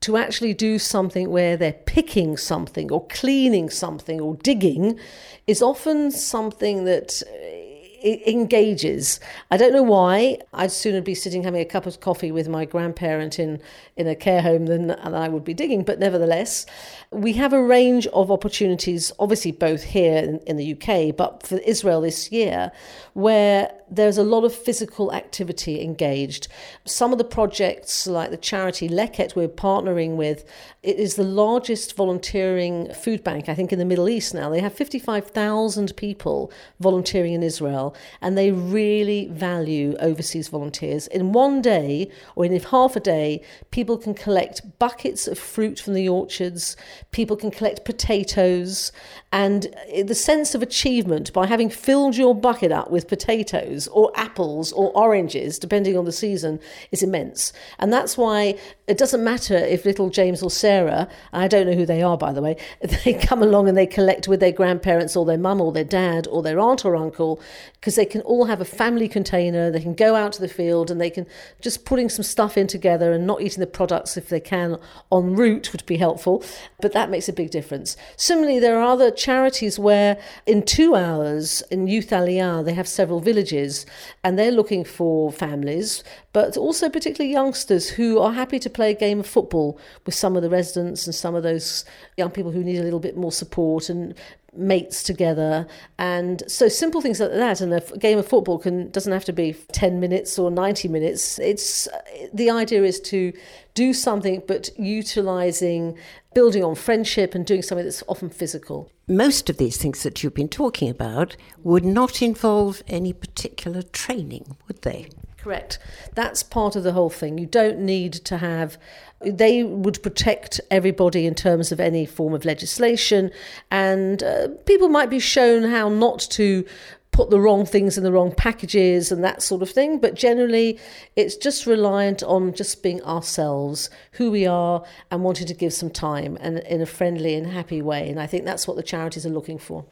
to 0.00 0.16
actually 0.16 0.54
do 0.54 0.78
something 0.78 1.30
where 1.30 1.56
they're 1.56 1.72
picking 1.72 2.36
something 2.36 2.90
or 2.92 3.06
cleaning 3.08 3.68
something 3.68 4.20
or 4.20 4.36
digging 4.36 4.98
is 5.46 5.62
often 5.62 6.10
something 6.10 6.84
that 6.84 7.22
uh, 7.26 7.68
engages. 8.04 9.18
I 9.50 9.56
don't 9.56 9.72
know 9.72 9.82
why. 9.82 10.38
I'd 10.54 10.70
sooner 10.70 11.00
be 11.00 11.14
sitting 11.14 11.42
having 11.42 11.60
a 11.60 11.64
cup 11.64 11.86
of 11.86 12.00
coffee 12.00 12.30
with 12.30 12.48
my 12.48 12.64
grandparent 12.64 13.38
in, 13.38 13.60
in 13.96 14.06
a 14.06 14.14
care 14.14 14.42
home 14.42 14.66
than, 14.66 14.88
than 14.88 15.14
I 15.14 15.28
would 15.28 15.44
be 15.44 15.54
digging. 15.54 15.82
But 15.82 15.98
nevertheless, 15.98 16.66
we 17.10 17.32
have 17.34 17.52
a 17.52 17.62
range 17.62 18.06
of 18.08 18.30
opportunities, 18.30 19.10
obviously 19.18 19.52
both 19.52 19.82
here 19.82 20.18
in, 20.18 20.38
in 20.46 20.56
the 20.56 20.74
UK, 20.74 21.16
but 21.16 21.44
for 21.44 21.56
Israel 21.58 22.00
this 22.00 22.30
year, 22.30 22.70
where 23.14 23.72
there's 23.90 24.18
a 24.18 24.22
lot 24.22 24.44
of 24.44 24.54
physical 24.54 25.12
activity 25.12 25.82
engaged. 25.82 26.48
Some 26.84 27.12
of 27.12 27.18
the 27.18 27.24
projects, 27.24 28.06
like 28.06 28.30
the 28.30 28.36
charity 28.36 28.88
Leket, 28.88 29.34
we're 29.34 29.48
partnering 29.48 30.16
with, 30.16 30.44
it 30.82 30.96
is 30.96 31.14
the 31.14 31.24
largest 31.24 31.96
volunteering 31.96 32.92
food 32.94 33.24
bank, 33.24 33.48
I 33.48 33.54
think, 33.54 33.72
in 33.72 33.78
the 33.78 33.84
Middle 33.84 34.08
East 34.08 34.34
now. 34.34 34.48
They 34.50 34.60
have 34.60 34.74
55,000 34.74 35.96
people 35.96 36.52
volunteering 36.80 37.32
in 37.32 37.42
Israel, 37.42 37.96
and 38.20 38.36
they 38.36 38.50
really 38.50 39.26
value 39.26 39.96
overseas 40.00 40.48
volunteers. 40.48 41.06
In 41.08 41.32
one 41.32 41.62
day, 41.62 42.10
or 42.36 42.44
in 42.44 42.58
half 42.58 42.96
a 42.96 43.00
day, 43.00 43.42
people 43.70 43.96
can 43.96 44.14
collect 44.14 44.78
buckets 44.78 45.26
of 45.26 45.38
fruit 45.38 45.78
from 45.78 45.94
the 45.94 46.08
orchards, 46.08 46.76
people 47.10 47.36
can 47.36 47.50
collect 47.50 47.84
potatoes, 47.84 48.92
and 49.30 49.66
uh, 49.66 50.02
the 50.04 50.14
sense 50.14 50.54
of 50.54 50.62
achievement 50.62 51.32
by 51.32 51.46
having 51.46 51.68
filled 51.68 52.16
your 52.16 52.34
bucket 52.34 52.72
up 52.72 52.90
with 52.90 53.08
potatoes 53.08 53.86
or 53.88 54.10
apples 54.14 54.72
or 54.72 54.90
oranges, 54.96 55.58
depending 55.58 55.98
on 55.98 56.06
the 56.06 56.12
season, 56.12 56.58
is 56.92 57.02
immense. 57.02 57.52
And 57.78 57.92
that's 57.92 58.16
why 58.16 58.58
it 58.86 58.96
doesn't 58.96 59.22
matter 59.22 59.56
if 59.56 59.84
little 59.84 60.08
James 60.08 60.42
or 60.42 60.50
Sarah, 60.50 61.08
I 61.32 61.46
don't 61.46 61.66
know 61.66 61.74
who 61.74 61.84
they 61.84 62.02
are, 62.02 62.16
by 62.16 62.32
the 62.32 62.40
way, 62.40 62.56
they 63.04 63.12
come 63.12 63.42
along 63.42 63.68
and 63.68 63.76
they 63.76 63.86
collect 63.86 64.28
with 64.28 64.40
their 64.40 64.52
grandparents 64.52 65.14
or 65.14 65.26
their 65.26 65.36
mum 65.36 65.60
or 65.60 65.72
their 65.72 65.84
dad 65.84 66.26
or 66.28 66.42
their 66.42 66.58
aunt 66.58 66.86
or 66.86 66.96
uncle, 66.96 67.40
because 67.74 67.96
they 67.96 68.06
can 68.06 68.22
all 68.22 68.46
have 68.46 68.62
a 68.62 68.64
family 68.64 69.08
container, 69.08 69.70
they 69.70 69.80
can 69.80 69.94
go 69.94 70.14
out 70.14 70.32
to 70.32 70.40
the 70.40 70.48
field 70.48 70.90
and 70.90 71.00
they 71.00 71.10
can 71.10 71.26
just 71.60 71.84
putting 71.84 72.08
some 72.08 72.22
stuff 72.22 72.56
in 72.56 72.66
together 72.66 73.12
and 73.12 73.26
not 73.26 73.42
eating 73.42 73.60
the 73.60 73.66
products 73.66 74.16
if 74.16 74.30
they 74.30 74.40
can 74.40 74.78
en 75.12 75.34
route 75.34 75.70
would 75.72 75.84
be 75.84 75.98
helpful. 75.98 76.42
But 76.80 76.92
that 76.92 77.10
makes 77.10 77.28
a 77.28 77.32
big 77.32 77.50
difference. 77.50 77.96
Similarly, 78.16 78.58
there 78.58 78.78
are 78.78 78.84
other 78.84 79.10
charities 79.18 79.78
where 79.78 80.18
in 80.46 80.62
two 80.62 80.94
hours 80.94 81.62
in 81.70 81.86
Youth 81.86 82.10
Aliyah 82.10 82.64
they 82.64 82.72
have 82.72 82.88
several 82.88 83.20
villages 83.20 83.84
and 84.24 84.38
they're 84.38 84.50
looking 84.50 84.84
for 84.84 85.30
families, 85.30 86.02
but 86.32 86.56
also 86.56 86.88
particularly 86.88 87.32
youngsters 87.32 87.90
who 87.90 88.18
are 88.18 88.32
happy 88.32 88.58
to 88.58 88.70
play 88.70 88.92
a 88.92 88.94
game 88.94 89.20
of 89.20 89.26
football 89.26 89.78
with 90.06 90.14
some 90.14 90.36
of 90.36 90.42
the 90.42 90.50
residents 90.50 91.06
and 91.06 91.14
some 91.14 91.34
of 91.34 91.42
those 91.42 91.84
young 92.16 92.30
people 92.30 92.52
who 92.52 92.64
need 92.64 92.78
a 92.78 92.82
little 92.84 93.00
bit 93.00 93.16
more 93.16 93.32
support 93.32 93.90
and 93.90 94.14
mates 94.58 95.02
together. 95.02 95.66
And 95.98 96.42
so 96.46 96.68
simple 96.68 97.00
things 97.00 97.20
like 97.20 97.30
that 97.30 97.60
and 97.60 97.72
a 97.72 97.80
game 97.98 98.18
of 98.18 98.26
football 98.26 98.58
can 98.58 98.90
doesn't 98.90 99.12
have 99.12 99.24
to 99.26 99.32
be 99.32 99.54
10 99.72 100.00
minutes 100.00 100.38
or 100.38 100.50
90 100.50 100.88
minutes. 100.88 101.38
It's 101.38 101.88
the 102.32 102.50
idea 102.50 102.82
is 102.82 103.00
to 103.00 103.32
do 103.74 103.94
something 103.94 104.42
but 104.46 104.70
utilizing 104.76 105.96
building 106.34 106.64
on 106.64 106.74
friendship 106.74 107.34
and 107.34 107.46
doing 107.46 107.62
something 107.62 107.84
that's 107.84 108.02
often 108.08 108.30
physical. 108.30 108.90
Most 109.06 109.48
of 109.48 109.56
these 109.56 109.76
things 109.76 110.02
that 110.02 110.22
you've 110.22 110.34
been 110.34 110.48
talking 110.48 110.90
about 110.90 111.36
would 111.62 111.84
not 111.84 112.20
involve 112.20 112.82
any 112.88 113.12
particular 113.12 113.82
training 113.82 114.56
would 114.66 114.82
they 114.82 115.08
Correct. 115.48 115.78
That's 116.14 116.42
part 116.42 116.76
of 116.76 116.82
the 116.82 116.92
whole 116.92 117.08
thing. 117.08 117.38
You 117.38 117.46
don't 117.46 117.78
need 117.78 118.12
to 118.12 118.36
have 118.36 118.76
they 119.24 119.62
would 119.64 120.02
protect 120.02 120.60
everybody 120.70 121.24
in 121.24 121.34
terms 121.34 121.72
of 121.72 121.80
any 121.80 122.04
form 122.04 122.34
of 122.34 122.44
legislation, 122.44 123.30
and 123.70 124.22
uh, 124.22 124.48
people 124.66 124.90
might 124.90 125.08
be 125.08 125.18
shown 125.18 125.70
how 125.70 125.88
not 125.88 126.18
to 126.32 126.66
put 127.12 127.30
the 127.30 127.40
wrong 127.40 127.64
things 127.64 127.96
in 127.96 128.04
the 128.04 128.12
wrong 128.12 128.30
packages 128.30 129.10
and 129.10 129.24
that 129.24 129.42
sort 129.42 129.62
of 129.62 129.70
thing. 129.70 129.98
But 129.98 130.14
generally, 130.14 130.78
it's 131.16 131.34
just 131.34 131.64
reliant 131.64 132.22
on 132.22 132.52
just 132.52 132.82
being 132.82 133.02
ourselves, 133.04 133.88
who 134.12 134.30
we 134.30 134.46
are, 134.46 134.84
and 135.10 135.24
wanting 135.24 135.46
to 135.46 135.54
give 135.54 135.72
some 135.72 135.88
time 135.88 136.36
and 136.42 136.58
in 136.58 136.82
a 136.82 136.86
friendly 136.86 137.34
and 137.34 137.46
happy 137.46 137.80
way. 137.80 138.10
And 138.10 138.20
I 138.20 138.26
think 138.26 138.44
that's 138.44 138.68
what 138.68 138.76
the 138.76 138.82
charities 138.82 139.24
are 139.24 139.30
looking 139.30 139.58
for. 139.58 139.86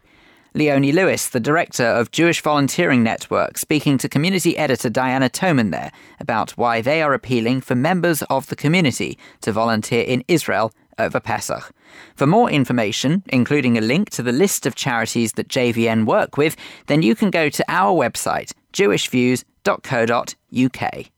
Leonie 0.54 0.92
Lewis, 0.92 1.28
the 1.28 1.40
director 1.40 1.84
of 1.84 2.10
Jewish 2.10 2.40
Volunteering 2.40 3.02
Network, 3.02 3.58
speaking 3.58 3.98
to 3.98 4.08
community 4.08 4.56
editor 4.56 4.88
Diana 4.88 5.28
Toman 5.28 5.70
there 5.70 5.92
about 6.20 6.52
why 6.52 6.80
they 6.80 7.02
are 7.02 7.12
appealing 7.12 7.60
for 7.60 7.74
members 7.74 8.22
of 8.22 8.46
the 8.46 8.56
community 8.56 9.18
to 9.42 9.52
volunteer 9.52 10.02
in 10.02 10.24
Israel 10.28 10.72
over 10.98 11.20
Pesach. 11.20 11.72
For 12.14 12.26
more 12.26 12.50
information, 12.50 13.22
including 13.28 13.76
a 13.76 13.82
link 13.82 14.10
to 14.10 14.22
the 14.22 14.32
list 14.32 14.66
of 14.66 14.74
charities 14.74 15.32
that 15.32 15.48
JVN 15.48 16.06
work 16.06 16.36
with, 16.36 16.56
then 16.86 17.02
you 17.02 17.14
can 17.14 17.30
go 17.30 17.48
to 17.48 17.64
our 17.68 17.92
website, 17.92 18.52
jewishviews.co.uk. 18.72 21.15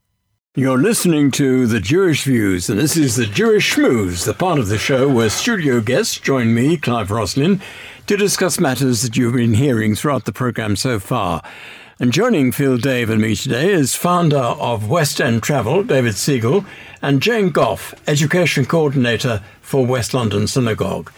You're 0.55 0.79
listening 0.79 1.29
to 1.33 1.67
The 1.67 1.79
Jewish 1.79 2.23
Views, 2.23 2.71
and 2.71 2.79
this 2.79 2.97
is 2.97 3.15
The 3.15 3.27
Jewish 3.27 3.75
Schmooze, 3.75 4.25
the 4.25 4.33
part 4.33 4.57
of 4.57 4.67
the 4.67 4.79
show 4.79 5.07
where 5.07 5.29
studio 5.29 5.79
guests 5.79 6.19
join 6.19 6.55
me, 6.55 6.75
Clive 6.75 7.11
Roslin, 7.11 7.61
to 8.07 8.17
discuss 8.17 8.59
matters 8.59 9.03
that 9.03 9.15
you've 9.15 9.35
been 9.35 9.53
hearing 9.53 9.93
throughout 9.93 10.25
the 10.25 10.31
programme 10.31 10.75
so 10.75 10.97
far. 10.99 11.43
And 11.99 12.11
joining 12.11 12.51
Phil 12.51 12.79
Dave 12.79 13.11
and 13.11 13.21
me 13.21 13.35
today 13.35 13.71
is 13.71 13.93
founder 13.93 14.37
of 14.37 14.89
West 14.89 15.21
End 15.21 15.43
Travel, 15.43 15.83
David 15.83 16.15
Siegel, 16.15 16.65
and 16.99 17.21
Jane 17.21 17.51
Goff, 17.51 17.93
Education 18.07 18.65
Coordinator 18.65 19.43
for 19.61 19.85
West 19.85 20.15
London 20.15 20.47
Synagogue. 20.47 21.11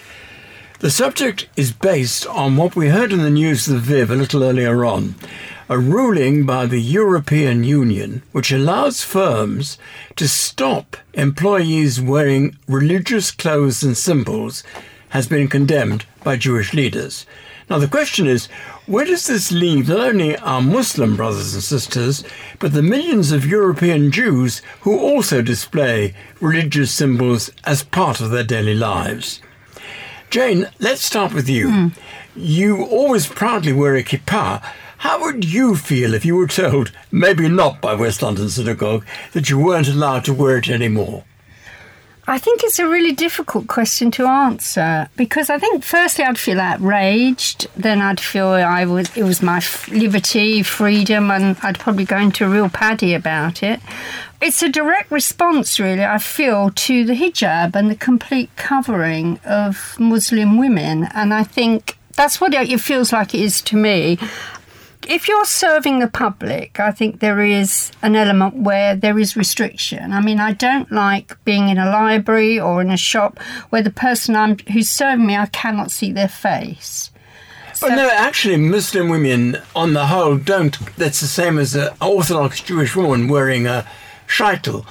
The 0.79 0.91
subject 0.91 1.47
is 1.55 1.71
based 1.71 2.27
on 2.27 2.57
what 2.57 2.75
we 2.75 2.89
heard 2.89 3.13
in 3.13 3.19
the 3.19 3.29
news 3.29 3.65
of 3.69 3.75
the 3.75 3.79
Viv 3.79 4.11
a 4.11 4.15
little 4.15 4.43
earlier 4.43 4.83
on 4.83 5.15
a 5.71 5.79
ruling 5.79 6.45
by 6.45 6.65
the 6.65 6.81
European 6.81 7.63
Union 7.63 8.21
which 8.33 8.51
allows 8.51 9.05
firms 9.05 9.77
to 10.17 10.27
stop 10.27 10.97
employees 11.13 12.01
wearing 12.01 12.57
religious 12.67 13.31
clothes 13.31 13.81
and 13.81 13.95
symbols 13.95 14.65
has 15.11 15.29
been 15.29 15.47
condemned 15.47 16.03
by 16.25 16.35
Jewish 16.35 16.73
leaders. 16.73 17.25
Now, 17.69 17.79
the 17.79 17.87
question 17.87 18.27
is 18.27 18.47
where 18.85 19.05
does 19.05 19.27
this 19.27 19.49
leave 19.49 19.87
not 19.87 20.01
only 20.01 20.35
our 20.39 20.61
Muslim 20.61 21.15
brothers 21.15 21.53
and 21.53 21.63
sisters, 21.63 22.25
but 22.59 22.73
the 22.73 22.81
millions 22.81 23.31
of 23.31 23.45
European 23.45 24.11
Jews 24.11 24.61
who 24.81 24.99
also 24.99 25.41
display 25.41 26.13
religious 26.41 26.91
symbols 26.91 27.49
as 27.63 27.81
part 27.81 28.19
of 28.19 28.29
their 28.29 28.43
daily 28.43 28.75
lives? 28.75 29.41
Jane, 30.29 30.69
let's 30.79 31.05
start 31.05 31.33
with 31.33 31.47
you. 31.47 31.67
Mm. 31.69 31.97
You 32.35 32.83
always 32.83 33.25
proudly 33.25 33.71
wear 33.71 33.95
a 33.95 34.03
kippah. 34.03 34.61
How 35.01 35.19
would 35.19 35.43
you 35.43 35.75
feel 35.75 36.13
if 36.13 36.25
you 36.25 36.35
were 36.35 36.45
told, 36.45 36.91
maybe 37.11 37.49
not 37.49 37.81
by 37.81 37.95
West 37.95 38.21
London 38.21 38.49
Synagogue, 38.49 39.03
that 39.33 39.49
you 39.49 39.57
weren't 39.57 39.87
allowed 39.87 40.25
to 40.25 40.33
wear 40.33 40.57
it 40.57 40.69
anymore? 40.69 41.23
I 42.27 42.37
think 42.37 42.63
it's 42.63 42.77
a 42.77 42.87
really 42.87 43.11
difficult 43.11 43.65
question 43.65 44.11
to 44.11 44.27
answer 44.27 45.09
because 45.15 45.49
I 45.49 45.57
think 45.57 45.83
firstly 45.83 46.23
I'd 46.23 46.37
feel 46.37 46.61
outraged, 46.61 47.65
then 47.75 47.99
I'd 47.99 48.19
feel 48.19 48.49
I 48.49 48.85
was 48.85 49.09
it 49.17 49.23
was 49.23 49.41
my 49.41 49.59
liberty, 49.89 50.61
freedom, 50.61 51.31
and 51.31 51.57
I'd 51.63 51.79
probably 51.79 52.05
go 52.05 52.17
into 52.17 52.45
a 52.45 52.49
real 52.49 52.69
paddy 52.69 53.15
about 53.15 53.63
it. 53.63 53.79
It's 54.39 54.61
a 54.61 54.69
direct 54.69 55.09
response, 55.09 55.79
really. 55.79 56.05
I 56.05 56.19
feel 56.19 56.69
to 56.69 57.05
the 57.05 57.13
hijab 57.13 57.75
and 57.75 57.89
the 57.89 57.95
complete 57.95 58.55
covering 58.55 59.39
of 59.45 59.95
Muslim 59.97 60.59
women, 60.59 61.05
and 61.15 61.33
I 61.33 61.43
think 61.43 61.97
that's 62.15 62.39
what 62.39 62.53
it 62.53 62.79
feels 62.79 63.11
like 63.11 63.33
it 63.33 63.41
is 63.41 63.61
to 63.63 63.75
me 63.75 64.19
if 65.07 65.27
you're 65.27 65.45
serving 65.45 65.99
the 65.99 66.07
public, 66.07 66.79
I 66.79 66.91
think 66.91 67.19
there 67.19 67.41
is 67.41 67.91
an 68.01 68.15
element 68.15 68.55
where 68.55 68.95
there 68.95 69.17
is 69.17 69.35
restriction. 69.35 70.11
I 70.11 70.21
mean, 70.21 70.39
I 70.39 70.53
don't 70.53 70.91
like 70.91 71.43
being 71.45 71.69
in 71.69 71.77
a 71.77 71.89
library 71.89 72.59
or 72.59 72.81
in 72.81 72.89
a 72.89 72.97
shop 72.97 73.39
where 73.69 73.81
the 73.81 73.91
person 73.91 74.35
I'm, 74.35 74.57
who's 74.71 74.89
serving 74.89 75.25
me, 75.25 75.35
I 75.35 75.47
cannot 75.47 75.91
see 75.91 76.11
their 76.11 76.27
face. 76.27 77.11
So, 77.73 77.89
but 77.89 77.95
no, 77.95 78.09
actually, 78.11 78.57
Muslim 78.57 79.09
women, 79.09 79.57
on 79.75 79.93
the 79.93 80.07
whole, 80.07 80.37
don't. 80.37 80.77
That's 80.97 81.19
the 81.19 81.27
same 81.27 81.57
as 81.57 81.73
an 81.73 81.89
Orthodox 82.01 82.61
Jewish 82.61 82.95
woman 82.95 83.27
wearing 83.27 83.65
a 83.65 83.87
shaitel. 84.27 84.85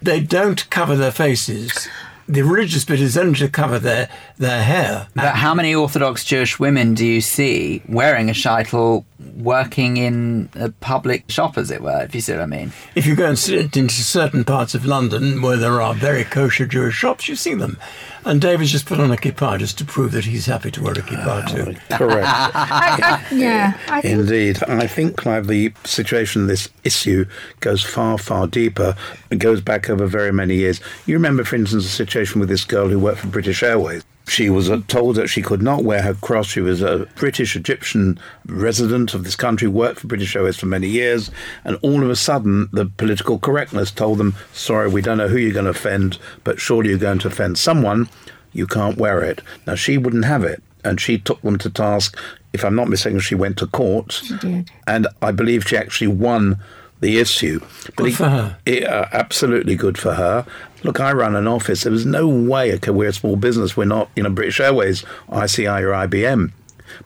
They 0.00 0.20
don't 0.20 0.68
cover 0.70 0.94
their 0.94 1.10
faces 1.10 1.88
the 2.28 2.42
religious 2.42 2.84
bit 2.84 3.00
is 3.00 3.16
only 3.16 3.38
to 3.38 3.48
cover 3.48 3.78
their, 3.78 4.08
their 4.36 4.62
hair. 4.62 5.08
But 5.14 5.36
how 5.36 5.54
many 5.54 5.74
Orthodox 5.74 6.24
Jewish 6.24 6.58
women 6.58 6.94
do 6.94 7.06
you 7.06 7.20
see 7.20 7.82
wearing 7.88 8.28
a 8.28 8.32
shaitel 8.32 9.04
working 9.36 9.96
in 9.96 10.48
a 10.54 10.70
public 10.70 11.30
shop, 11.30 11.56
as 11.56 11.70
it 11.70 11.82
were, 11.82 12.02
if 12.02 12.14
you 12.14 12.20
see 12.20 12.32
what 12.32 12.42
I 12.42 12.46
mean? 12.46 12.72
If 12.94 13.06
you 13.06 13.14
go 13.14 13.28
and 13.28 13.38
sit 13.38 13.76
into 13.76 13.94
certain 13.94 14.44
parts 14.44 14.74
of 14.74 14.84
London 14.84 15.40
where 15.40 15.56
there 15.56 15.80
are 15.80 15.94
very 15.94 16.24
kosher 16.24 16.66
Jewish 16.66 16.96
shops, 16.96 17.28
you 17.28 17.36
see 17.36 17.54
them. 17.54 17.78
And 18.26 18.40
David's 18.40 18.72
just 18.72 18.86
put 18.86 18.98
on 18.98 19.12
a 19.12 19.16
kippah 19.16 19.56
just 19.60 19.78
to 19.78 19.84
prove 19.84 20.10
that 20.10 20.24
he's 20.24 20.46
happy 20.46 20.72
to 20.72 20.82
wear 20.82 20.94
a 20.94 20.96
kippah 20.96 21.44
ah, 21.44 21.46
too. 21.46 21.76
Correct. 21.96 22.26
I, 22.28 23.22
I, 23.30 23.34
yeah. 23.34 23.78
I 23.88 24.00
think... 24.00 24.18
Indeed. 24.18 24.62
I 24.64 24.88
think, 24.88 25.16
Clive, 25.16 25.46
the 25.46 25.72
situation, 25.84 26.48
this 26.48 26.68
issue, 26.82 27.24
goes 27.60 27.84
far, 27.84 28.18
far 28.18 28.48
deeper. 28.48 28.96
It 29.30 29.38
goes 29.38 29.60
back 29.60 29.88
over 29.88 30.06
very 30.06 30.32
many 30.32 30.56
years. 30.56 30.80
You 31.06 31.14
remember, 31.14 31.44
for 31.44 31.54
instance, 31.54 31.84
the 31.84 31.88
situation 31.88 32.40
with 32.40 32.48
this 32.48 32.64
girl 32.64 32.88
who 32.88 32.98
worked 32.98 33.20
for 33.20 33.28
British 33.28 33.62
Airways. 33.62 34.02
She 34.28 34.50
was 34.50 34.68
uh, 34.68 34.80
told 34.88 35.16
that 35.16 35.28
she 35.28 35.40
could 35.40 35.62
not 35.62 35.84
wear 35.84 36.02
her 36.02 36.14
cross. 36.14 36.48
She 36.48 36.60
was 36.60 36.82
a 36.82 37.06
British 37.14 37.54
Egyptian 37.54 38.18
resident 38.46 39.14
of 39.14 39.22
this 39.22 39.36
country, 39.36 39.68
worked 39.68 40.00
for 40.00 40.08
British 40.08 40.34
Airways 40.34 40.56
for 40.56 40.66
many 40.66 40.88
years, 40.88 41.30
and 41.64 41.78
all 41.82 42.02
of 42.02 42.10
a 42.10 42.16
sudden, 42.16 42.68
the 42.72 42.86
political 42.86 43.38
correctness 43.38 43.90
told 43.92 44.18
them, 44.18 44.34
"Sorry, 44.52 44.88
we 44.88 45.00
don't 45.02 45.18
know 45.18 45.28
who 45.28 45.38
you're 45.38 45.52
going 45.52 45.64
to 45.64 45.70
offend, 45.70 46.18
but 46.42 46.60
surely 46.60 46.90
you're 46.90 46.98
going 46.98 47.20
to 47.20 47.28
offend 47.28 47.56
someone. 47.56 48.08
You 48.52 48.66
can't 48.66 48.98
wear 48.98 49.22
it." 49.22 49.42
Now 49.66 49.76
she 49.76 49.96
wouldn't 49.96 50.24
have 50.24 50.42
it, 50.42 50.60
and 50.84 51.00
she 51.00 51.18
took 51.18 51.40
them 51.42 51.58
to 51.58 51.70
task. 51.70 52.18
If 52.52 52.64
I'm 52.64 52.74
not 52.74 52.88
mistaken, 52.88 53.20
she 53.20 53.34
went 53.34 53.58
to 53.58 53.66
court, 53.66 54.12
she 54.12 54.36
did. 54.38 54.70
and 54.86 55.06
I 55.22 55.30
believe 55.30 55.68
she 55.68 55.76
actually 55.76 56.08
won 56.08 56.58
the 57.00 57.18
issue. 57.18 57.60
But 57.84 57.96
good 57.96 58.14
for 58.14 58.28
her. 58.28 58.58
It, 58.66 58.84
uh, 58.84 59.06
absolutely 59.12 59.76
good 59.76 59.98
for 59.98 60.14
her. 60.14 60.46
Look, 60.82 61.00
I 61.00 61.12
run 61.12 61.36
an 61.36 61.46
office. 61.46 61.82
There 61.82 61.92
was 61.92 62.06
no 62.06 62.26
way, 62.26 62.74
okay, 62.74 62.90
we're 62.90 63.08
a 63.08 63.12
small 63.12 63.36
business. 63.36 63.76
We're 63.76 63.84
not, 63.84 64.08
you 64.16 64.22
know, 64.22 64.30
British 64.30 64.60
Airways, 64.60 65.04
ICI, 65.30 65.66
or 65.66 65.92
IBM. 65.92 66.52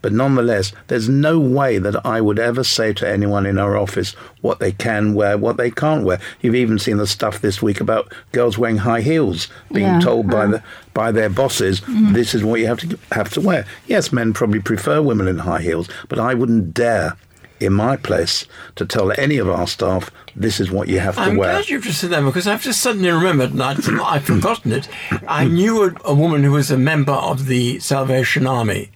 But 0.02 0.12
nonetheless, 0.12 0.72
there's 0.88 1.08
no 1.08 1.38
way 1.38 1.78
that 1.78 2.04
I 2.04 2.20
would 2.20 2.38
ever 2.38 2.64
say 2.64 2.92
to 2.94 3.08
anyone 3.08 3.46
in 3.46 3.58
our 3.58 3.76
office 3.76 4.12
what 4.40 4.58
they 4.58 4.72
can 4.72 5.14
wear, 5.14 5.38
what 5.38 5.56
they 5.56 5.70
can't 5.70 6.04
wear. 6.04 6.20
You've 6.40 6.54
even 6.54 6.78
seen 6.78 6.98
the 6.98 7.06
stuff 7.06 7.40
this 7.40 7.62
week 7.62 7.80
about 7.80 8.12
girls 8.32 8.58
wearing 8.58 8.78
high 8.78 9.00
heels, 9.00 9.48
being 9.72 9.86
yeah. 9.86 10.00
told 10.00 10.30
by 10.30 10.46
the 10.46 10.62
by 10.92 11.12
their 11.12 11.30
bosses, 11.30 11.80
mm. 11.82 12.12
this 12.12 12.34
is 12.34 12.42
what 12.42 12.60
you 12.60 12.66
have 12.66 12.80
to 12.80 12.98
have 13.12 13.32
to 13.32 13.40
wear. 13.40 13.64
Yes, 13.86 14.12
men 14.12 14.32
probably 14.32 14.60
prefer 14.60 15.00
women 15.00 15.28
in 15.28 15.38
high 15.38 15.62
heels, 15.62 15.88
but 16.08 16.18
I 16.18 16.34
wouldn't 16.34 16.74
dare 16.74 17.16
in 17.60 17.74
my 17.74 17.96
place 17.96 18.46
to 18.76 18.86
tell 18.86 19.12
any 19.18 19.36
of 19.36 19.48
our 19.48 19.66
staff 19.66 20.10
this 20.34 20.60
is 20.60 20.70
what 20.70 20.88
you 20.88 20.98
have 21.00 21.16
to 21.16 21.20
I'm 21.20 21.36
wear. 21.36 21.50
I'm 21.50 21.56
glad 21.56 21.68
you've 21.68 21.84
just 21.84 22.00
said 22.00 22.10
that 22.10 22.24
because 22.24 22.46
I've 22.46 22.62
just 22.62 22.80
suddenly 22.80 23.10
remembered 23.10 23.52
and 23.52 23.62
I'd, 23.62 23.88
I'd 23.88 24.24
forgotten 24.24 24.72
it. 24.72 24.88
I 25.28 25.44
knew 25.44 25.82
a, 25.82 25.94
a, 26.04 26.14
woman 26.14 26.42
who 26.42 26.52
was 26.52 26.70
a 26.70 26.78
member 26.78 27.12
of 27.12 27.46
the 27.46 27.78
Salvation 27.80 28.46
Army. 28.46 28.90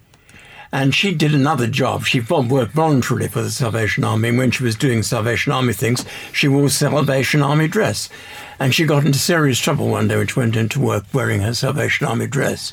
And 0.73 0.93
she 0.93 1.15
did 1.15 1.35
another 1.35 1.69
job. 1.69 2.05
She 2.05 2.19
worked 2.19 2.73
voluntarily 2.73 3.29
for 3.29 3.43
the 3.43 3.51
Salvation 3.51 4.03
Army. 4.03 4.31
And 4.31 4.39
when 4.39 4.51
she 4.51 4.65
was 4.65 4.75
doing 4.75 5.05
Salvation 5.05 5.53
Army 5.53 5.73
things, 5.73 6.05
she 6.33 6.49
wore 6.49 6.69
Salvation 6.69 7.43
Army 7.43 7.69
dress. 7.69 8.09
And 8.59 8.75
she 8.75 8.85
got 8.85 9.07
into 9.07 9.19
serious 9.19 9.61
trouble 9.61 9.89
one 9.89 10.09
day 10.09 10.17
when 10.17 10.27
she 10.27 10.41
went 10.41 10.57
into 10.57 10.81
work 10.81 11.05
wearing 11.13 11.43
her 11.43 11.55
Salvation 11.55 12.07
Army 12.09 12.27
dress 12.27 12.73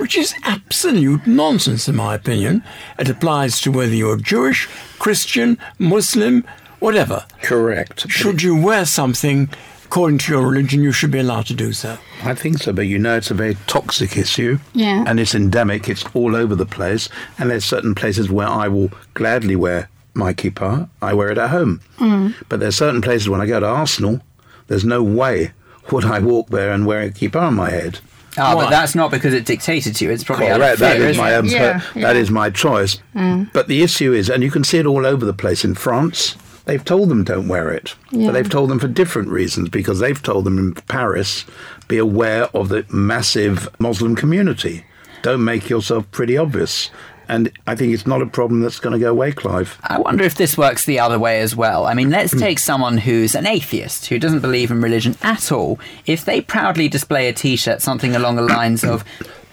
which 0.00 0.16
is 0.16 0.34
absolute 0.44 1.26
nonsense, 1.26 1.88
in 1.88 1.96
my 1.96 2.14
opinion. 2.14 2.64
It 2.98 3.08
applies 3.08 3.60
to 3.60 3.70
whether 3.70 3.94
you're 3.94 4.16
Jewish, 4.16 4.66
Christian, 4.98 5.58
Muslim, 5.78 6.44
whatever. 6.78 7.26
Correct. 7.42 8.10
Should 8.10 8.42
you 8.42 8.60
wear 8.60 8.86
something 8.86 9.50
according 9.90 10.18
to 10.18 10.32
your 10.32 10.46
religion, 10.46 10.84
you 10.84 10.92
should 10.92 11.10
be 11.10 11.18
allowed 11.18 11.44
to 11.46 11.52
do 11.52 11.72
so. 11.72 11.98
I 12.22 12.32
think 12.36 12.58
so, 12.58 12.72
but 12.72 12.82
you 12.82 12.96
know 12.96 13.16
it's 13.16 13.32
a 13.32 13.34
very 13.34 13.56
toxic 13.66 14.16
issue. 14.16 14.60
Yeah. 14.72 15.02
And 15.04 15.18
it's 15.18 15.34
endemic, 15.34 15.88
it's 15.88 16.04
all 16.14 16.36
over 16.36 16.54
the 16.54 16.64
place. 16.64 17.08
And 17.38 17.50
there's 17.50 17.64
certain 17.64 17.96
places 17.96 18.30
where 18.30 18.46
I 18.46 18.68
will 18.68 18.92
gladly 19.14 19.56
wear 19.56 19.88
my 20.14 20.32
kippah, 20.32 20.88
I 21.02 21.12
wear 21.12 21.30
it 21.30 21.38
at 21.38 21.50
home. 21.50 21.80
Mm. 21.98 22.36
But 22.48 22.60
there's 22.60 22.76
certain 22.76 23.02
places 23.02 23.28
when 23.28 23.40
I 23.40 23.46
go 23.46 23.58
to 23.58 23.66
Arsenal, 23.66 24.20
there's 24.68 24.84
no 24.84 25.02
way 25.02 25.50
would 25.90 26.04
I 26.04 26.20
walk 26.20 26.50
there 26.50 26.70
and 26.70 26.86
wear 26.86 27.02
a 27.02 27.10
kippah 27.10 27.42
on 27.42 27.54
my 27.54 27.70
head. 27.70 27.98
Ah, 28.40 28.54
Why? 28.56 28.64
but 28.64 28.70
that's 28.70 28.94
not 28.94 29.10
because 29.10 29.34
it 29.34 29.44
dictated 29.44 29.94
to 29.96 30.04
you. 30.04 30.10
It's 30.10 30.24
probably 30.24 30.48
out 30.48 30.60
of 30.60 30.78
fear, 30.78 30.88
That 30.88 30.96
is 30.98 31.04
isn't 31.10 31.22
my 31.22 31.32
it? 31.32 31.36
own. 31.36 31.44
Yeah, 31.46 31.78
per- 31.80 31.98
yeah. 32.00 32.06
That 32.06 32.16
is 32.16 32.30
my 32.30 32.50
choice. 32.50 32.98
Mm. 33.14 33.52
But 33.52 33.68
the 33.68 33.82
issue 33.82 34.12
is, 34.12 34.28
and 34.30 34.42
you 34.42 34.50
can 34.50 34.64
see 34.64 34.78
it 34.78 34.86
all 34.86 35.04
over 35.06 35.24
the 35.24 35.32
place 35.32 35.64
in 35.64 35.74
France. 35.74 36.36
They've 36.66 36.84
told 36.84 37.08
them 37.08 37.24
don't 37.24 37.48
wear 37.48 37.70
it, 37.70 37.94
Yeah. 38.10 38.26
but 38.26 38.32
they've 38.32 38.48
told 38.48 38.70
them 38.70 38.78
for 38.78 38.86
different 38.88 39.28
reasons 39.28 39.68
because 39.70 39.98
they've 39.98 40.22
told 40.22 40.44
them 40.44 40.58
in 40.58 40.74
Paris, 40.74 41.44
be 41.88 41.98
aware 41.98 42.44
of 42.54 42.68
the 42.68 42.84
massive 42.90 43.68
Muslim 43.78 44.14
community. 44.14 44.84
Don't 45.22 45.44
make 45.44 45.68
yourself 45.68 46.10
pretty 46.12 46.36
obvious. 46.36 46.90
And 47.30 47.52
I 47.68 47.76
think 47.76 47.94
it's 47.94 48.08
not 48.08 48.22
a 48.22 48.26
problem 48.26 48.60
that's 48.60 48.80
going 48.80 48.92
to 48.92 48.98
go 48.98 49.12
away, 49.12 49.30
Clive. 49.30 49.78
I 49.84 50.00
wonder 50.00 50.24
if 50.24 50.34
this 50.34 50.58
works 50.58 50.84
the 50.84 50.98
other 50.98 51.16
way 51.16 51.40
as 51.40 51.54
well. 51.54 51.86
I 51.86 51.94
mean, 51.94 52.08
mm. 52.08 52.12
let's 52.12 52.36
take 52.36 52.58
someone 52.58 52.98
who's 52.98 53.36
an 53.36 53.46
atheist, 53.46 54.06
who 54.06 54.18
doesn't 54.18 54.40
believe 54.40 54.72
in 54.72 54.80
religion 54.80 55.14
at 55.22 55.52
all. 55.52 55.78
If 56.06 56.24
they 56.24 56.40
proudly 56.40 56.88
display 56.88 57.28
a 57.28 57.32
t 57.32 57.54
shirt, 57.54 57.82
something 57.82 58.16
along 58.16 58.34
the 58.34 58.42
lines 58.42 58.82
of, 58.82 59.04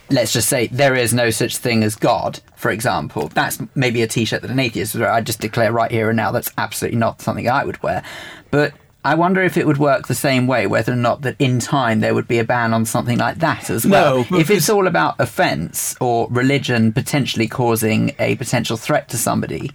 let's 0.09 0.34
just 0.34 0.49
say, 0.49 0.65
there 0.67 0.95
is 0.95 1.13
no 1.13 1.30
such 1.30 1.57
thing 1.57 1.84
as 1.84 1.95
God, 1.95 2.39
for 2.55 2.71
example, 2.71 3.28
that's 3.28 3.59
maybe 3.75 4.01
a 4.01 4.07
t 4.07 4.25
shirt 4.25 4.41
that 4.41 4.49
an 4.49 4.59
atheist 4.59 4.95
would 4.95 5.01
wear. 5.01 5.11
I 5.11 5.21
just 5.21 5.39
declare 5.39 5.71
right 5.71 5.91
here 5.91 6.09
and 6.09 6.17
now 6.17 6.32
that's 6.32 6.51
absolutely 6.57 6.97
not 6.97 7.21
something 7.21 7.47
I 7.47 7.63
would 7.63 7.84
wear. 7.84 8.03
But 8.49 8.73
I 9.08 9.16
wonder 9.16 9.41
if 9.41 9.55
it 9.55 9.66
would 9.66 9.78
work 9.78 10.08
the 10.08 10.14
same 10.16 10.47
way, 10.47 10.68
whether 10.68 10.91
or 10.91 10.97
not 10.97 11.22
that 11.22 11.38
in 11.39 11.60
time 11.60 12.01
there 12.01 12.14
would 12.14 12.28
be 12.28 12.39
a 12.39 12.43
ban 12.43 12.74
on 12.74 12.86
something 12.86 13.18
like 13.18 13.38
that 13.38 13.70
as 13.70 13.86
well. 13.86 14.26
No, 14.30 14.38
if 14.38 14.49
it's 14.49 14.70
all 14.70 14.86
about 14.86 15.16
offence 15.18 15.95
or 16.01 16.28
religion 16.30 16.91
potentially 16.91 17.47
causing 17.47 18.14
a 18.20 18.36
potential 18.36 18.76
threat 18.76 19.08
to 19.10 19.18
somebody, 19.18 19.72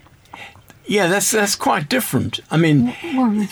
Yeah, 0.85 1.07
that's 1.07 1.31
that's 1.31 1.55
quite 1.55 1.89
different. 1.89 2.41
I 2.51 2.59
mean, 2.59 2.95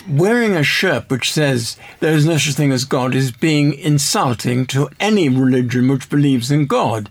wearing 0.07 0.55
a 0.55 0.61
shirt 0.63 1.09
which 1.09 1.31
says 1.31 1.77
there 1.99 2.13
is 2.13 2.27
no 2.27 2.37
such 2.37 2.53
thing 2.53 2.71
as 2.71 2.85
God 2.85 3.15
is 3.15 3.31
being 3.31 3.73
insulting 3.73 4.67
to 4.67 4.89
any 4.99 5.29
religion 5.29 5.87
which 5.87 6.09
believes 6.11 6.51
in 6.51 6.67
God. 6.67 7.09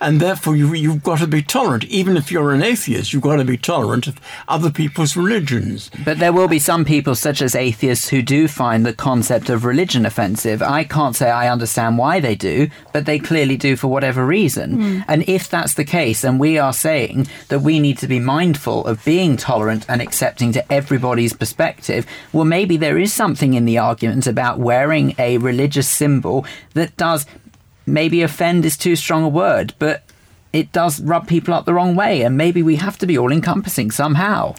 And 0.00 0.20
therefore, 0.20 0.56
you, 0.56 0.74
you've 0.74 1.02
got 1.02 1.18
to 1.18 1.26
be 1.26 1.42
tolerant. 1.42 1.84
Even 1.84 2.16
if 2.16 2.30
you're 2.30 2.52
an 2.52 2.62
atheist, 2.62 3.12
you've 3.12 3.22
got 3.22 3.36
to 3.36 3.44
be 3.44 3.56
tolerant 3.56 4.06
of 4.06 4.20
other 4.48 4.70
people's 4.70 5.16
religions. 5.16 5.90
But 6.04 6.18
there 6.18 6.32
will 6.32 6.48
be 6.48 6.58
some 6.58 6.84
people, 6.84 7.14
such 7.14 7.42
as 7.42 7.54
atheists, 7.54 8.08
who 8.08 8.22
do 8.22 8.48
find 8.48 8.84
the 8.84 8.92
concept 8.92 9.50
of 9.50 9.64
religion 9.64 10.06
offensive. 10.06 10.62
I 10.62 10.84
can't 10.84 11.16
say 11.16 11.30
I 11.30 11.50
understand 11.50 11.98
why 11.98 12.20
they 12.20 12.34
do, 12.34 12.68
but 12.92 13.06
they 13.06 13.18
clearly 13.18 13.56
do 13.56 13.76
for 13.76 13.88
whatever 13.88 14.24
reason. 14.24 14.78
Mm. 14.78 15.04
And 15.08 15.28
if 15.28 15.48
that's 15.48 15.74
the 15.74 15.84
case, 15.84 16.24
and 16.24 16.40
we 16.40 16.58
are 16.58 16.72
saying 16.72 17.28
that 17.48 17.60
we 17.60 17.80
need 17.80 17.98
to 17.98 18.06
be 18.06 18.18
mindful 18.18 18.86
of 18.86 19.04
being 19.04 19.36
tolerant 19.36 19.86
and 19.88 20.00
accepting 20.00 20.52
to 20.52 20.72
everybody's 20.72 21.32
perspective, 21.32 22.06
well, 22.32 22.44
maybe 22.44 22.76
there 22.76 22.98
is 22.98 23.12
something 23.12 23.54
in 23.54 23.64
the 23.64 23.78
argument 23.78 24.26
about 24.26 24.58
wearing 24.58 25.14
a 25.18 25.38
religious 25.38 25.88
symbol 25.88 26.44
that 26.74 26.96
does 26.96 27.26
maybe 27.92 28.22
offend 28.22 28.64
is 28.64 28.76
too 28.76 28.96
strong 28.96 29.24
a 29.24 29.28
word, 29.28 29.74
but 29.78 30.02
it 30.52 30.72
does 30.72 31.00
rub 31.00 31.28
people 31.28 31.54
up 31.54 31.64
the 31.64 31.74
wrong 31.74 31.94
way, 31.94 32.22
and 32.22 32.36
maybe 32.36 32.62
we 32.62 32.76
have 32.76 32.98
to 32.98 33.06
be 33.06 33.16
all 33.16 33.32
encompassing 33.32 33.90
somehow. 33.90 34.54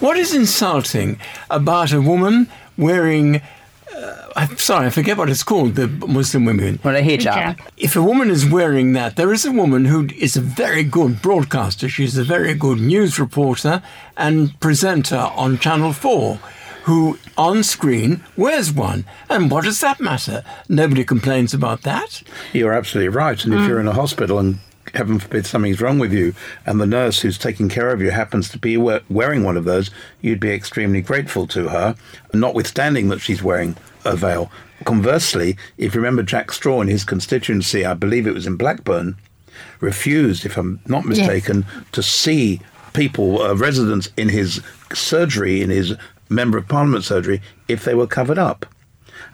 What 0.00 0.16
is 0.16 0.34
insulting 0.34 1.20
about 1.50 1.92
a 1.92 2.00
woman 2.00 2.48
wearing? 2.78 3.42
Uh, 3.94 4.32
I'm 4.34 4.56
sorry, 4.56 4.86
I 4.86 4.90
forget 4.90 5.18
what 5.18 5.28
it's 5.28 5.42
called. 5.42 5.74
The 5.74 5.88
Muslim 5.88 6.46
women. 6.46 6.80
Well, 6.82 6.96
a 6.96 7.02
hijab. 7.02 7.60
If 7.76 7.96
a 7.96 8.02
woman 8.02 8.30
is 8.30 8.48
wearing 8.48 8.94
that, 8.94 9.16
there 9.16 9.32
is 9.32 9.44
a 9.44 9.52
woman 9.52 9.84
who 9.84 10.08
is 10.16 10.36
a 10.36 10.40
very 10.40 10.84
good 10.84 11.20
broadcaster. 11.20 11.88
She's 11.88 12.16
a 12.16 12.24
very 12.24 12.54
good 12.54 12.80
news 12.80 13.18
reporter 13.18 13.82
and 14.16 14.58
presenter 14.60 15.30
on 15.36 15.58
Channel 15.58 15.92
Four. 15.92 16.38
Who 16.84 17.18
on 17.36 17.62
screen 17.62 18.22
wears 18.36 18.72
one, 18.72 19.04
and 19.28 19.50
what 19.50 19.64
does 19.64 19.80
that 19.80 20.00
matter? 20.00 20.42
Nobody 20.68 21.04
complains 21.04 21.52
about 21.54 21.82
that. 21.82 22.22
You're 22.52 22.72
absolutely 22.72 23.08
right. 23.10 23.42
And 23.44 23.54
if 23.54 23.60
Mm. 23.60 23.68
you're 23.68 23.80
in 23.80 23.88
a 23.88 23.92
hospital 23.92 24.38
and 24.38 24.58
heaven 24.94 25.18
forbid 25.20 25.46
something's 25.46 25.80
wrong 25.80 25.98
with 25.98 26.12
you, 26.12 26.34
and 26.66 26.80
the 26.80 26.86
nurse 26.86 27.20
who's 27.20 27.38
taking 27.38 27.68
care 27.68 27.90
of 27.90 28.00
you 28.00 28.10
happens 28.10 28.48
to 28.48 28.58
be 28.58 28.76
wearing 28.76 29.44
one 29.44 29.56
of 29.56 29.64
those, 29.64 29.90
you'd 30.20 30.40
be 30.40 30.50
extremely 30.50 31.00
grateful 31.02 31.46
to 31.48 31.68
her, 31.68 31.94
notwithstanding 32.32 33.08
that 33.08 33.20
she's 33.20 33.42
wearing 33.42 33.76
a 34.04 34.16
veil. 34.16 34.50
Conversely, 34.84 35.56
if 35.78 35.94
you 35.94 36.00
remember 36.00 36.22
Jack 36.22 36.50
Straw 36.50 36.80
in 36.80 36.88
his 36.88 37.04
constituency, 37.04 37.84
I 37.84 37.94
believe 37.94 38.26
it 38.26 38.34
was 38.34 38.46
in 38.46 38.56
Blackburn, 38.56 39.16
refused, 39.80 40.44
if 40.46 40.56
I'm 40.56 40.80
not 40.86 41.04
Yes. 41.04 41.18
mistaken, 41.18 41.66
to 41.92 42.02
see 42.02 42.60
people, 42.94 43.42
uh, 43.42 43.54
residents 43.54 44.08
in 44.16 44.30
his 44.30 44.60
surgery, 44.94 45.60
in 45.62 45.70
his 45.70 45.94
member 46.30 46.56
of 46.56 46.68
parliament 46.68 47.04
surgery, 47.04 47.42
if 47.68 47.84
they 47.84 47.94
were 47.94 48.06
covered 48.06 48.38
up. 48.38 48.66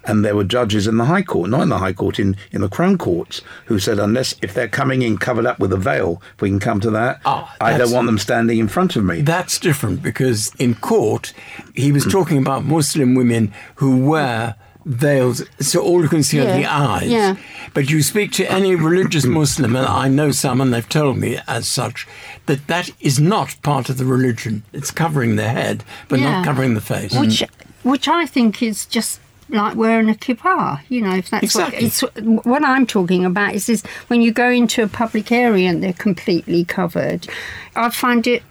And 0.04 0.24
there 0.24 0.34
were 0.34 0.44
judges 0.44 0.86
in 0.86 0.96
the 0.96 1.04
High 1.04 1.22
Court, 1.22 1.50
not 1.50 1.62
in 1.62 1.68
the 1.68 1.78
High 1.78 1.92
Court, 1.92 2.18
in, 2.18 2.36
in 2.50 2.60
the 2.60 2.68
Crown 2.68 2.98
Courts, 2.98 3.42
who 3.66 3.78
said, 3.78 3.98
unless 3.98 4.34
if 4.42 4.54
they're 4.54 4.68
coming 4.68 5.02
in 5.02 5.18
covered 5.18 5.46
up 5.46 5.58
with 5.60 5.72
a 5.72 5.76
veil, 5.76 6.22
if 6.34 6.42
we 6.42 6.48
can 6.48 6.58
come 6.60 6.80
to 6.80 6.90
that, 6.90 7.20
ah, 7.24 7.54
I 7.60 7.76
don't 7.78 7.92
want 7.92 8.06
them 8.06 8.18
standing 8.18 8.58
in 8.58 8.68
front 8.68 8.96
of 8.96 9.04
me. 9.04 9.20
That's 9.20 9.58
different 9.58 10.02
because 10.02 10.52
in 10.58 10.74
court 10.74 11.32
he 11.74 11.92
was 11.92 12.04
talking 12.04 12.38
about 12.38 12.64
Muslim 12.64 13.14
women 13.14 13.52
who 13.76 14.04
wear 14.04 14.56
veils 14.86 15.42
so 15.58 15.82
all 15.82 16.00
you 16.00 16.08
can 16.08 16.22
see 16.22 16.38
are 16.38 16.44
the 16.46 16.64
eyes. 16.64 17.10
yeah. 17.10 17.36
But 17.74 17.90
you 17.90 18.02
speak 18.02 18.30
to 18.32 18.50
any 18.50 18.74
religious 18.76 19.26
Muslim, 19.26 19.74
and 19.76 19.84
I 19.86 20.08
know 20.08 20.30
some, 20.30 20.60
and 20.60 20.72
they've 20.72 20.88
told 20.88 21.18
me 21.18 21.38
as 21.48 21.66
such, 21.68 22.06
that 22.46 22.68
that 22.68 22.90
is 23.00 23.18
not 23.20 23.56
part 23.62 23.90
of 23.90 23.98
the 23.98 24.04
religion. 24.06 24.62
It's 24.72 24.90
covering 24.92 25.36
the 25.36 25.48
head, 25.48 25.84
but 26.08 26.20
Yeah. 26.20 26.30
not 26.30 26.44
covering 26.44 26.74
the 26.74 26.80
face. 26.80 27.12
Which, 27.12 27.42
which 27.82 28.06
I 28.08 28.24
think 28.26 28.62
is 28.62 28.86
just 28.86 29.20
like 29.48 29.76
wearing 29.76 30.08
a 30.08 30.14
kippah. 30.14 30.80
You 30.88 31.02
know, 31.02 31.14
if 31.16 31.30
that's 31.30 31.42
Exactly. 31.44 31.76
what 31.76 31.84
it's 31.84 32.44
what 32.46 32.64
I'm 32.64 32.86
talking 32.86 33.24
about 33.24 33.54
is 33.54 33.68
is 33.68 33.82
when 34.06 34.22
you 34.22 34.32
go 34.32 34.48
into 34.50 34.82
a 34.82 34.88
public 34.88 35.30
area 35.32 35.68
and 35.68 35.82
they're 35.82 35.92
completely 35.92 36.64
covered. 36.64 37.26
I 37.74 37.90
find 37.90 38.26
it 38.26 38.42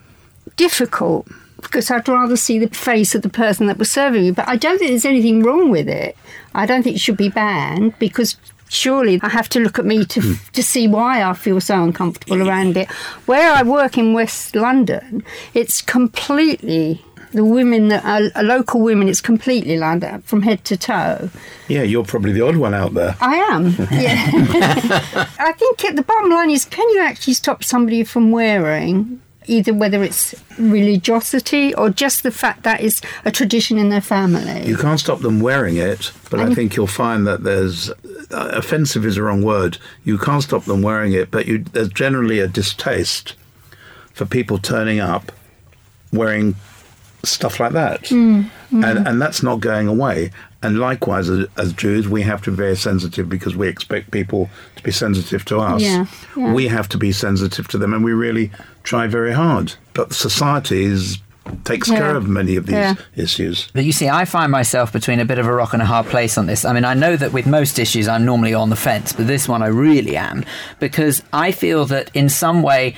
difficult 0.58 1.28
because 1.66 1.92
I'd 1.92 2.08
rather 2.08 2.38
see 2.38 2.60
the 2.60 2.68
face 2.68 3.16
of 3.16 3.22
the 3.22 3.30
person 3.30 3.68
that 3.68 3.78
was 3.78 3.92
serving 3.92 4.22
me. 4.22 4.32
But 4.32 4.48
I 4.48 4.56
don't 4.56 4.78
think 4.78 4.92
there's 4.92 5.06
anything 5.06 5.44
wrong 5.44 5.70
with 5.70 5.90
it. 5.90 6.18
I 6.54 6.66
don't 6.66 6.84
think 6.84 6.96
it 6.96 7.00
should 7.00 7.18
be 7.18 7.30
banned 7.30 7.98
because 8.00 8.38
surely 8.70 9.20
I 9.22 9.30
have 9.30 9.50
to 9.50 9.60
look 9.60 9.80
at 9.80 9.86
me 9.86 10.06
to 10.06 10.22
hmm. 10.22 10.34
to 10.54 10.64
see 10.64 10.88
why 10.88 11.24
I 11.24 11.34
feel 11.34 11.62
so 11.62 11.84
uncomfortable 11.84 12.48
around 12.48 12.78
it. 12.78 12.90
Where 13.26 13.52
I 13.52 13.64
work 13.64 13.98
in 13.98 14.14
West 14.14 14.56
London, 14.56 15.24
it's 15.54 15.82
completely 15.82 17.04
the 17.32 17.44
women 17.44 17.90
that 17.90 18.04
are, 18.06 18.32
are 18.36 18.44
local 18.44 18.82
women. 18.82 19.10
It's 19.10 19.22
completely 19.22 19.78
lined 19.78 20.04
up 20.04 20.24
from 20.24 20.42
head 20.42 20.64
to 20.66 20.78
toe. 20.78 21.30
Yeah, 21.68 21.84
you're 21.84 22.06
probably 22.06 22.32
the 22.32 22.42
odd 22.42 22.56
one 22.56 22.74
out 22.74 22.94
there. 22.94 23.16
I 23.20 23.36
am. 23.36 23.76
Yeah. 23.92 24.30
I 25.40 25.52
think 25.54 25.96
the 25.96 26.04
bottom 26.04 26.30
line 26.30 26.50
is 26.50 26.66
can 26.66 26.90
you 26.92 27.02
actually 27.02 27.34
stop 27.34 27.64
somebody 27.64 28.04
from 28.04 28.32
wearing 28.32 29.22
either 29.48 29.74
whether 29.74 30.04
it's 30.04 30.36
religiosity 30.58 31.74
or 31.76 31.90
just 31.90 32.24
the 32.24 32.32
fact 32.32 32.64
that 32.64 32.82
it's 32.82 33.02
a 33.24 33.32
tradition 33.32 33.78
in 33.78 33.90
their 33.90 34.02
family? 34.02 34.68
You 34.68 34.78
can't 34.78 35.00
stop 35.00 35.20
them 35.22 35.40
wearing 35.40 35.78
it, 35.78 36.12
but 36.30 36.40
I 36.40 36.54
think 36.54 36.76
you'll 36.76 36.88
find 36.88 37.26
that 37.28 37.44
there's 37.44 37.90
uh, 37.90 38.52
offensive 38.54 39.06
is 39.06 39.16
the 39.16 39.24
wrong 39.24 39.42
word. 39.44 39.78
You 40.04 40.18
can't 40.18 40.44
stop 40.44 40.66
them 40.66 40.82
wearing 40.82 41.14
it, 41.14 41.32
but 41.32 41.46
you, 41.48 41.60
there's 41.60 41.90
generally 41.90 42.40
a 42.40 42.48
distaste 42.48 43.36
for 44.14 44.26
people 44.26 44.58
turning 44.58 45.00
up 45.00 45.32
wearing 46.14 46.56
stuff 47.24 47.60
like 47.60 47.74
that, 47.74 48.04
Mm, 48.04 48.50
mm. 48.72 48.86
and 48.86 49.08
and 49.08 49.22
that's 49.22 49.42
not 49.42 49.60
going 49.60 49.88
away. 49.88 50.32
And 50.62 50.80
likewise, 50.80 51.30
as, 51.30 51.48
as 51.58 51.74
Jews, 51.74 52.08
we 52.08 52.22
have 52.24 52.42
to 52.44 52.52
be 52.52 52.58
very 52.58 52.76
sensitive 52.76 53.30
because 53.30 53.56
we 53.56 53.68
expect 53.68 54.12
people 54.12 54.50
to 54.76 54.84
be 54.84 54.92
sensitive 54.92 55.46
to 55.46 55.60
us. 55.60 55.82
Yeah, 55.82 56.06
yeah. 56.36 56.54
We 56.54 56.68
have 56.68 56.88
to 56.90 56.98
be 56.98 57.12
sensitive 57.12 57.68
to 57.70 57.78
them, 57.78 57.94
and 57.94 58.04
we 58.04 58.14
really 58.14 58.52
try 58.86 59.08
very 59.08 59.34
hard. 59.34 59.74
But 59.94 60.14
society 60.14 60.86
is, 60.86 61.18
takes 61.64 61.90
Yeah. 61.90 61.98
care 61.98 62.16
of 62.16 62.28
many 62.28 62.56
of 62.56 62.66
these 62.66 62.74
Yeah. 62.76 62.96
issues. 63.16 63.68
But 63.74 63.84
you 63.84 63.92
see, 63.92 64.10
I 64.10 64.26
find 64.26 64.52
myself 64.52 64.94
between 64.94 65.20
a 65.20 65.26
bit 65.26 65.38
of 65.40 65.46
a 65.48 65.54
rock 65.54 65.74
and 65.74 65.82
a 65.82 65.86
hard 65.86 66.08
place 66.08 66.38
on 66.38 66.46
this. 66.46 66.64
I 66.66 66.74
mean, 66.74 66.86
I 66.86 66.94
know 66.94 67.16
that 67.18 67.34
with 67.34 67.46
most 67.46 67.78
issues, 67.80 68.08
I'm 68.08 68.26
normally 68.26 68.54
on 68.54 68.70
the 68.70 68.76
fence, 68.76 69.12
but 69.14 69.28
this 69.28 69.48
one 69.48 69.62
I 69.62 69.68
really 69.68 70.16
am 70.18 70.46
because 70.80 71.22
I 71.34 71.52
feel 71.52 71.86
that 71.86 72.10
in 72.14 72.30
some 72.30 72.62
way, 72.62 72.96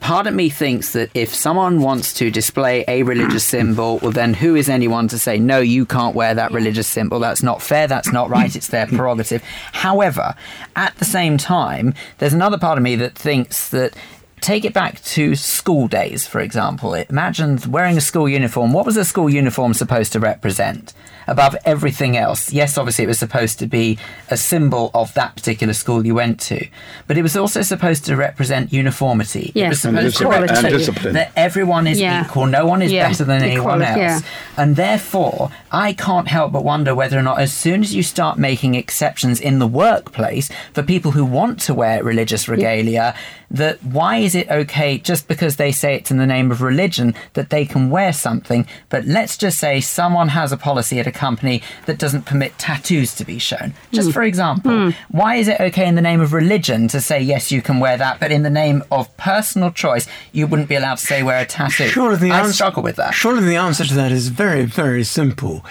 part 0.00 0.28
of 0.28 0.34
me 0.34 0.48
thinks 0.48 0.92
that 0.92 1.10
if 1.14 1.34
someone 1.34 1.80
wants 1.80 2.12
to 2.14 2.30
display 2.30 2.84
a 2.86 3.02
religious 3.02 3.44
symbol, 3.56 3.98
well, 4.00 4.12
then 4.12 4.32
who 4.34 4.54
is 4.54 4.68
anyone 4.68 5.08
to 5.08 5.18
say, 5.18 5.38
no, 5.40 5.58
you 5.58 5.84
can't 5.86 6.14
wear 6.14 6.34
that 6.34 6.52
religious 6.52 6.86
symbol? 6.86 7.18
That's 7.18 7.42
not 7.42 7.60
fair. 7.62 7.86
That's 7.88 8.12
not 8.12 8.30
right. 8.30 8.54
It's 8.54 8.68
their 8.68 8.86
prerogative. 8.96 9.42
However, 9.72 10.34
at 10.76 10.96
the 10.98 11.04
same 11.04 11.36
time, 11.36 11.94
there's 12.18 12.32
another 12.32 12.58
part 12.58 12.78
of 12.78 12.84
me 12.84 12.94
that 12.96 13.16
thinks 13.16 13.68
that 13.70 13.92
take 14.40 14.64
it 14.64 14.72
back 14.74 15.02
to 15.04 15.34
school 15.34 15.88
days, 15.88 16.26
for 16.26 16.40
example. 16.40 16.94
Imagine 16.94 17.58
wearing 17.70 17.96
a 17.96 18.00
school 18.00 18.28
uniform. 18.28 18.72
What 18.72 18.86
was 18.86 18.96
a 18.96 19.04
school 19.04 19.28
uniform 19.30 19.74
supposed 19.74 20.12
to 20.12 20.20
represent? 20.20 20.92
Above 21.26 21.54
everything 21.66 22.16
else, 22.16 22.50
yes, 22.54 22.78
obviously 22.78 23.04
it 23.04 23.08
was 23.08 23.18
supposed 23.18 23.58
to 23.58 23.66
be 23.66 23.98
a 24.30 24.36
symbol 24.38 24.90
of 24.94 25.12
that 25.12 25.36
particular 25.36 25.74
school 25.74 26.06
you 26.06 26.14
went 26.14 26.40
to, 26.40 26.66
but 27.06 27.18
it 27.18 27.22
was 27.22 27.36
also 27.36 27.60
supposed 27.60 28.06
to 28.06 28.16
represent 28.16 28.72
uniformity. 28.72 29.52
It 29.54 29.68
was 29.68 29.84
Yes, 29.84 29.84
and 29.84 29.96
to 29.98 30.06
equality. 30.06 30.40
represent 30.40 30.66
And 30.66 30.78
discipline. 30.78 31.14
that 31.14 31.32
everyone 31.36 31.86
is 31.86 32.00
Yeah. 32.00 32.24
equal, 32.24 32.46
no 32.46 32.64
one 32.64 32.80
is 32.80 32.90
Yeah, 32.90 33.08
better 33.10 33.24
than 33.24 33.42
anyone 33.42 33.82
else. 33.82 33.98
yeah. 33.98 34.20
And 34.56 34.76
therefore, 34.76 35.50
I 35.70 35.92
can't 35.92 36.28
help 36.28 36.52
but 36.52 36.64
wonder 36.64 36.94
whether 36.94 37.18
or 37.18 37.22
not, 37.22 37.40
as 37.40 37.52
soon 37.52 37.82
as 37.82 37.94
you 37.94 38.02
start 38.02 38.38
making 38.38 38.74
exceptions 38.74 39.38
in 39.38 39.58
the 39.58 39.66
workplace 39.66 40.48
for 40.72 40.82
people 40.82 41.10
who 41.10 41.26
want 41.26 41.60
to 41.60 41.74
wear 41.74 42.02
religious 42.02 42.48
regalia, 42.48 43.14
that 43.50 43.82
why 43.82 44.16
is 44.16 44.34
it 44.34 44.48
okay 44.50 44.98
just 44.98 45.26
because 45.26 45.56
they 45.56 45.72
say 45.72 45.94
it's 45.94 46.10
in 46.10 46.18
the 46.18 46.26
name 46.26 46.50
of 46.50 46.60
religion 46.60 47.14
that 47.32 47.50
they 47.50 47.64
can 47.64 47.88
wear 47.90 48.12
something? 48.12 48.66
But 48.90 49.04
let's 49.06 49.36
just 49.36 49.58
say 49.58 49.80
someone 49.80 50.28
has 50.28 50.52
a 50.52 50.56
policy 50.56 51.00
at 51.00 51.06
a 51.06 51.12
company 51.12 51.62
that 51.86 51.98
doesn't 51.98 52.26
permit 52.26 52.58
tattoos 52.58 53.14
to 53.16 53.24
be 53.24 53.38
shown. 53.38 53.72
Just 53.92 54.10
Mm. 54.10 54.12
for 54.12 54.22
example, 54.22 54.70
Mm. 54.70 54.94
why 55.08 55.36
is 55.36 55.48
it 55.48 55.60
okay 55.60 55.86
in 55.86 55.94
the 55.94 56.02
name 56.02 56.20
of 56.20 56.32
religion 56.32 56.88
to 56.88 57.00
say 57.00 57.20
yes, 57.20 57.50
you 57.50 57.62
can 57.62 57.80
wear 57.80 57.96
that, 57.96 58.20
but 58.20 58.30
in 58.30 58.42
the 58.42 58.50
name 58.50 58.82
of 58.90 59.14
personal 59.16 59.70
choice, 59.70 60.06
you 60.32 60.46
wouldn't 60.46 60.68
be 60.68 60.74
allowed 60.74 60.98
to 60.98 61.06
say 61.06 61.22
wear 61.22 61.38
a 61.40 61.46
tattoo? 61.46 61.88
Surely 61.88 62.16
the 62.16 62.32
I 62.32 62.40
answer, 62.40 62.52
struggle 62.52 62.82
with 62.82 62.96
that. 62.96 63.14
Surely 63.14 63.44
the 63.44 63.56
answer 63.56 63.84
to 63.84 63.94
that 63.94 64.12
is 64.12 64.28
very, 64.28 64.64
very 64.64 65.04
simple. 65.04 65.64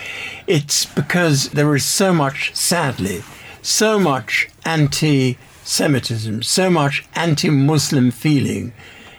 It's 0.48 0.86
because 0.86 1.50
there 1.50 1.76
is 1.76 1.86
so 1.86 2.14
much, 2.14 2.52
sadly, 2.56 3.24
so 3.62 4.00
much 4.00 4.48
anti-Semitism, 5.68 6.44
so 6.44 6.70
much 6.70 7.06
anti-Muslim 7.16 8.12
feeling 8.12 8.74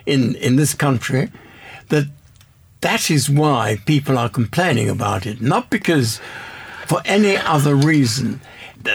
in 0.06 0.34
in 0.36 0.56
this 0.56 0.74
country 0.74 1.28
that 1.90 2.06
that 2.80 3.10
is 3.10 3.28
why 3.28 3.76
people 3.84 4.16
are 4.18 4.28
complaining 4.30 4.88
about 4.88 5.26
it, 5.26 5.40
not 5.42 5.68
because 5.70 6.20
for 6.86 7.00
any 7.04 7.36
other 7.36 7.74
reason. 7.74 8.40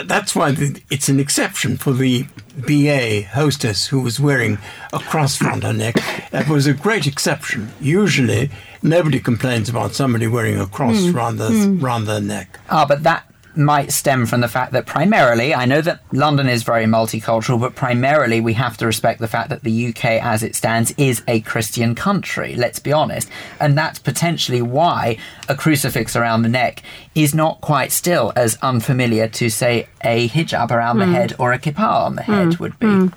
That's 0.06 0.34
why 0.34 0.56
it's 0.90 1.10
an 1.10 1.20
exception 1.20 1.78
for 1.78 1.92
the 1.94 2.26
BA 2.66 3.24
hostess 3.34 3.88
who 3.92 4.00
was 4.02 4.18
wearing 4.20 4.58
a 4.94 5.00
cross 5.00 5.42
round 5.42 5.64
her 5.64 5.74
neck. 5.74 5.96
That 6.32 6.48
was 6.48 6.66
a 6.68 6.74
great 6.74 7.06
exception. 7.06 7.68
Usually, 7.82 8.50
nobody 8.82 9.20
complains 9.20 9.70
about 9.70 9.94
somebody 9.94 10.26
wearing 10.26 10.60
a 10.60 10.66
cross 10.66 10.96
Mm. 11.04 11.14
round, 11.14 11.38
their, 11.40 11.50
Mm. 11.52 11.84
round 11.84 12.08
their 12.08 12.22
neck. 12.22 12.60
Ah, 12.70 12.86
but 12.86 13.04
that 13.04 13.26
might 13.56 13.92
stem 13.92 14.26
from 14.26 14.42
the 14.42 14.48
fact 14.48 14.72
that 14.74 14.86
primarily, 14.86 15.54
I 15.54 15.66
know 15.66 15.82
that 15.82 16.00
London 16.12 16.48
is 16.48 16.64
very 16.64 16.86
multicultural, 16.86 17.60
but 17.60 17.76
primarily 17.76 18.42
we 18.42 18.54
have 18.54 18.78
to 18.78 18.86
respect 18.86 19.20
the 19.20 19.28
fact 19.28 19.50
that 19.50 19.64
the 19.64 19.88
UK 19.88 20.06
as 20.22 20.44
it 20.44 20.56
stands 20.56 20.94
is 20.98 21.22
a 21.28 21.42
Christian 21.42 21.96
country, 21.96 22.56
let's 22.56 22.80
be 22.80 22.92
honest. 22.92 23.30
And 23.60 23.78
that's 23.78 24.00
potentially 24.00 24.62
why 24.62 25.18
a 25.48 25.56
crucifix 25.56 26.16
around 26.16 26.42
the 26.42 26.50
neck 26.50 26.82
is 27.16 27.36
not 27.36 27.62
quite 27.62 27.92
still 27.92 28.34
as 28.36 28.58
unfamiliar 28.62 29.28
to, 29.30 29.50
say, 29.50 29.88
a 30.04 30.28
hijab 30.30 30.72
around 30.72 31.00
the 31.00 31.06
Mm. 31.06 31.14
head 31.14 31.36
or 31.38 31.54
a 31.54 31.60
kippah 31.60 32.06
on 32.06 32.16
the 32.16 32.24
head 32.24 32.58
would 32.58 32.78
be. 32.80 33.10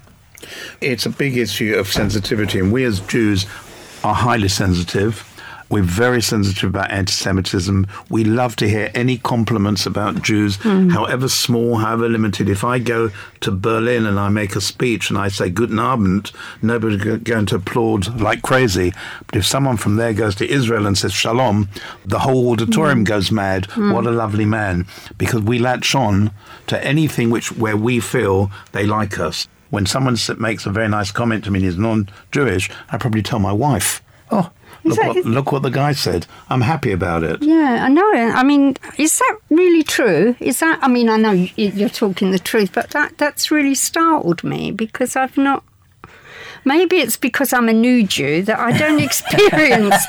It's 0.81 1.07
a 1.07 1.11
big 1.11 1.37
issue 1.37 1.75
of 1.77 1.89
sensitivity, 1.89 2.59
and 2.59 2.71
we 2.73 2.85
as 2.85 3.01
Jews 3.01 3.47
are 4.05 4.15
highly 4.15 4.49
sensitive. 4.49 5.25
We're 5.69 5.83
very 5.83 6.23
sensitive 6.23 6.71
about 6.71 6.93
anti 6.93 7.13
Semitism. 7.13 7.87
We 8.09 8.23
love 8.23 8.55
to 8.57 8.69
hear 8.69 8.91
any 8.95 9.19
compliments 9.19 9.85
about 9.85 10.23
Jews, 10.23 10.59
Mm. 10.59 10.93
however 10.93 11.29
small, 11.29 11.79
however 11.79 12.09
limited. 12.09 12.49
If 12.49 12.63
I 12.63 12.79
go 12.79 13.11
to 13.41 13.51
Berlin 13.51 14.07
and 14.07 14.19
I 14.19 14.29
make 14.29 14.55
a 14.55 14.61
speech 14.61 15.11
and 15.11 15.19
I 15.19 15.27
say 15.29 15.51
Guten 15.51 15.79
Abend, 15.81 16.31
nobody's 16.63 17.03
going 17.19 17.47
to 17.47 17.57
applaud 17.57 18.21
like 18.21 18.43
crazy. 18.43 18.93
But 19.27 19.37
if 19.37 19.45
someone 19.47 19.77
from 19.77 19.97
there 19.97 20.13
goes 20.13 20.37
to 20.37 20.49
Israel 20.49 20.87
and 20.87 20.97
says 20.97 21.13
Shalom, 21.13 21.69
the 22.05 22.21
whole 22.21 22.53
auditorium 22.53 23.01
Mm. 23.01 23.09
goes 23.09 23.33
mad. 23.33 23.67
Mm. 23.75 23.93
What 23.93 24.07
a 24.07 24.11
lovely 24.13 24.45
man. 24.47 24.87
Because 25.19 25.43
we 25.43 25.59
latch 25.59 25.95
on 25.97 26.31
to 26.69 26.85
anything 26.87 27.29
which 27.31 27.51
where 27.57 27.77
we 27.77 27.99
feel 27.99 28.51
they 28.73 28.87
like 28.87 29.19
us. 29.19 29.49
When 29.71 29.85
someone 29.85 30.17
makes 30.39 30.65
a 30.65 30.71
very 30.71 30.89
nice 30.89 31.11
comment 31.11 31.43
to 31.45 31.51
me 31.51 31.59
and 31.59 31.69
is 31.69 31.77
non-Jewish, 31.77 32.71
I 32.91 32.99
probably 32.99 33.23
tell 33.23 33.41
my 33.41 33.53
wife, 33.53 34.01
"Oh, 34.31 34.51
look 34.89 34.99
that- 34.99 35.09
what, 35.09 35.17
is- 35.19 35.27
look 35.27 35.53
what 35.53 35.63
the 35.63 35.71
guy 35.71 35.93
said. 35.93 36.27
I'm 36.51 36.61
happy 36.63 36.93
about 36.93 37.23
it." 37.25 37.43
Yeah, 37.43 37.85
I 37.85 37.89
know. 37.89 38.13
I 38.13 38.43
mean, 38.43 38.77
is 38.99 39.19
that 39.19 39.37
really 39.51 39.83
true? 39.83 40.37
Is 40.41 40.61
that? 40.61 40.79
I 40.83 40.89
mean, 40.89 41.09
I 41.09 41.17
know 41.17 41.33
you're 41.57 41.89
talking 41.89 42.31
the 42.31 42.39
truth, 42.39 42.73
but 42.73 42.91
that 42.91 43.19
that's 43.19 43.51
really 43.51 43.75
startled 43.75 44.43
me 44.45 44.71
because 44.73 45.17
I've 45.17 45.37
not. 45.37 45.63
Maybe 46.65 46.97
it's 46.97 47.17
because 47.17 47.53
I'm 47.53 47.69
a 47.69 47.73
new 47.73 48.05
Jew 48.05 48.43
that 48.43 48.59
I 48.59 48.77
don't 48.77 48.99
experience 49.11 50.05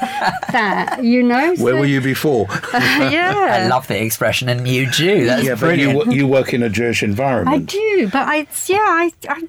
that. 0.52 1.04
You 1.04 1.22
know. 1.22 1.56
Where 1.58 1.76
were 1.76 1.86
you 1.86 2.02
before? 2.02 2.48
yeah. 2.74 3.60
I 3.64 3.68
love 3.68 3.88
the 3.88 4.02
expression, 4.02 4.50
a 4.50 4.56
new 4.56 4.90
Jew. 4.90 5.26
That's 5.26 5.44
yeah, 5.44 5.52
but 5.52 5.60
brilliant. 5.60 5.92
you, 5.92 5.98
wo- 5.98 6.12
you 6.12 6.28
work 6.28 6.56
in 6.56 6.64
a 6.64 6.70
Jewish 6.70 7.04
environment. 7.04 7.56
I 7.56 7.60
do, 7.78 8.10
but 8.12 8.28
I 8.28 8.48
yeah, 8.66 8.78
I, 8.80 9.12
I 9.30 9.44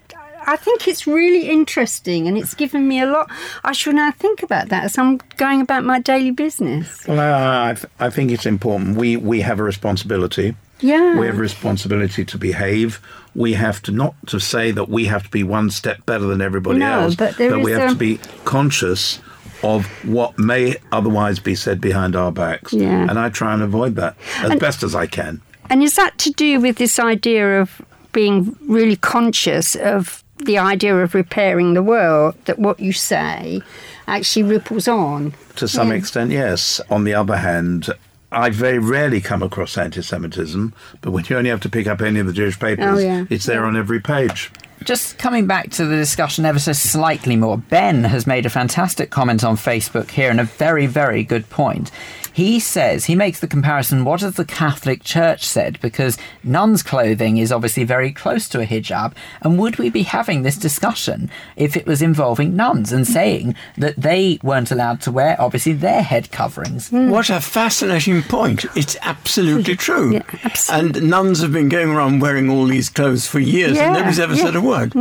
I 0.49 0.57
think 0.57 0.88
it's 0.88 1.07
really 1.07 1.51
interesting, 1.51 2.26
and 2.26 2.36
it's 2.38 2.55
given 2.55 2.88
me 2.88 3.01
a 3.01 3.07
lot. 3.07 3.30
I 3.64 3.72
should 3.72 3.94
now 3.94 4.11
think 4.12 4.42
about 4.42 4.70
that 4.70 4.84
as 4.84 4.96
I'm 4.99 5.18
going 5.36 5.61
about 5.61 5.84
my 5.84 6.01
daily 6.01 6.30
business. 6.30 7.07
Well, 7.07 7.20
I, 7.20 7.70
I, 7.70 7.74
th- 7.74 7.86
I 8.01 8.09
think 8.11 8.30
it's 8.30 8.46
important. 8.46 8.96
We 8.96 9.16
we 9.16 9.40
have 9.42 9.61
a 9.61 9.62
responsibility. 9.62 10.57
Yeah. 10.80 11.18
We 11.18 11.26
have 11.26 11.36
a 11.38 11.40
responsibility 11.40 12.24
to 12.24 12.38
behave. 12.38 13.01
We 13.34 13.53
have 13.55 13.82
to 13.82 13.92
not 13.92 14.14
to 14.28 14.38
say 14.40 14.70
that 14.72 14.88
we 14.88 15.05
have 15.07 15.24
to 15.24 15.30
be 15.30 15.42
one 15.42 15.70
step 15.70 16.07
better 16.07 16.24
than 16.26 16.40
everybody 16.40 16.78
No, 16.78 17.01
else, 17.01 17.14
but 17.16 17.36
there 17.36 17.59
we 17.59 17.72
have 17.72 17.82
a- 17.82 17.86
to 17.86 17.92
um, 17.92 17.99
be 17.99 18.18
conscious 18.44 19.20
of 19.62 19.86
what 20.05 20.38
may 20.38 20.76
otherwise 20.92 21.40
be 21.40 21.55
said 21.57 21.80
behind 21.80 22.14
our 22.16 22.30
backs. 22.32 22.72
Yeah. 22.72 23.07
And 23.11 23.18
I 23.18 23.28
try 23.28 23.53
and 23.55 23.62
avoid 23.62 23.96
that 23.96 24.16
as 24.38 24.51
And- 24.53 24.61
best 24.61 24.82
as 24.82 24.94
I 24.94 25.07
can. 25.07 25.40
And 25.68 25.82
is 25.82 25.96
that 25.96 26.16
to 26.18 26.30
do 26.30 26.61
with 26.61 26.76
this 26.76 26.99
idea 26.99 27.61
of 27.61 27.82
being 28.12 28.57
really 28.66 28.96
conscious 28.96 29.74
of 29.74 30.24
the 30.45 30.59
idea 30.59 30.97
of 30.97 31.14
repairing 31.14 31.74
the 31.74 31.82
world, 31.82 32.34
that 32.47 32.59
what 32.59 32.80
you 32.80 32.93
say 32.93 33.61
actually 34.07 34.43
ripples 34.45 34.89
on? 34.89 35.34
To 35.57 35.68
some 35.68 35.89
Yeah. 35.91 35.95
extent, 35.97 36.30
yes. 36.30 36.80
On 36.91 37.05
the 37.05 37.14
other 37.14 37.36
hand, 37.36 37.89
I 38.30 38.51
very 38.51 38.78
rarely 38.78 39.20
come 39.20 39.43
across 39.43 39.76
anti 39.78 40.03
Semitism, 40.03 40.72
but 41.01 41.11
when 41.12 41.24
you 41.28 41.36
only 41.36 41.51
have 41.51 41.61
to 41.61 41.68
pick 41.68 41.86
up 41.86 42.01
any 42.03 42.20
of 42.20 42.26
the 42.26 42.32
Jewish 42.32 42.57
oh, 42.57 42.61
papers, 42.61 42.86
Oh, 42.86 42.99
yeah. 42.99 43.24
it's 43.30 43.47
there 43.47 43.64
on 43.64 43.76
every 43.76 44.01
page. 44.01 44.51
Just 44.84 45.18
coming 45.18 45.47
back 45.47 45.70
to 45.70 45.84
the 45.84 45.97
discussion 45.97 46.45
ever 46.45 46.59
so 46.61 46.72
slightly 46.72 47.34
more, 47.36 47.59
Ben 47.59 48.05
has 48.05 48.26
made 48.26 48.47
a 48.47 48.51
fantastic 48.51 49.11
comment 49.11 49.43
on 49.43 49.57
Facebook 49.57 50.11
here 50.11 50.30
and 50.30 50.39
a 50.39 50.45
very, 50.45 50.86
very 50.86 51.24
good 51.24 51.49
point. 51.51 51.91
He 52.39 52.61
says, 52.61 53.07
he 53.07 53.16
makes 53.16 53.41
the 53.41 53.49
comparison, 53.49 54.05
what 54.05 54.20
has 54.20 54.36
the 54.36 54.45
Catholic 54.45 55.03
Church 55.03 55.45
said? 55.45 55.80
Because 55.80 56.16
nuns' 56.45 56.84
clothing 56.84 57.36
is 57.36 57.51
obviously 57.51 57.82
very 57.82 58.12
close 58.12 58.49
to 58.51 58.61
a 58.61 58.64
hijab. 58.64 59.12
And 59.43 59.59
would 59.59 59.76
we 59.78 59.91
be 59.91 60.03
having 60.05 60.43
this 60.43 60.57
discussion 60.57 61.32
if 61.57 61.76
it 61.76 61.84
was 61.84 62.01
involving 62.01 62.55
nuns 62.55 62.93
and 62.93 63.05
saying 63.09 63.57
that 63.76 63.97
they 63.97 64.39
weren't 64.45 64.70
allowed 64.70 65.01
to 65.01 65.11
wear, 65.11 65.34
obviously, 65.41 65.72
their 65.72 66.01
head 66.01 66.30
coverings? 66.30 66.91
Hmm. 66.91 67.11
What 67.11 67.28
a 67.28 67.41
fascinating 67.41 68.22
point. 68.22 68.64
It's 68.76 68.97
absolutely 69.03 69.74
true. 69.89 70.20
Absolutely. 70.45 71.01
And 71.01 71.11
nuns 71.11 71.41
have 71.43 71.53
been 71.53 71.68
going 71.68 71.91
around 71.91 72.20
wearing 72.20 72.49
all 72.49 72.66
these 72.66 72.89
clothes 72.89 73.26
for 73.26 73.41
years 73.41 73.76
Yeah, 73.76 73.86
and 73.86 73.95
nobody's 73.95 74.20
ever 74.20 74.34
yeah. 74.34 74.45
said 74.45 74.55
a 74.55 74.61
word. 74.61 74.93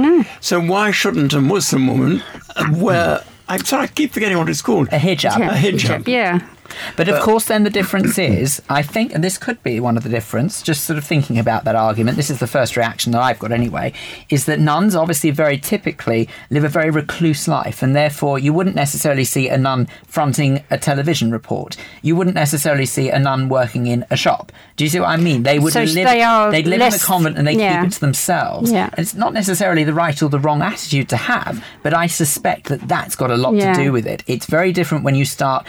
So 0.42 0.60
why 0.60 0.90
shouldn't 0.90 1.34
a 1.34 1.42
Muslim 1.42 1.86
woman 1.86 2.24
wear. 2.72 3.24
I'm 3.50 3.64
sorry, 3.64 3.84
I 3.84 3.88
keep 3.88 4.12
forgetting 4.12 4.38
what 4.38 4.50
it's 4.50 4.62
called. 4.62 4.88
A 4.88 4.98
hijab. 4.98 5.38
A 5.38 5.54
hijab. 5.54 6.08
Yeah. 6.08 6.46
But 6.96 7.08
of 7.08 7.16
But- 7.16 7.24
course, 7.24 7.46
then 7.46 7.64
the 7.64 7.70
difference 7.70 8.18
is, 8.18 8.62
I 8.70 8.82
think, 8.82 9.14
and 9.14 9.24
this 9.24 9.38
could 9.38 9.62
be 9.64 9.80
one 9.80 9.98
of 9.98 10.04
the 10.04 10.10
difference, 10.10 10.62
just 10.62 10.84
sort 10.84 10.98
of 10.98 11.04
thinking 11.06 11.38
about 11.40 11.64
that 11.66 11.76
argument, 11.76 12.18
this 12.18 12.30
is 12.30 12.40
the 12.40 12.48
first 12.48 12.76
reaction 12.78 13.12
that 13.14 13.22
I've 13.22 13.40
got 13.40 13.52
anyway, 13.52 13.94
is 14.30 14.46
that 14.46 14.60
nuns 14.60 14.96
obviously 14.96 15.32
very 15.32 15.58
typically 15.58 16.28
live 16.50 16.64
a 16.64 16.70
very 16.70 16.90
recluse 16.90 17.48
life, 17.48 17.82
and 17.82 17.96
therefore 17.96 18.40
you 18.40 18.54
wouldn't 18.54 18.76
necessarily 18.76 19.24
see 19.24 19.50
a 19.50 19.58
nun 19.58 19.88
fronting 20.08 20.64
a 20.70 20.78
television 20.78 21.32
report. 21.32 21.78
You 22.02 22.16
wouldn't 22.16 22.36
necessarily 22.36 22.86
see 22.86 23.10
a 23.10 23.20
nun 23.20 23.50
working 23.50 23.88
in 23.88 24.06
a 24.10 24.16
shop. 24.18 24.52
Do 24.76 24.84
you 24.84 24.90
see 24.90 25.00
what 25.00 25.10
I 25.10 25.18
mean? 25.18 25.44
They 25.44 25.60
would 25.60 25.74
So 25.74 25.82
live, 25.84 25.94
they 26.08 26.22
are 26.22 26.52
they'd 26.52 26.66
live 26.68 26.76
in 26.76 26.82
a 26.82 26.92
less- 26.92 27.04
convent 27.06 27.38
and 27.38 27.48
they 27.48 27.54
yeah. 27.54 27.82
keep 27.82 27.88
it 27.92 27.94
to 27.96 28.00
themselves. 28.00 28.72
Yeah. 28.72 28.90
And 28.92 29.00
it's 29.00 29.16
not 29.16 29.34
necessarily 29.34 29.84
the 29.84 29.94
right 29.94 30.22
or 30.22 30.30
the 30.30 30.40
wrong 30.40 30.62
attitude 30.62 31.10
to 31.10 31.18
have, 31.18 31.64
but 31.84 31.94
I 31.94 32.08
suspect 32.08 32.68
that 32.68 32.88
that's 32.88 33.16
got 33.16 33.32
a 33.32 33.38
lot 33.38 33.56
Yeah. 33.56 33.74
to 33.74 33.84
do 33.84 33.92
with 33.92 34.06
it. 34.06 34.24
It's 34.28 34.46
very 34.46 34.72
different 34.72 35.04
when 35.04 35.16
you 35.16 35.26
start 35.26 35.66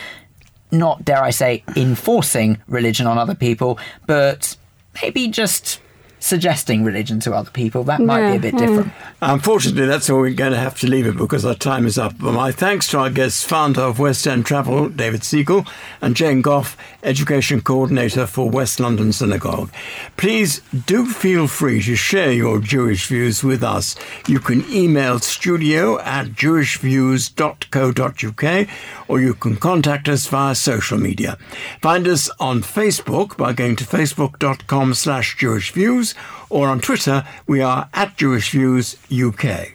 not 0.70 1.04
dare 1.04 1.22
I 1.22 1.30
say 1.30 1.64
enforcing 1.76 2.60
religion 2.68 3.06
on 3.06 3.18
other 3.18 3.34
people, 3.34 3.78
but 4.06 4.56
maybe 5.02 5.28
just 5.28 5.80
suggesting 6.20 6.84
religion 6.84 7.20
to 7.20 7.32
other 7.32 7.50
people. 7.50 7.84
That 7.84 8.00
might 8.00 8.32
be 8.32 8.36
a 8.36 8.40
bit 8.40 8.54
Yeah, 8.54 8.60
different. 8.66 8.92
Unfortunately, 9.20 9.86
that's 9.86 10.08
where 10.08 10.20
we're 10.20 10.34
going 10.34 10.52
to 10.52 10.58
have 10.58 10.78
to 10.80 10.86
leave 10.86 11.06
it 11.06 11.16
because 11.16 11.44
our 11.44 11.54
time 11.54 11.86
is 11.86 11.98
up. 11.98 12.14
But 12.18 12.32
my 12.32 12.52
thanks 12.52 12.86
to 12.88 12.98
our 12.98 13.10
guests, 13.10 13.42
founder 13.42 13.82
of 13.82 13.98
West 13.98 14.26
End 14.26 14.46
Travel, 14.46 14.88
David 14.88 15.24
Siegel, 15.24 15.66
and 16.00 16.16
Jane 16.16 16.40
Goff, 16.42 16.76
education 17.02 17.60
coordinator 17.60 18.26
for 18.26 18.48
West 18.50 18.80
London 18.80 19.12
Synagogue. 19.12 19.70
Please 20.16 20.60
do 20.86 21.06
feel 21.06 21.46
free 21.48 21.82
to 21.82 21.96
share 21.96 22.32
your 22.32 22.58
Jewish 22.60 23.06
views 23.06 23.42
with 23.44 23.62
us. 23.62 23.94
You 24.26 24.40
can 24.40 24.64
email 24.70 25.18
studio 25.20 25.98
at 26.00 26.28
jewishviews.co.uk 26.28 28.68
or 29.08 29.20
you 29.20 29.34
can 29.34 29.56
contact 29.56 30.08
us 30.08 30.26
via 30.26 30.54
social 30.54 30.98
media. 30.98 31.36
Find 31.80 32.06
us 32.06 32.30
on 32.38 32.62
Facebook 32.62 33.36
by 33.36 33.52
going 33.52 33.76
to 33.76 33.84
facebook.com 33.84 34.94
slash 34.94 35.36
jewishviews 35.36 36.07
or 36.50 36.68
on 36.68 36.80
Twitter 36.80 37.24
we 37.46 37.60
are 37.60 37.88
at 37.94 38.16
jewishviewsuk. 38.16 39.72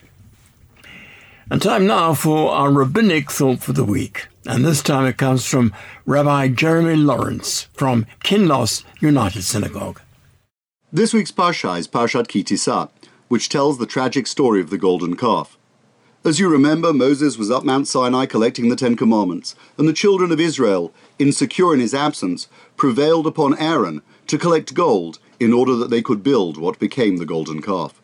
And 1.49 1.61
time 1.61 1.85
now 1.85 2.13
for 2.13 2.51
our 2.51 2.71
rabbinic 2.71 3.29
thought 3.29 3.61
for 3.61 3.73
the 3.73 3.83
week. 3.83 4.27
And 4.45 4.65
this 4.65 4.81
time 4.81 5.05
it 5.05 5.17
comes 5.17 5.45
from 5.45 5.73
Rabbi 6.05 6.49
Jeremy 6.49 6.95
Lawrence 6.95 7.63
from 7.73 8.05
Kinloss 8.23 8.83
United 8.99 9.43
Synagogue. 9.43 10.01
This 10.91 11.13
week's 11.13 11.31
Parsha 11.31 11.79
is 11.79 11.87
Parshat 11.87 12.27
Ki 12.27 12.43
Tisa, 12.43 12.89
which 13.27 13.49
tells 13.49 13.77
the 13.77 13.85
tragic 13.85 14.27
story 14.27 14.61
of 14.61 14.69
the 14.69 14.77
golden 14.77 15.15
calf. 15.15 15.57
As 16.25 16.39
you 16.39 16.47
remember, 16.47 16.93
Moses 16.93 17.37
was 17.37 17.51
up 17.51 17.65
Mount 17.65 17.87
Sinai 17.87 18.25
collecting 18.25 18.69
the 18.69 18.75
Ten 18.75 18.95
Commandments, 18.95 19.55
and 19.77 19.89
the 19.89 19.93
children 19.93 20.31
of 20.31 20.39
Israel, 20.39 20.93
insecure 21.19 21.73
in 21.73 21.79
his 21.81 21.93
absence, 21.93 22.47
prevailed 22.77 23.27
upon 23.27 23.57
Aaron 23.57 24.01
to 24.27 24.37
collect 24.37 24.73
gold 24.73 25.19
in 25.39 25.53
order 25.53 25.75
that 25.75 25.89
they 25.89 26.01
could 26.01 26.23
build 26.23 26.57
what 26.57 26.79
became 26.79 27.17
the 27.17 27.25
golden 27.25 27.61
calf. 27.61 28.01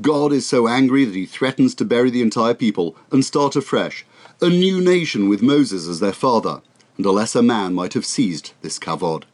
God 0.00 0.32
is 0.32 0.46
so 0.46 0.66
angry 0.66 1.04
that 1.04 1.14
he 1.14 1.26
threatens 1.26 1.74
to 1.76 1.84
bury 1.84 2.10
the 2.10 2.22
entire 2.22 2.54
people 2.54 2.96
and 3.10 3.24
start 3.24 3.56
afresh, 3.56 4.04
a 4.40 4.48
new 4.48 4.80
nation 4.80 5.28
with 5.28 5.42
Moses 5.42 5.86
as 5.86 6.00
their 6.00 6.12
father, 6.12 6.62
and 6.96 7.06
a 7.06 7.10
lesser 7.10 7.42
man 7.42 7.74
might 7.74 7.94
have 7.94 8.06
seized 8.06 8.52
this 8.62 8.78
kavod. 8.78 9.24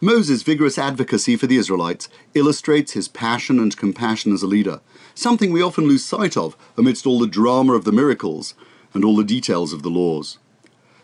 Moses' 0.00 0.42
vigorous 0.42 0.78
advocacy 0.78 1.36
for 1.36 1.46
the 1.46 1.56
Israelites 1.56 2.08
illustrates 2.34 2.92
his 2.92 3.06
passion 3.06 3.60
and 3.60 3.76
compassion 3.76 4.32
as 4.32 4.42
a 4.42 4.48
leader, 4.48 4.80
something 5.14 5.52
we 5.52 5.62
often 5.62 5.86
lose 5.86 6.04
sight 6.04 6.36
of 6.36 6.56
amidst 6.76 7.06
all 7.06 7.20
the 7.20 7.26
drama 7.26 7.74
of 7.74 7.84
the 7.84 7.92
miracles 7.92 8.54
and 8.94 9.04
all 9.04 9.14
the 9.14 9.22
details 9.22 9.72
of 9.72 9.82
the 9.82 9.90
laws. 9.90 10.38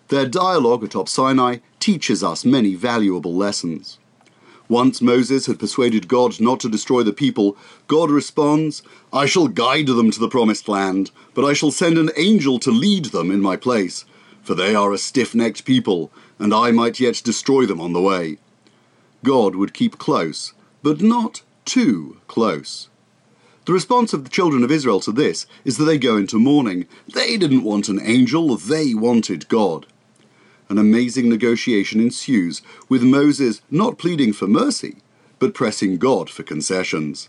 Their 0.08 0.26
dialogue 0.26 0.82
atop 0.82 1.08
Sinai 1.08 1.58
teaches 1.78 2.24
us 2.24 2.44
many 2.44 2.74
valuable 2.74 3.34
lessons. 3.34 3.98
Once 4.68 5.00
Moses 5.00 5.46
had 5.46 5.58
persuaded 5.58 6.08
God 6.08 6.40
not 6.40 6.60
to 6.60 6.68
destroy 6.68 7.02
the 7.02 7.12
people, 7.12 7.56
God 7.86 8.10
responds, 8.10 8.82
I 9.12 9.24
shall 9.24 9.48
guide 9.48 9.86
them 9.86 10.10
to 10.10 10.20
the 10.20 10.28
promised 10.28 10.68
land, 10.68 11.10
but 11.34 11.44
I 11.44 11.54
shall 11.54 11.70
send 11.70 11.96
an 11.96 12.10
angel 12.16 12.58
to 12.60 12.70
lead 12.70 13.06
them 13.06 13.30
in 13.30 13.40
my 13.40 13.56
place, 13.56 14.04
for 14.42 14.54
they 14.54 14.74
are 14.74 14.92
a 14.92 14.98
stiff 14.98 15.34
necked 15.34 15.64
people, 15.64 16.10
and 16.38 16.52
I 16.52 16.70
might 16.70 17.00
yet 17.00 17.22
destroy 17.24 17.64
them 17.64 17.80
on 17.80 17.94
the 17.94 18.02
way. 18.02 18.38
God 19.24 19.56
would 19.56 19.72
keep 19.72 19.98
close, 19.98 20.52
but 20.82 21.00
not 21.00 21.42
too 21.64 22.18
close. 22.28 22.88
The 23.64 23.72
response 23.72 24.12
of 24.12 24.24
the 24.24 24.30
children 24.30 24.62
of 24.64 24.70
Israel 24.70 25.00
to 25.00 25.12
this 25.12 25.46
is 25.64 25.76
that 25.76 25.84
they 25.84 25.98
go 25.98 26.16
into 26.16 26.38
mourning. 26.38 26.86
They 27.12 27.36
didn't 27.36 27.64
want 27.64 27.88
an 27.88 28.00
angel, 28.02 28.56
they 28.56 28.94
wanted 28.94 29.48
God. 29.48 29.86
An 30.68 30.78
amazing 30.78 31.28
negotiation 31.28 32.00
ensues, 32.00 32.60
with 32.88 33.02
Moses 33.02 33.62
not 33.70 33.98
pleading 33.98 34.32
for 34.32 34.46
mercy, 34.46 34.96
but 35.38 35.54
pressing 35.54 35.96
God 35.96 36.28
for 36.28 36.42
concessions. 36.42 37.28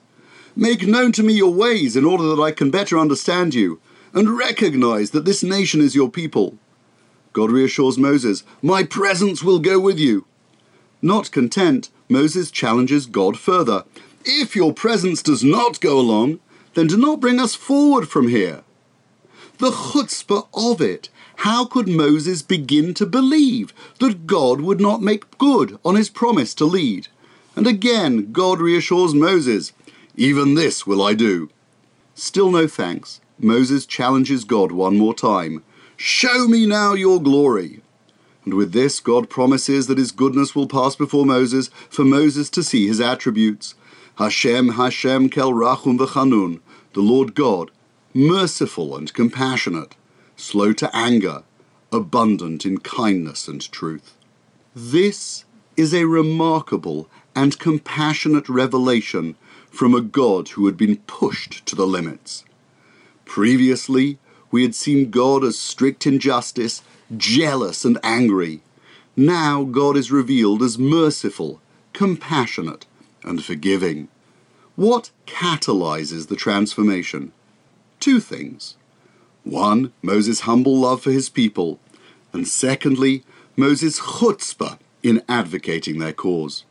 Make 0.56 0.86
known 0.86 1.12
to 1.14 1.24
me 1.24 1.34
your 1.34 1.54
ways 1.54 1.96
in 1.96 2.04
order 2.04 2.24
that 2.24 2.42
I 2.42 2.52
can 2.52 2.70
better 2.70 3.00
understand 3.00 3.54
you, 3.54 3.80
and 4.14 4.38
recognize 4.38 5.12
that 5.12 5.26
this 5.26 5.44
nation 5.44 5.80
is 5.82 5.96
your 5.96 6.10
people. 6.10 6.58
God 7.32 7.52
reassures 7.52 7.98
Moses, 7.98 8.44
My 8.62 8.84
presence 8.84 9.44
will 9.44 9.60
go 9.60 9.80
with 9.80 10.00
you. 10.00 10.26
Not 11.02 11.32
content, 11.32 11.90
Moses 12.10 12.52
challenges 12.52 13.06
God 13.06 13.38
further. 13.38 13.86
If 14.26 14.56
your 14.56 14.74
presence 14.74 15.22
does 15.22 15.44
not 15.44 15.80
go 15.80 16.00
along, 16.00 16.40
then 16.74 16.88
do 16.88 16.98
not 16.98 17.20
bring 17.20 17.40
us 17.40 17.56
forward 17.56 18.10
from 18.10 18.28
here. 18.28 18.64
The 19.60 19.72
chutzpah 19.72 20.48
of 20.54 20.82
it. 20.82 21.10
How 21.44 21.64
could 21.64 21.88
Moses 21.88 22.42
begin 22.42 22.94
to 22.96 23.06
believe 23.06 23.74
that 24.00 24.28
God 24.28 24.60
would 24.60 24.82
not 24.82 25.02
make 25.02 25.38
good 25.38 25.80
on 25.86 25.96
his 25.96 26.10
promise 26.10 26.54
to 26.56 26.66
lead? 26.66 27.08
And 27.56 27.66
again, 27.66 28.34
God 28.34 28.60
reassures 28.60 29.14
Moses, 29.14 29.72
Even 30.18 30.56
this 30.56 30.86
will 30.86 31.02
I 31.02 31.14
do. 31.14 31.50
Still 32.14 32.52
no 32.52 32.68
thanks. 32.68 33.22
Moses 33.40 33.86
challenges 33.86 34.44
God 34.44 34.74
one 34.74 34.98
more 34.98 35.14
time. 35.14 35.64
Show 35.96 36.46
me 36.50 36.66
now 36.66 36.94
your 36.94 37.22
glory. 37.22 37.84
And 38.44 38.56
with 38.56 38.74
this, 38.74 39.00
God 39.00 39.30
promises 39.30 39.88
that 39.88 39.98
his 39.98 40.12
goodness 40.12 40.54
will 40.54 40.68
pass 40.68 40.98
before 40.98 41.26
Moses 41.26 41.70
for 41.90 42.04
Moses 42.04 42.50
to 42.50 42.64
see 42.64 42.86
his 42.86 43.00
attributes. 43.00 43.76
Hashem, 44.16 44.74
Hashem, 44.74 45.30
Kel 45.30 45.54
Rachum 45.54 46.00
v'Chanun, 46.00 46.60
the 46.92 47.02
Lord 47.02 47.34
God, 47.34 47.72
merciful 48.14 48.98
and 48.98 49.14
compassionate, 49.14 49.96
slow 50.40 50.74
to 50.74 50.96
anger, 50.96 51.44
abundant 51.92 52.66
in 52.66 52.78
kindness 52.80 53.48
and 53.48 53.72
truth. 53.72 54.16
This 54.76 55.44
is 55.76 55.94
a 55.94 56.06
remarkable 56.06 57.10
and 57.36 57.60
compassionate 57.60 58.48
revelation 58.50 59.36
from 59.70 59.94
a 59.94 60.02
God 60.02 60.50
who 60.50 60.66
had 60.66 60.78
been 60.78 60.98
pushed 61.08 61.66
to 61.66 61.76
the 61.76 61.88
limits. 61.88 62.44
Previously, 63.26 64.18
we 64.52 64.64
had 64.64 64.74
seen 64.76 65.12
God 65.12 65.44
as 65.44 65.58
strict 65.58 66.08
in 66.08 66.20
justice, 66.20 66.82
jealous 67.16 67.86
and 67.86 68.00
angry. 68.04 68.62
Now 69.16 69.64
God 69.64 69.98
is 69.98 70.12
revealed 70.12 70.64
as 70.64 70.80
merciful, 70.80 71.62
compassionate, 71.94 72.86
and 73.24 73.44
forgiving. 73.44 74.08
What 74.76 75.12
catalyzes 75.28 76.28
the 76.28 76.36
transformation? 76.36 77.34
Two 78.00 78.20
things. 78.20 78.76
One, 79.50 79.94
Moses' 80.04 80.42
humble 80.42 80.78
love 80.78 81.02
for 81.02 81.12
his 81.12 81.28
people, 81.28 81.80
and 82.32 82.48
secondly, 82.48 83.24
Moses' 83.58 84.00
chutzpah 84.00 84.78
in 85.02 85.24
advocating 85.28 85.98
their 85.98 86.14
cause. 86.14 86.66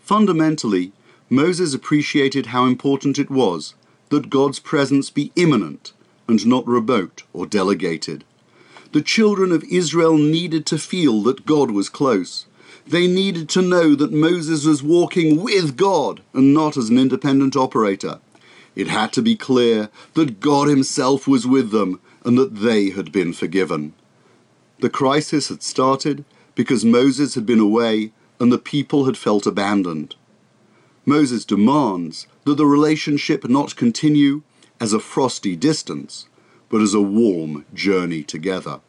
Fundamentally, 0.00 0.92
Moses 1.28 1.74
appreciated 1.74 2.46
how 2.46 2.64
important 2.64 3.18
it 3.18 3.30
was 3.30 3.74
that 4.08 4.30
God's 4.30 4.58
presence 4.58 5.10
be 5.10 5.32
imminent 5.36 5.92
and 6.26 6.46
not 6.46 6.66
remote 6.66 7.24
or 7.34 7.46
delegated. 7.46 8.24
The 8.92 9.02
children 9.02 9.52
of 9.52 9.64
Israel 9.64 10.16
needed 10.16 10.64
to 10.66 10.78
feel 10.78 11.22
that 11.24 11.44
God 11.44 11.70
was 11.70 11.90
close. 11.90 12.46
They 12.86 13.06
needed 13.06 13.50
to 13.50 13.60
know 13.60 13.94
that 13.96 14.12
Moses 14.12 14.64
was 14.64 14.82
walking 14.82 15.42
with 15.42 15.76
God 15.76 16.22
and 16.32 16.54
not 16.54 16.78
as 16.78 16.88
an 16.88 16.98
independent 16.98 17.54
operator. 17.54 18.20
It 18.74 18.88
had 18.88 19.12
to 19.14 19.22
be 19.22 19.36
clear 19.36 19.90
that 20.14 20.40
God 20.40 20.68
Himself 20.68 21.28
was 21.28 21.46
with 21.46 21.70
them 21.70 22.00
and 22.24 22.38
that 22.38 22.56
they 22.56 22.90
had 22.90 23.12
been 23.12 23.32
forgiven. 23.32 23.92
The 24.80 24.90
crisis 24.90 25.48
had 25.48 25.62
started 25.62 26.24
because 26.54 26.84
Moses 26.84 27.34
had 27.34 27.46
been 27.46 27.60
away 27.60 28.12
and 28.40 28.50
the 28.50 28.58
people 28.58 29.04
had 29.04 29.16
felt 29.16 29.46
abandoned. 29.46 30.16
Moses 31.04 31.44
demands 31.44 32.26
that 32.44 32.56
the 32.56 32.66
relationship 32.66 33.48
not 33.48 33.76
continue 33.76 34.42
as 34.80 34.92
a 34.92 35.00
frosty 35.00 35.56
distance, 35.56 36.26
but 36.68 36.80
as 36.80 36.94
a 36.94 37.00
warm 37.00 37.64
journey 37.74 38.22
together. 38.22 38.80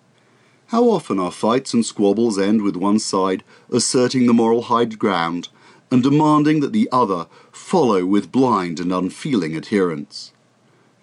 How 0.67 0.85
often 0.89 1.19
our 1.19 1.31
fights 1.31 1.73
and 1.73 1.85
squabbles 1.85 2.39
end 2.39 2.61
with 2.63 2.75
one 2.75 2.97
side 2.99 3.43
asserting 3.71 4.25
the 4.25 4.33
moral 4.33 4.63
high 4.63 4.85
ground 4.85 5.49
and 5.93 6.01
demanding 6.01 6.59
that 6.59 6.73
the 6.73 6.89
other 6.91 7.27
follow 7.51 8.03
with 8.03 8.31
blind 8.31 8.79
and 8.79 8.91
unfeeling 8.91 9.55
adherence. 9.55 10.33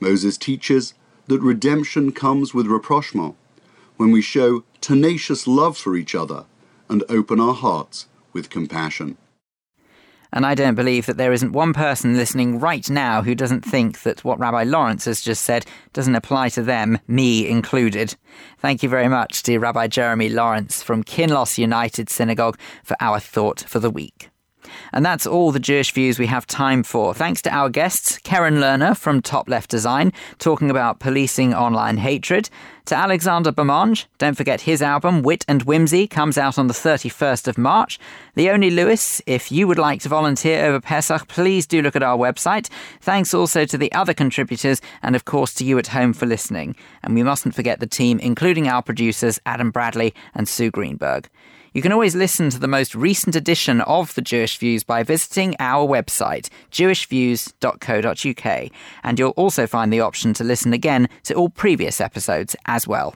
Moses 0.01 0.37
teaches 0.37 0.95
that 1.29 1.41
redemption 1.41 2.11
comes 2.11 2.53
with 2.53 2.67
rapprochement, 2.67 3.37
when 3.99 4.11
we 4.11 4.21
show 4.21 4.65
tenacious 4.81 5.47
love 5.47 5.79
for 5.79 5.95
each 5.95 6.17
other 6.17 6.45
and 6.89 7.05
open 7.09 7.39
our 7.39 7.55
hearts 7.55 8.09
with 8.33 8.51
compassion. 8.51 9.17
And 10.33 10.45
I 10.45 10.57
don't 10.57 10.75
believe 10.75 11.07
that 11.07 11.17
there 11.17 11.33
isn't 11.33 11.53
one 11.53 11.73
person 11.73 12.17
listening 12.17 12.59
right 12.59 12.91
now 12.91 13.23
who 13.23 13.37
doesn't 13.37 13.65
think 13.65 14.03
that 14.03 14.25
what 14.25 14.41
Rabbi 14.41 14.65
Lawrence 14.65 15.05
has 15.05 15.21
just 15.21 15.45
said 15.45 15.67
doesn't 15.93 16.17
apply 16.17 16.49
to 16.49 16.63
them, 16.63 16.99
me 17.07 17.49
included. 17.49 18.17
Thank 18.59 18.83
you 18.83 18.89
very 18.89 19.09
much 19.09 19.45
to 19.45 19.59
Rabbi 19.59 19.87
Jeremy 19.87 20.31
Lawrence 20.31 20.83
from 20.83 21.05
Kinloss 21.05 21.59
United 21.59 22.11
Synagogue 22.11 22.59
for 22.83 22.97
our 22.99 23.21
thought 23.21 23.61
for 23.61 23.79
the 23.79 23.91
week. 23.91 24.31
And 24.93 25.05
that's 25.05 25.27
all 25.27 25.53
the 25.53 25.61
Jewish 25.61 25.93
views 25.93 26.19
we 26.19 26.27
have 26.27 26.47
time 26.47 26.83
for. 26.83 27.15
Thanks 27.15 27.43
to 27.43 27.51
our 27.51 27.69
guests, 27.69 28.19
Keren 28.19 28.57
Lerner 28.57 28.97
from 28.97 29.23
Top 29.23 29.49
Left 29.49 29.71
Design, 29.71 30.13
talking 30.39 30.71
about 30.71 31.01
policing 31.01 31.55
online 31.55 31.99
hatred, 31.99 32.49
to 32.91 32.97
Alexander 32.97 33.53
Bermange, 33.53 34.07
don't 34.19 34.37
forget 34.37 34.63
his 34.63 34.83
album, 34.83 35.23
Wit 35.23 35.45
and 35.47 35.63
Whimsy, 35.63 36.09
comes 36.09 36.37
out 36.37 36.59
on 36.59 36.67
the 36.67 36.75
31st 36.75 37.47
of 37.47 37.57
March. 37.57 38.01
Leonie 38.35 38.71
Lewis, 38.71 39.23
if 39.27 39.53
you 39.53 39.69
would 39.69 39.79
like 39.79 40.01
to 40.01 40.09
volunteer 40.09 40.65
over 40.65 40.81
Pesach, 40.81 41.29
please 41.29 41.69
do 41.69 41.83
look 41.83 41.95
at 41.95 42.03
our 42.03 42.19
website. 42.19 42.69
Thanks 43.01 43.33
also 43.33 43.65
to 43.65 43.79
the 43.79 43.93
other 43.93 44.13
contributors, 44.13 44.81
and 45.05 45.15
of 45.15 45.25
course 45.25 45.55
to 45.55 45.65
you 45.65 45.79
at 45.79 45.87
home 45.87 46.13
for 46.13 46.27
listening. 46.27 46.75
And 47.05 47.15
we 47.15 47.23
mustn't 47.23 47.55
forget 47.55 47.79
the 47.79 47.87
team, 47.87 48.19
including 48.19 48.67
our 48.67 48.83
producers, 48.83 49.39
Adam 49.47 49.71
Bradley 49.71 50.13
and 50.35 50.49
Sue 50.49 50.73
Greenberg. 50.73 51.29
You 51.73 51.83
can 51.83 51.93
always 51.93 52.17
listen 52.17 52.51
to 52.51 52.59
the 52.59 52.67
most 52.67 52.97
recent 52.97 53.37
edition 53.37 53.81
of 53.83 54.13
The 54.17 54.23
Jewish 54.23 54.59
Views 54.59 54.83
by 54.83 55.05
visiting 55.05 55.55
our 55.61 55.87
website, 55.87 56.49
jewishviews.co.uk, 56.73 58.71
and 59.05 59.19
you'll 59.19 59.31
also 59.31 59.69
find 59.69 59.93
the 59.93 60.01
option 60.01 60.35
to 60.35 60.43
listen 60.43 60.73
again 60.73 61.09
to 61.25 61.35
all 61.35 61.49
previous 61.49 62.01
episodes 62.01 62.57
as 62.67 62.89
well. 62.89 63.15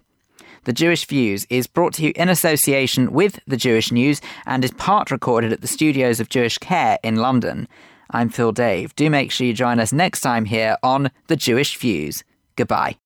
The 0.64 0.72
Jewish 0.72 1.04
Views 1.06 1.46
is 1.50 1.66
brought 1.66 1.94
to 1.94 2.04
you 2.04 2.12
in 2.14 2.28
association 2.28 3.12
with 3.12 3.40
The 3.46 3.56
Jewish 3.56 3.90
News 3.90 4.20
and 4.46 4.64
is 4.64 4.70
part 4.70 5.10
recorded 5.10 5.52
at 5.52 5.60
the 5.60 5.66
studios 5.66 6.20
of 6.20 6.28
Jewish 6.28 6.58
Care 6.58 7.00
in 7.02 7.16
London. 7.16 7.66
I'm 8.10 8.28
Phil 8.28 8.52
Dave. 8.52 8.94
Do 8.94 9.10
make 9.10 9.32
sure 9.32 9.46
you 9.48 9.52
join 9.52 9.80
us 9.80 9.92
next 9.92 10.20
time 10.20 10.44
here 10.44 10.76
on 10.82 11.10
The 11.26 11.36
Jewish 11.36 11.76
Views. 11.76 12.22
Goodbye. 12.56 12.96